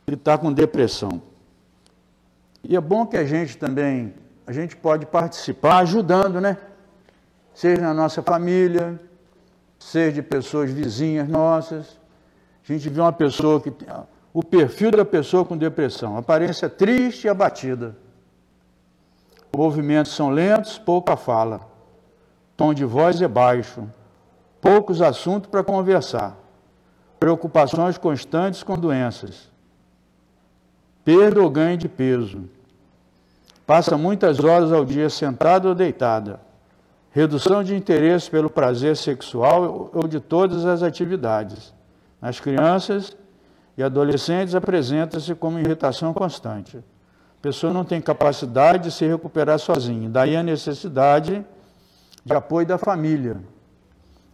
que 0.06 0.14
está 0.14 0.38
com 0.38 0.52
depressão? 0.52 1.22
E 2.64 2.76
é 2.76 2.82
bom 2.82 3.06
que 3.06 3.18
a 3.18 3.24
gente 3.26 3.58
também, 3.58 4.14
a 4.46 4.52
gente 4.52 4.76
pode 4.76 5.06
participar 5.06 5.80
ajudando, 5.80 6.42
né? 6.42 6.58
Seja 7.54 7.82
na 7.82 7.94
nossa 7.94 8.22
família, 8.22 9.00
seja 9.78 10.14
de 10.14 10.22
pessoas 10.22 10.72
vizinhas 10.72 11.28
nossas, 11.28 12.00
a 12.68 12.72
gente 12.72 12.90
vê 12.90 13.02
uma 13.02 13.14
pessoa 13.14 13.60
que 13.60 13.72
tem 13.72 13.88
o 14.32 14.44
perfil 14.44 14.92
da 14.92 15.04
pessoa 15.04 15.44
com 15.44 15.58
depressão, 15.58 16.16
aparência 16.16 16.70
triste 16.70 17.26
e 17.26 17.30
abatida. 17.30 17.98
Movimentos 19.56 20.14
são 20.14 20.30
lentos, 20.30 20.78
pouca 20.78 21.18
fala. 21.18 21.62
Tom 22.56 22.74
de 22.74 22.86
voz 22.86 23.22
é 23.22 23.28
baixo. 23.28 23.90
Poucos 24.62 25.02
assuntos 25.02 25.50
para 25.50 25.64
conversar. 25.64 26.38
Preocupações 27.20 27.98
constantes 27.98 28.62
com 28.62 28.78
doenças. 28.78 29.50
Perda 31.04 31.42
ou 31.42 31.50
ganho 31.50 31.78
de 31.78 31.88
peso. 31.90 32.44
Passa 33.66 33.98
muitas 33.98 34.40
horas 34.40 34.72
ao 34.72 34.84
dia 34.84 35.10
sentada 35.10 35.68
ou 35.68 35.76
deitada. 35.76 36.40
Redução 37.12 37.64
de 37.64 37.76
interesse 37.76 38.30
pelo 38.30 38.50
prazer 38.50 38.96
sexual 38.96 39.92
ou 39.94 40.08
de 40.08 40.20
todas 40.20 40.66
as 40.66 40.84
atividades. 40.84 41.74
Nas 42.22 42.40
crianças 42.40 43.16
e 43.78 43.84
adolescentes 43.84 44.54
apresenta-se 44.54 45.34
como 45.36 45.60
irritação 45.60 46.14
constante. 46.14 46.78
A 46.78 47.42
pessoa 47.42 47.72
não 47.72 47.86
tem 47.86 48.02
capacidade 48.02 48.84
de 48.84 48.92
se 48.92 49.08
recuperar 49.08 49.58
sozinha. 49.58 50.10
Daí 50.10 50.36
a 50.36 50.44
necessidade 50.44 51.46
de 52.26 52.34
apoio 52.34 52.68
da 52.68 52.78
família, 52.78 53.38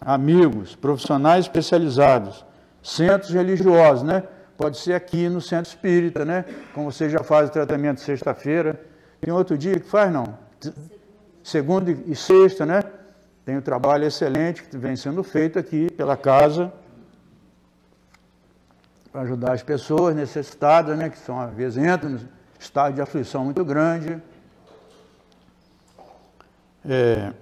amigos, 0.01 0.75
profissionais 0.75 1.45
especializados, 1.45 2.43
centros 2.81 3.31
religiosos, 3.31 4.03
né? 4.03 4.23
Pode 4.57 4.77
ser 4.77 4.93
aqui 4.93 5.27
no 5.27 5.41
centro 5.41 5.69
espírita, 5.69 6.23
né? 6.23 6.45
Como 6.73 6.91
você 6.91 7.09
já 7.09 7.23
faz 7.23 7.49
o 7.49 7.51
tratamento 7.51 7.99
sexta-feira. 8.01 8.79
Tem 9.19 9.33
outro 9.33 9.57
dia 9.57 9.79
que 9.79 9.87
faz, 9.87 10.11
não? 10.11 10.37
Segunda 11.43 11.91
e 11.91 12.15
sexta, 12.15 12.65
né? 12.65 12.81
Tem 13.43 13.57
um 13.57 13.61
trabalho 13.61 14.05
excelente 14.05 14.63
que 14.63 14.77
vem 14.77 14.95
sendo 14.95 15.23
feito 15.23 15.59
aqui 15.59 15.91
pela 15.91 16.15
casa 16.17 16.71
para 19.11 19.21
ajudar 19.21 19.53
as 19.53 19.63
pessoas 19.63 20.15
necessitadas, 20.15 20.97
né? 20.97 21.09
Que 21.09 21.17
são, 21.17 21.39
às 21.39 21.53
vezes, 21.53 21.83
entram 21.83 22.19
estado 22.59 22.95
de 22.95 23.01
aflição 23.01 23.45
muito 23.45 23.63
grande. 23.63 24.21
É, 26.87 27.33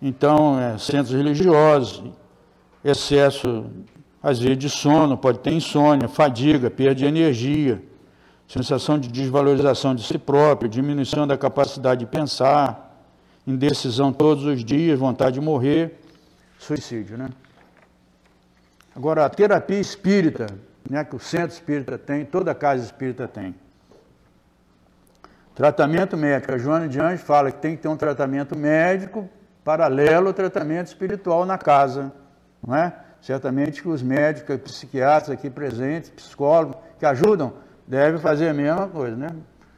então, 0.00 0.58
é, 0.60 0.78
centros 0.78 1.14
religiosos, 1.14 2.12
excesso, 2.84 3.66
às 4.22 4.38
vezes, 4.38 4.58
de 4.58 4.70
sono, 4.70 5.16
pode 5.16 5.38
ter 5.40 5.52
insônia, 5.52 6.08
fadiga, 6.08 6.70
perda 6.70 6.94
de 6.94 7.04
energia, 7.04 7.82
sensação 8.46 8.98
de 8.98 9.08
desvalorização 9.08 9.94
de 9.94 10.02
si 10.02 10.18
próprio, 10.18 10.68
diminuição 10.68 11.26
da 11.26 11.36
capacidade 11.36 12.00
de 12.00 12.06
pensar, 12.06 13.04
indecisão 13.46 14.12
todos 14.12 14.44
os 14.44 14.64
dias, 14.64 14.98
vontade 14.98 15.34
de 15.34 15.40
morrer, 15.40 16.00
suicídio, 16.58 17.16
né? 17.16 17.28
Agora, 18.94 19.24
a 19.24 19.28
terapia 19.28 19.78
espírita 19.78 20.46
né, 20.88 21.04
que 21.04 21.14
o 21.14 21.18
centro 21.18 21.54
espírita 21.54 21.98
tem, 21.98 22.24
toda 22.24 22.54
casa 22.54 22.84
espírita 22.84 23.28
tem. 23.28 23.54
Tratamento 25.54 26.16
médico. 26.16 26.52
A 26.52 26.58
Joana 26.58 26.88
de 26.88 27.00
Anjos 27.00 27.20
fala 27.20 27.50
que 27.50 27.58
tem 27.58 27.76
que 27.76 27.82
ter 27.82 27.88
um 27.88 27.96
tratamento 27.96 28.56
médico 28.56 29.28
paralelo 29.64 30.28
ao 30.28 30.32
tratamento 30.32 30.86
espiritual 30.86 31.44
na 31.44 31.58
casa. 31.58 32.12
Não 32.66 32.74
é? 32.74 32.92
Certamente 33.20 33.82
que 33.82 33.88
os 33.88 34.02
médicos, 34.02 34.56
psiquiatras 34.58 35.30
aqui 35.30 35.50
presentes, 35.50 36.10
psicólogos, 36.10 36.76
que 36.98 37.06
ajudam, 37.06 37.52
devem 37.86 38.20
fazer 38.20 38.48
a 38.48 38.54
mesma 38.54 38.88
coisa. 38.88 39.16
Né? 39.16 39.28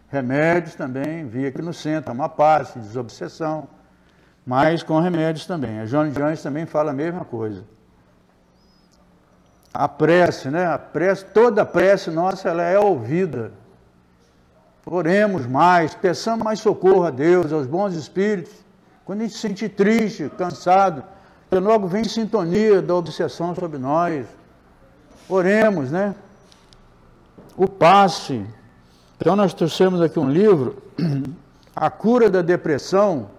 Remédios 0.08 0.74
também, 0.74 1.26
via 1.26 1.48
aqui 1.48 1.62
no 1.62 1.72
centro, 1.72 2.12
uma 2.12 2.28
passe, 2.28 2.78
desobsessão, 2.78 3.68
mas 4.44 4.82
com 4.82 4.98
remédios 5.00 5.46
também. 5.46 5.80
A 5.80 5.86
Joana 5.86 6.10
de 6.10 6.20
Anjos 6.20 6.42
também 6.42 6.66
fala 6.66 6.90
a 6.90 6.94
mesma 6.94 7.24
coisa. 7.24 7.64
A 9.72 9.86
prece, 9.86 10.50
né? 10.50 10.66
A 10.66 10.78
prece, 10.78 11.24
toda 11.26 11.62
a 11.62 11.66
prece 11.66 12.10
nossa 12.10 12.48
ela 12.48 12.62
é 12.62 12.78
ouvida. 12.78 13.52
Oremos 14.84 15.46
mais, 15.46 15.94
peçamos 15.94 16.44
mais 16.44 16.58
socorro 16.58 17.04
a 17.04 17.10
Deus, 17.10 17.52
aos 17.52 17.66
bons 17.66 17.94
espíritos. 17.94 18.52
Quando 19.04 19.20
a 19.20 19.22
gente 19.22 19.34
se 19.34 19.40
sentir 19.40 19.68
triste, 19.68 20.28
cansado, 20.36 21.04
que 21.50 21.58
logo 21.58 21.88
vem 21.88 22.04
sintonia 22.04 22.80
da 22.80 22.94
obsessão 22.94 23.52
sobre 23.56 23.76
nós. 23.76 24.24
Oremos, 25.28 25.90
né? 25.90 26.14
O 27.56 27.66
passe. 27.66 28.46
Então 29.16 29.34
nós 29.34 29.52
trouxemos 29.52 30.00
aqui 30.00 30.18
um 30.18 30.30
livro, 30.30 30.80
A 31.74 31.90
Cura 31.90 32.30
da 32.30 32.40
Depressão 32.40 33.30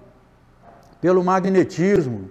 pelo 1.00 1.24
Magnetismo 1.24 2.30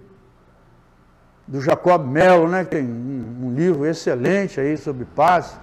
do 1.49 1.61
Jacob 1.61 2.07
Mello, 2.07 2.47
né, 2.47 2.63
que 2.63 2.71
tem 2.71 2.85
um, 2.85 3.53
livro 3.53 3.85
excelente 3.85 4.61
aí 4.61 4.77
sobre 4.77 5.05
paz. 5.05 5.59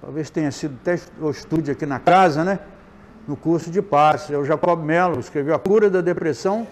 Talvez 0.00 0.30
tenha 0.30 0.50
sido 0.50 0.76
até 0.80 0.98
o 1.20 1.30
estude 1.30 1.70
aqui 1.70 1.86
na 1.86 2.00
casa, 2.00 2.42
né? 2.42 2.58
No 3.28 3.36
curso 3.36 3.70
de 3.70 3.80
paz. 3.80 4.28
É 4.30 4.36
o 4.36 4.44
Jacob 4.44 4.82
Mello, 4.82 5.20
escreveu 5.20 5.54
A 5.54 5.58
Cura 5.58 5.88
da 5.88 6.00
Depressão 6.00 6.66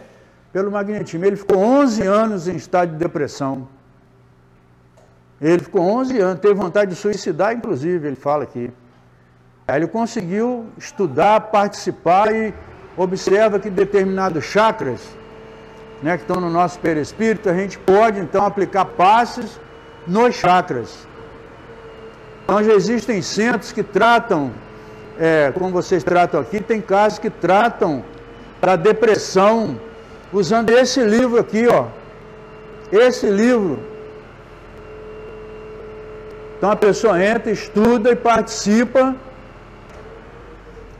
pelo 0.52 0.70
Magnetismo. 0.70 1.24
Ele 1.24 1.36
ficou 1.36 1.58
11 1.58 2.02
anos 2.02 2.48
em 2.48 2.56
estado 2.56 2.92
de 2.92 2.96
depressão. 2.96 3.68
Ele 5.40 5.62
ficou 5.62 5.80
11 5.80 6.18
anos, 6.18 6.40
teve 6.40 6.54
vontade 6.54 6.90
de 6.90 6.96
suicidar, 6.96 7.54
inclusive, 7.54 8.06
ele 8.06 8.16
fala 8.16 8.44
aqui. 8.44 8.70
Aí 9.66 9.76
ele 9.76 9.86
conseguiu 9.86 10.66
estudar, 10.76 11.40
participar 11.40 12.34
e 12.34 12.52
observa 12.96 13.58
que 13.58 13.70
determinados 13.70 14.44
chakras 14.44 15.00
né, 16.02 16.16
que 16.16 16.24
estão 16.24 16.40
no 16.40 16.50
nosso 16.50 16.78
perispírito, 16.78 17.48
a 17.48 17.54
gente 17.54 17.78
pode 17.78 18.18
então 18.20 18.44
aplicar 18.44 18.84
passes 18.84 19.60
nos 20.06 20.34
chakras. 20.34 21.06
Então 22.44 22.62
já 22.64 22.72
existem 22.72 23.22
centros 23.22 23.70
que 23.70 23.82
tratam, 23.82 24.50
é, 25.18 25.52
como 25.52 25.70
vocês 25.70 26.02
tratam 26.02 26.40
aqui, 26.40 26.60
tem 26.60 26.80
casos 26.80 27.18
que 27.18 27.30
tratam 27.30 28.02
para 28.60 28.76
depressão, 28.76 29.78
usando 30.32 30.70
esse 30.70 31.02
livro 31.02 31.38
aqui, 31.38 31.66
ó. 31.66 31.86
Esse 32.92 33.28
livro. 33.28 33.78
Então 36.56 36.70
a 36.70 36.76
pessoa 36.76 37.22
entra, 37.24 37.50
estuda 37.50 38.10
e 38.10 38.16
participa. 38.16 39.14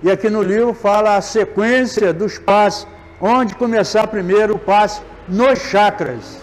E 0.03 0.11
aqui 0.11 0.31
no 0.31 0.43
livro 0.43 0.72
fala 0.72 1.16
a 1.16 1.20
sequência 1.20 2.12
dos 2.12 2.39
passos 2.39 2.87
onde 3.20 3.55
começar 3.55 4.07
primeiro 4.07 4.55
o 4.55 4.59
passe 4.59 5.03
nos 5.28 5.59
chakras. 5.59 6.41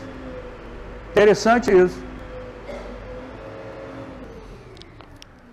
Interessante 1.12 1.72
isso. 1.72 2.00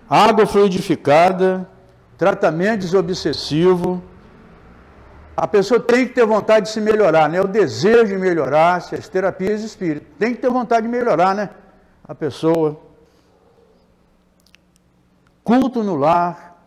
Água 0.07 0.45
fluidificada, 0.45 1.67
tratamento 2.17 2.81
desobsessivo. 2.81 4.03
A 5.35 5.47
pessoa 5.47 5.79
tem 5.79 6.07
que 6.07 6.13
ter 6.13 6.25
vontade 6.25 6.67
de 6.67 6.71
se 6.71 6.79
melhorar, 6.79 7.27
né? 7.27 7.41
O 7.41 7.47
desejo 7.47 8.07
de 8.07 8.17
melhorar, 8.17 8.81
se 8.81 8.95
as 8.95 9.09
terapias 9.09 9.61
espíritas. 9.61 10.07
Tem 10.17 10.33
que 10.33 10.41
ter 10.41 10.49
vontade 10.49 10.83
de 10.83 10.91
melhorar, 10.91 11.35
né? 11.35 11.49
A 12.07 12.15
pessoa. 12.15 12.79
Culto 15.43 15.83
no 15.83 15.95
lar, 15.95 16.57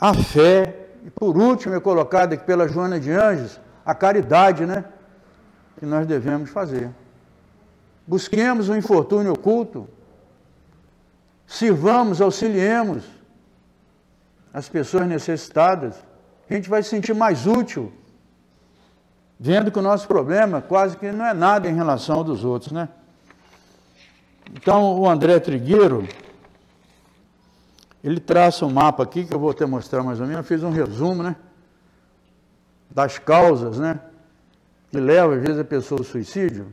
a 0.00 0.14
fé, 0.14 0.86
e 1.04 1.10
por 1.10 1.36
último 1.36 1.74
é 1.74 1.80
colocado 1.80 2.32
aqui 2.32 2.44
pela 2.44 2.68
Joana 2.68 3.00
de 3.00 3.10
Anjos, 3.10 3.60
a 3.84 3.94
caridade, 3.94 4.64
né? 4.64 4.84
Que 5.78 5.84
nós 5.84 6.06
devemos 6.06 6.50
fazer. 6.50 6.88
Busquemos 8.06 8.68
o 8.68 8.76
infortúnio 8.76 9.32
oculto, 9.32 9.88
sirvamos, 11.46 12.20
auxiliemos 12.20 13.04
as 14.54 14.68
pessoas 14.68 15.06
necessitadas. 15.06 15.96
A 16.52 16.56
gente 16.56 16.68
vai 16.68 16.82
se 16.82 16.90
sentir 16.90 17.14
mais 17.14 17.46
útil, 17.46 17.90
vendo 19.40 19.70
que 19.70 19.78
o 19.78 19.82
nosso 19.82 20.06
problema 20.06 20.60
quase 20.60 20.98
que 20.98 21.10
não 21.10 21.24
é 21.24 21.32
nada 21.32 21.66
em 21.66 21.74
relação 21.74 22.16
ao 22.16 22.24
dos 22.24 22.44
outros, 22.44 22.72
né? 22.72 22.90
Então, 24.52 25.00
o 25.00 25.08
André 25.08 25.40
Trigueiro, 25.40 26.06
ele 28.04 28.20
traça 28.20 28.66
um 28.66 28.70
mapa 28.70 29.02
aqui, 29.02 29.24
que 29.24 29.34
eu 29.34 29.38
vou 29.38 29.50
até 29.50 29.64
mostrar 29.64 30.02
mais 30.02 30.20
ou 30.20 30.26
menos, 30.26 30.40
eu 30.40 30.44
fiz 30.44 30.62
um 30.62 30.70
resumo, 30.70 31.22
né? 31.22 31.36
das 32.90 33.18
causas, 33.18 33.78
né? 33.78 33.98
Que 34.90 35.00
levam, 35.00 35.36
às 35.36 35.40
vezes, 35.40 35.58
a 35.58 35.64
pessoa 35.64 36.02
ao 36.02 36.04
suicídio. 36.04 36.70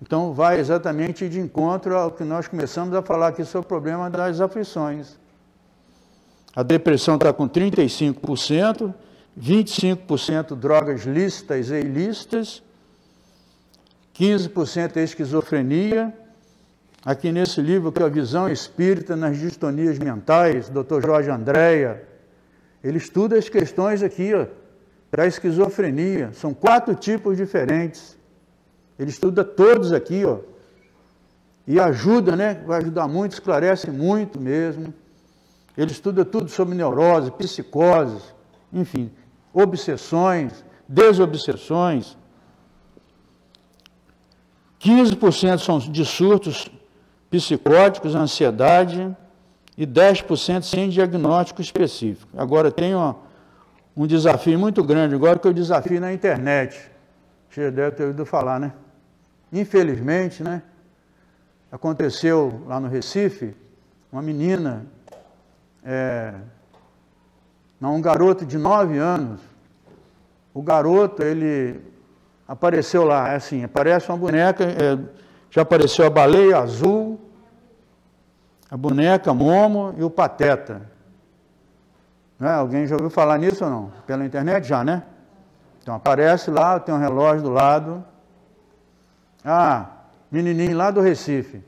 Então, 0.00 0.32
vai 0.32 0.60
exatamente 0.60 1.28
de 1.28 1.40
encontro 1.40 1.96
ao 1.96 2.12
que 2.12 2.22
nós 2.22 2.46
começamos 2.46 2.94
a 2.94 3.02
falar 3.02 3.28
aqui 3.28 3.44
sobre 3.44 3.66
o 3.66 3.68
problema 3.68 4.08
das 4.08 4.40
aflições. 4.40 5.18
A 6.54 6.62
depressão 6.62 7.16
está 7.16 7.32
com 7.32 7.48
35%, 7.48 8.94
25% 9.38 10.54
drogas 10.54 11.02
lícitas 11.02 11.70
e 11.70 11.80
ilícitas, 11.80 12.62
15% 14.16 14.96
esquizofrenia. 14.98 16.14
Aqui 17.04 17.32
nesse 17.32 17.60
livro, 17.60 17.92
que 17.92 18.02
é 18.02 18.06
a 18.06 18.08
Visão 18.08 18.48
Espírita 18.48 19.14
nas 19.14 19.36
Distonias 19.36 19.98
Mentais, 19.98 20.70
Dr. 20.70 21.04
Jorge 21.04 21.28
Andréia, 21.28 22.02
ele 22.82 22.98
estuda 22.98 23.36
as 23.36 23.48
questões 23.48 24.02
aqui, 24.02 24.32
ó, 24.32 24.46
para 25.10 25.24
a 25.24 25.26
esquizofrenia. 25.26 26.30
São 26.32 26.54
quatro 26.54 26.94
tipos 26.94 27.36
diferentes. 27.36 28.16
Ele 28.98 29.10
estuda 29.10 29.44
todos 29.44 29.92
aqui, 29.92 30.24
ó. 30.24 30.38
E 31.66 31.80
ajuda, 31.80 32.36
né? 32.36 32.62
Vai 32.66 32.80
ajudar 32.80 33.08
muito, 33.08 33.32
esclarece 33.32 33.90
muito 33.90 34.40
mesmo. 34.40 34.94
Ele 35.76 35.90
estuda 35.90 36.24
tudo 36.24 36.48
sobre 36.48 36.74
neurose, 36.74 37.30
psicoses, 37.32 38.22
enfim, 38.72 39.10
obsessões, 39.52 40.64
desobsessões. 40.88 42.16
15% 44.80 45.58
são 45.58 45.78
de 45.78 46.04
surtos 46.04 46.68
psicóticos, 47.30 48.14
ansiedade, 48.14 49.16
e 49.76 49.86
10% 49.86 50.62
sem 50.62 50.88
diagnóstico 50.88 51.60
específico. 51.60 52.30
Agora 52.36 52.70
tem 52.70 52.94
uma, 52.94 53.16
um 53.96 54.06
desafio 54.06 54.58
muito 54.58 54.82
grande, 54.84 55.14
agora 55.14 55.38
que 55.38 55.48
o 55.48 55.54
desafio 55.54 56.00
na 56.00 56.12
internet. 56.12 56.90
Você 57.50 57.70
deve 57.70 57.96
ter 57.96 58.04
ouvido 58.04 58.24
falar, 58.24 58.60
né? 58.60 58.72
Infelizmente, 59.52 60.42
né? 60.42 60.62
Aconteceu 61.70 62.62
lá 62.66 62.78
no 62.78 62.88
Recife, 62.88 63.54
uma 64.12 64.22
menina, 64.22 64.86
é, 65.84 66.34
um 67.80 68.00
garoto 68.00 68.46
de 68.46 68.56
9 68.56 68.96
anos. 68.98 69.40
O 70.52 70.62
garoto, 70.62 71.22
ele 71.22 71.80
apareceu 72.46 73.04
lá, 73.04 73.28
é 73.30 73.36
assim, 73.36 73.64
aparece 73.64 74.08
uma 74.08 74.16
boneca, 74.16 74.64
é, 74.64 74.98
já 75.50 75.62
apareceu 75.62 76.06
a 76.06 76.10
baleia 76.10 76.58
azul, 76.58 77.20
a 78.70 78.76
boneca 78.76 79.34
Momo 79.34 79.94
e 79.98 80.02
o 80.02 80.10
Pateta. 80.10 80.82
Né? 82.38 82.50
Alguém 82.50 82.86
já 82.86 82.94
ouviu 82.94 83.10
falar 83.10 83.38
nisso 83.38 83.64
ou 83.64 83.70
não? 83.70 83.92
Pela 84.06 84.24
internet 84.24 84.66
já, 84.66 84.82
né? 84.82 85.02
Então 85.82 85.94
aparece 85.94 86.50
lá, 86.50 86.80
tem 86.80 86.94
um 86.94 86.98
relógio 86.98 87.42
do 87.42 87.50
lado. 87.50 88.04
Ah, 89.44 89.86
menininho 90.30 90.76
lá 90.76 90.90
do 90.90 91.00
Recife. 91.00 91.62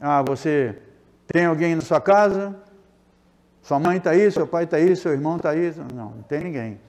Ah, 0.00 0.22
você 0.22 0.80
tem 1.26 1.44
alguém 1.44 1.74
na 1.74 1.82
sua 1.82 2.00
casa? 2.00 2.56
Sua 3.68 3.78
mãe 3.78 3.98
está 3.98 4.12
aí, 4.12 4.32
seu 4.32 4.46
pai 4.46 4.64
está 4.64 4.78
aí, 4.78 4.96
seu 4.96 5.12
irmão 5.12 5.36
está 5.36 5.50
aí? 5.50 5.74
Não, 5.94 6.06
não 6.06 6.22
tem 6.22 6.42
ninguém. 6.42 6.80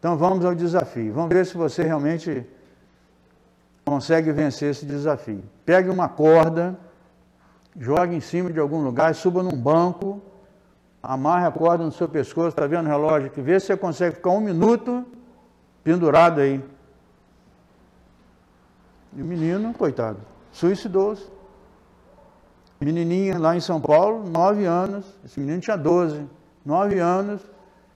Então 0.00 0.16
vamos 0.16 0.44
ao 0.44 0.52
desafio. 0.52 1.12
Vamos 1.12 1.32
ver 1.32 1.46
se 1.46 1.56
você 1.56 1.84
realmente 1.84 2.44
consegue 3.84 4.32
vencer 4.32 4.72
esse 4.72 4.84
desafio. 4.84 5.44
Pegue 5.64 5.88
uma 5.88 6.08
corda, 6.08 6.76
jogue 7.78 8.16
em 8.16 8.20
cima 8.20 8.52
de 8.52 8.58
algum 8.58 8.82
lugar, 8.82 9.14
suba 9.14 9.44
num 9.44 9.56
banco, 9.56 10.20
amarre 11.00 11.46
a 11.46 11.52
corda 11.52 11.84
no 11.84 11.92
seu 11.92 12.08
pescoço, 12.08 12.48
está 12.48 12.66
vendo 12.66 12.86
o 12.86 12.88
relógio 12.88 13.28
aqui? 13.28 13.40
Vê 13.40 13.60
se 13.60 13.66
você 13.66 13.76
consegue 13.76 14.16
ficar 14.16 14.30
um 14.30 14.40
minuto 14.40 15.06
pendurado 15.84 16.40
aí. 16.40 16.60
E 19.16 19.22
o 19.22 19.24
menino, 19.24 19.72
coitado, 19.72 20.18
suicidou-se. 20.50 21.30
Menininha 22.82 23.38
lá 23.38 23.54
em 23.54 23.60
São 23.60 23.80
Paulo, 23.80 24.28
nove 24.28 24.64
anos, 24.64 25.06
esse 25.24 25.38
menino 25.38 25.60
tinha 25.60 25.76
12, 25.76 26.26
nove 26.64 26.98
anos, 26.98 27.40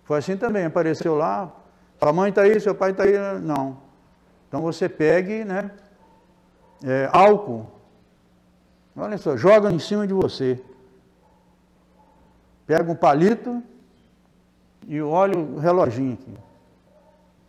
foi 0.04 0.18
assim 0.18 0.36
também, 0.36 0.64
apareceu 0.64 1.16
lá, 1.16 1.52
sua 1.98 2.12
mãe 2.12 2.30
está 2.30 2.42
aí, 2.42 2.60
seu 2.60 2.74
pai 2.74 2.92
está 2.92 3.02
aí, 3.02 3.40
não. 3.40 3.78
Então 4.46 4.62
você 4.62 4.88
pegue, 4.88 5.44
né, 5.44 5.72
é, 6.84 7.10
álcool, 7.12 7.66
olha 8.96 9.18
só, 9.18 9.36
joga 9.36 9.72
em 9.72 9.78
cima 9.80 10.06
de 10.06 10.14
você. 10.14 10.62
Pega 12.64 12.90
um 12.90 12.96
palito 12.96 13.62
e 14.86 15.00
olha 15.00 15.36
o 15.36 15.58
reloginho 15.58 16.14
aqui. 16.14 16.34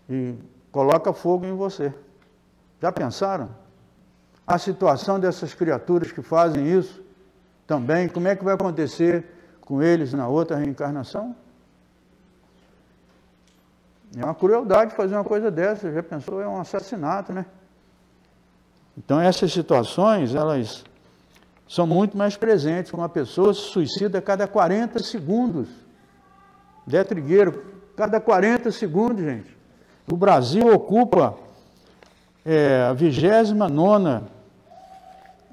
E 0.10 0.36
coloca 0.72 1.14
fogo 1.14 1.46
em 1.46 1.56
você. 1.56 1.94
Já 2.82 2.92
pensaram? 2.92 3.50
A 4.46 4.58
situação 4.58 5.20
dessas 5.20 5.54
criaturas 5.54 6.12
que 6.12 6.22
fazem 6.22 6.68
isso 6.68 7.07
também, 7.68 8.08
como 8.08 8.28
é 8.30 8.36
que 8.36 8.44
vai 8.44 8.54
acontecer 8.54 9.26
com 9.62 9.84
eles 9.84 10.14
na 10.14 10.28
outra 10.28 10.56
reencarnação? 10.56 11.36
É 14.16 14.24
uma 14.24 14.34
crueldade 14.34 14.96
fazer 14.96 15.16
uma 15.16 15.24
coisa 15.24 15.52
dessa, 15.52 15.92
já 15.92 16.02
pensou? 16.02 16.42
É 16.42 16.48
um 16.48 16.60
assassinato, 16.60 17.34
né? 17.34 17.46
Então 18.98 19.20
essas 19.20 19.52
situações, 19.52 20.34
elas 20.34 20.86
são 21.68 21.86
muito 21.86 22.18
mais 22.18 22.38
presentes. 22.38 22.94
Uma 22.94 23.10
pessoa 23.10 23.54
se 23.54 23.60
suicida 23.60 24.20
a 24.20 24.22
cada 24.22 24.48
40 24.48 25.04
segundos. 25.04 25.68
Zé 26.90 27.04
Trigueiro, 27.04 27.66
cada 27.98 28.22
40 28.22 28.72
segundos, 28.72 29.24
gente. 29.24 29.56
O 30.10 30.16
Brasil 30.16 30.74
ocupa 30.74 31.38
é, 32.46 32.88
a 32.90 32.94
29 32.94 33.54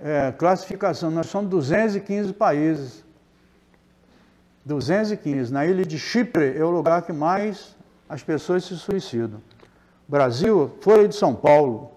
é, 0.01 0.33
classificação. 0.33 1.11
Nós 1.11 1.27
somos 1.27 1.51
215 1.51 2.33
países. 2.33 3.05
215. 4.65 5.53
Na 5.53 5.67
ilha 5.67 5.85
de 5.85 5.99
Chipre 5.99 6.57
é 6.57 6.65
o 6.65 6.71
lugar 6.71 7.03
que 7.03 7.13
mais 7.13 7.77
as 8.09 8.23
pessoas 8.23 8.65
se 8.65 8.77
suicidam. 8.77 9.41
Brasil, 10.09 10.77
Folha 10.81 11.09
de 11.09 11.15
São 11.15 11.35
Paulo. 11.35 11.91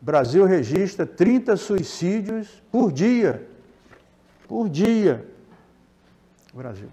Brasil 0.00 0.44
registra 0.44 1.04
30 1.04 1.56
suicídios 1.56 2.62
por 2.70 2.92
dia. 2.92 3.46
Por 4.46 4.68
dia. 4.68 5.26
Brasil. 6.54 6.88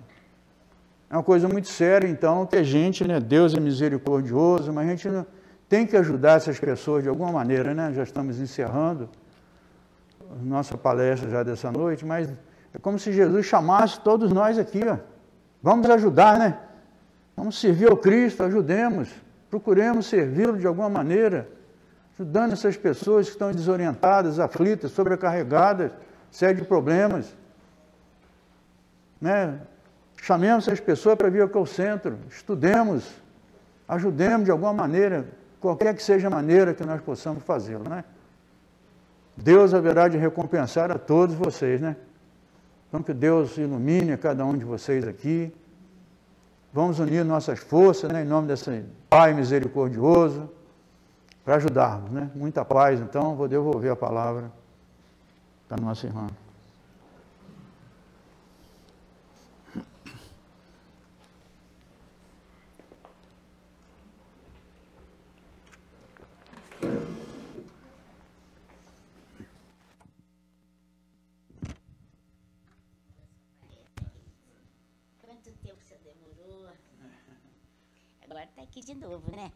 É 1.10 1.16
uma 1.16 1.24
coisa 1.24 1.48
muito 1.48 1.68
séria, 1.68 2.08
então, 2.08 2.48
a 2.52 2.64
gente, 2.64 3.08
né, 3.08 3.20
Deus 3.20 3.54
é 3.54 3.60
misericordioso, 3.60 4.74
mas 4.74 4.88
a 4.88 4.90
gente 4.90 5.28
tem 5.70 5.86
que 5.86 5.96
ajudar 5.96 6.38
essas 6.38 6.60
pessoas 6.60 7.04
de 7.04 7.10
alguma 7.10 7.32
maneira, 7.32 7.74
né? 7.74 7.94
Já 7.94 8.04
estamos 8.04 8.40
encerrando 8.40 9.10
nossa 10.42 10.78
palestra 10.78 11.30
já 11.30 11.44
dessa 11.44 11.72
noite, 11.72 12.06
mas 12.06 12.30
é 12.74 12.78
como 12.78 13.00
se 13.00 13.12
Jesus 13.14 13.46
chamasse 13.46 14.00
todos 14.02 14.32
nós 14.32 14.58
aqui, 14.58 14.82
ó. 14.88 14.98
Vamos 15.62 15.90
ajudar, 15.90 16.38
né? 16.38 16.60
Vamos 17.36 17.60
servir 17.60 17.90
ao 17.90 17.98
Cristo, 17.98 18.44
ajudemos, 18.44 19.10
procuremos 19.50 20.06
servi-lo 20.06 20.58
de 20.58 20.68
alguma 20.68 20.90
maneira, 20.90 21.50
ajudando 22.14 22.54
essas 22.54 22.78
pessoas 22.78 23.26
que 23.26 23.34
estão 23.34 23.52
desorientadas, 23.52 24.40
aflitas, 24.40 24.92
sobrecarregadas, 24.92 25.92
sérios 26.32 26.62
de 26.62 26.68
problemas. 26.68 27.36
Né? 29.20 29.60
Chamemos 30.22 30.68
essas 30.68 30.80
pessoas 30.80 31.16
para 31.16 31.30
vir 31.30 31.42
aqui 31.42 31.58
ao 31.58 31.66
centro, 31.66 32.18
estudemos, 32.30 33.10
ajudemos 33.88 34.46
de 34.46 34.52
alguma 34.52 34.74
maneira, 34.74 35.26
qualquer 35.60 35.94
que 35.96 36.04
seja 36.04 36.28
a 36.28 36.30
maneira 36.30 36.74
que 36.74 36.86
nós 36.86 37.02
possamos 37.02 37.44
fazê-lo, 37.44 37.88
né? 37.90 38.04
Deus 39.38 39.74
haverá 39.74 40.08
de 40.08 40.18
recompensar 40.18 40.92
a 40.92 40.98
todos 40.98 41.36
vocês, 41.36 41.82
né? 41.82 41.96
Então 42.88 43.04
que 43.04 43.14
Deus 43.14 43.58
ilumine 43.58 44.14
a 44.14 44.18
cada 44.18 44.46
um 44.46 44.58
de 44.58 44.64
vocês 44.64 45.08
aqui. 45.08 45.54
Vamos 46.72 47.00
unir 47.00 47.24
nossas 47.24 47.60
forças, 47.60 48.12
né, 48.12 48.24
em 48.24 48.28
nome 48.28 48.48
desse 48.48 48.84
Pai 49.10 49.34
misericordioso, 49.34 50.50
para 51.44 51.56
ajudarmos, 51.56 52.12
né? 52.12 52.30
Muita 52.36 52.66
paz, 52.66 53.00
então, 53.00 53.36
vou 53.36 53.48
devolver 53.48 53.92
a 53.92 53.96
palavra 53.96 54.52
para 55.68 55.82
nossa 55.82 56.06
irmã. 56.06 56.28
Aqui 78.76 78.86
de 78.86 78.94
novo, 78.94 79.24
né? 79.34 79.50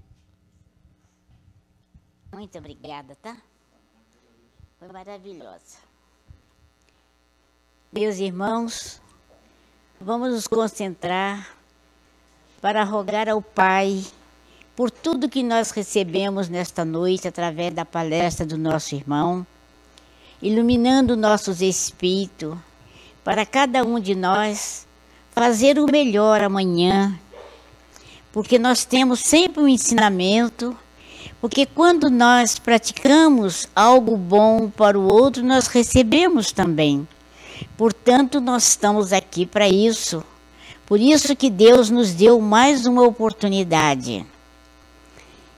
Muito 2.32 2.58
obrigada, 2.58 3.18
tá? 3.22 3.36
Foi 4.78 4.88
maravilhosa. 4.88 5.78
Meus 7.92 8.18
irmãos, 8.18 9.02
vamos 10.00 10.32
nos 10.32 10.48
concentrar 10.48 11.54
para 12.62 12.86
rogar 12.86 13.28
ao 13.28 13.42
Pai 13.42 14.06
por 14.74 14.90
tudo 14.90 15.28
que 15.28 15.44
nós 15.44 15.72
recebemos 15.72 16.48
nesta 16.48 16.86
noite 16.86 17.28
através 17.28 17.74
da 17.74 17.84
palestra 17.84 18.46
do 18.46 18.58
nosso 18.58 18.96
irmão, 18.96 19.46
iluminando 20.42 21.18
nossos 21.18 21.62
espíritos, 21.62 22.58
para 23.22 23.46
cada 23.46 23.84
um 23.84 24.00
de 24.00 24.16
nós 24.16 24.88
fazer 25.32 25.78
o 25.78 25.92
melhor 25.92 26.42
amanhã 26.42 27.20
porque 28.32 28.60
nós 28.60 28.86
temos 28.86 29.20
sempre 29.22 29.62
um 29.62 29.68
ensinamento, 29.68 30.78
porque 31.42 31.66
quando 31.66 32.10
nós 32.10 32.60
praticamos 32.60 33.68
algo 33.76 34.16
bom 34.16 34.70
para 34.70 34.98
o 35.00 35.12
outro, 35.12 35.44
nós 35.44 35.68
recebemos 35.68 36.52
também. 36.52 37.08
Portanto, 37.78 38.40
nós 38.40 38.68
estamos 38.68 39.12
aqui 39.12 39.46
para 39.46 39.68
isso. 39.68 40.24
Por 40.86 41.00
isso 41.00 41.36
que 41.36 41.50
Deus 41.50 41.90
nos 41.90 42.14
deu 42.14 42.40
mais 42.40 42.86
uma 42.86 43.04
oportunidade. 43.04 44.26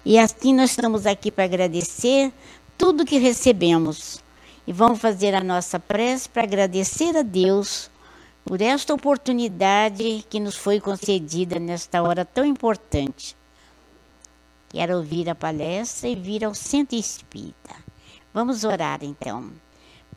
E 0.04 0.18
assim 0.18 0.54
nós 0.54 0.72
estamos 0.72 1.06
aqui 1.06 1.30
para 1.30 1.44
agradecer 1.44 2.32
tudo 2.78 3.06
que 3.06 3.20
recebemos. 3.20 4.20
E 4.66 4.74
vamos 4.74 5.00
fazer 5.00 5.36
a 5.36 5.44
nossa 5.44 5.80
prece 5.80 6.28
para 6.28 6.44
agradecer 6.44 7.16
a 7.16 7.22
Deus 7.22 7.91
por 8.44 8.62
esta 8.62 8.94
oportunidade 8.94 10.26
que 10.30 10.40
nos 10.40 10.56
foi 10.56 10.80
concedida 10.80 11.60
nesta 11.60 12.02
hora 12.02 12.26
tão 12.26 12.46
importante. 12.46 13.36
Quero 14.70 14.98
ouvir 14.98 15.30
a 15.30 15.36
palestra 15.36 16.10
e 16.10 16.16
vir 16.16 16.46
ao 16.46 16.54
Centro 16.54 16.96
Espírita. 16.96 17.76
Vamos 18.34 18.64
orar 18.64 19.00
então. 19.04 19.52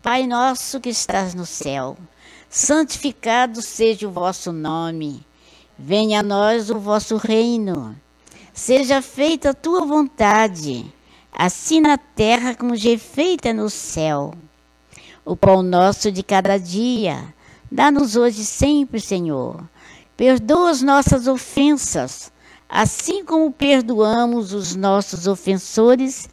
Pai 0.01 0.27
nosso 0.27 0.81
que 0.81 0.91
estás 0.91 1.35
no 1.35 1.45
céu, 1.45 1.97
santificado 2.49 3.61
seja 3.61 4.07
o 4.07 4.13
vosso 4.13 4.53
nome. 4.53 5.27
Venha 5.77 6.21
a 6.21 6.23
nós 6.23 6.71
o 6.71 6.79
vosso 6.79 7.17
reino. 7.17 7.97
Seja 8.53 9.03
feita 9.03 9.51
a 9.51 9.55
tua 9.55 9.85
vontade, 9.85 10.87
assim 11.33 11.81
na 11.81 11.99
terra 11.99 12.55
como 12.55 12.77
já 12.77 12.91
é 12.91 12.99
feita 12.99 13.53
no 13.53 13.69
céu. 13.69 14.33
O 15.25 15.35
pão 15.35 15.61
nosso 15.63 16.13
de 16.13 16.23
cada 16.23 16.57
dia, 16.59 17.34
dá-nos 17.75 18.15
hoje 18.15 18.45
sempre, 18.45 19.01
Senhor. 19.01 19.69
Perdoa 20.17 20.71
as 20.71 20.81
nossas 20.81 21.27
ofensas, 21.27 22.33
assim 22.69 23.25
como 23.25 23.51
perdoamos 23.51 24.53
os 24.53 24.77
nossos 24.77 25.27
ofensores, 25.27 26.29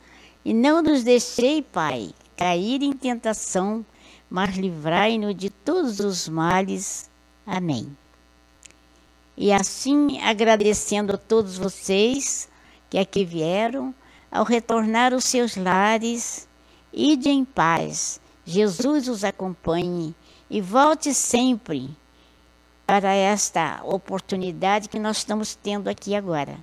e 0.46 0.54
não 0.54 0.84
nos 0.84 1.04
deixei, 1.04 1.64
Pai, 1.64 2.12
cair 2.38 2.84
em 2.84 2.94
tentação, 2.94 3.84
mas 4.30 4.56
livrai-nos 4.56 5.36
de 5.36 5.50
todos 5.50 6.00
os 6.00 6.30
males. 6.30 7.10
Amém. 7.46 7.98
E 9.36 9.52
assim, 9.52 10.22
agradecendo 10.22 11.16
a 11.16 11.18
todos 11.18 11.58
vocês 11.58 12.48
que 12.88 13.00
aqui 13.00 13.26
vieram, 13.26 13.96
ao 14.32 14.44
retornar 14.44 15.12
aos 15.12 15.26
seus 15.26 15.56
lares, 15.56 16.48
ide 16.94 17.30
em 17.30 17.44
paz. 17.44 18.22
Jesus 18.46 19.08
os 19.08 19.24
acompanhe 19.24 20.14
e 20.52 20.60
volte 20.60 21.14
sempre 21.14 21.90
para 22.86 23.14
esta 23.14 23.80
oportunidade 23.86 24.90
que 24.90 25.00
nós 25.00 25.20
estamos 25.20 25.56
tendo 25.56 25.88
aqui 25.88 26.14
agora. 26.14 26.58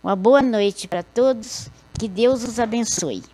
Uma 0.00 0.14
boa 0.14 0.40
noite 0.40 0.86
para 0.86 1.02
todos, 1.02 1.68
que 1.98 2.06
Deus 2.06 2.44
os 2.44 2.60
abençoe. 2.60 3.24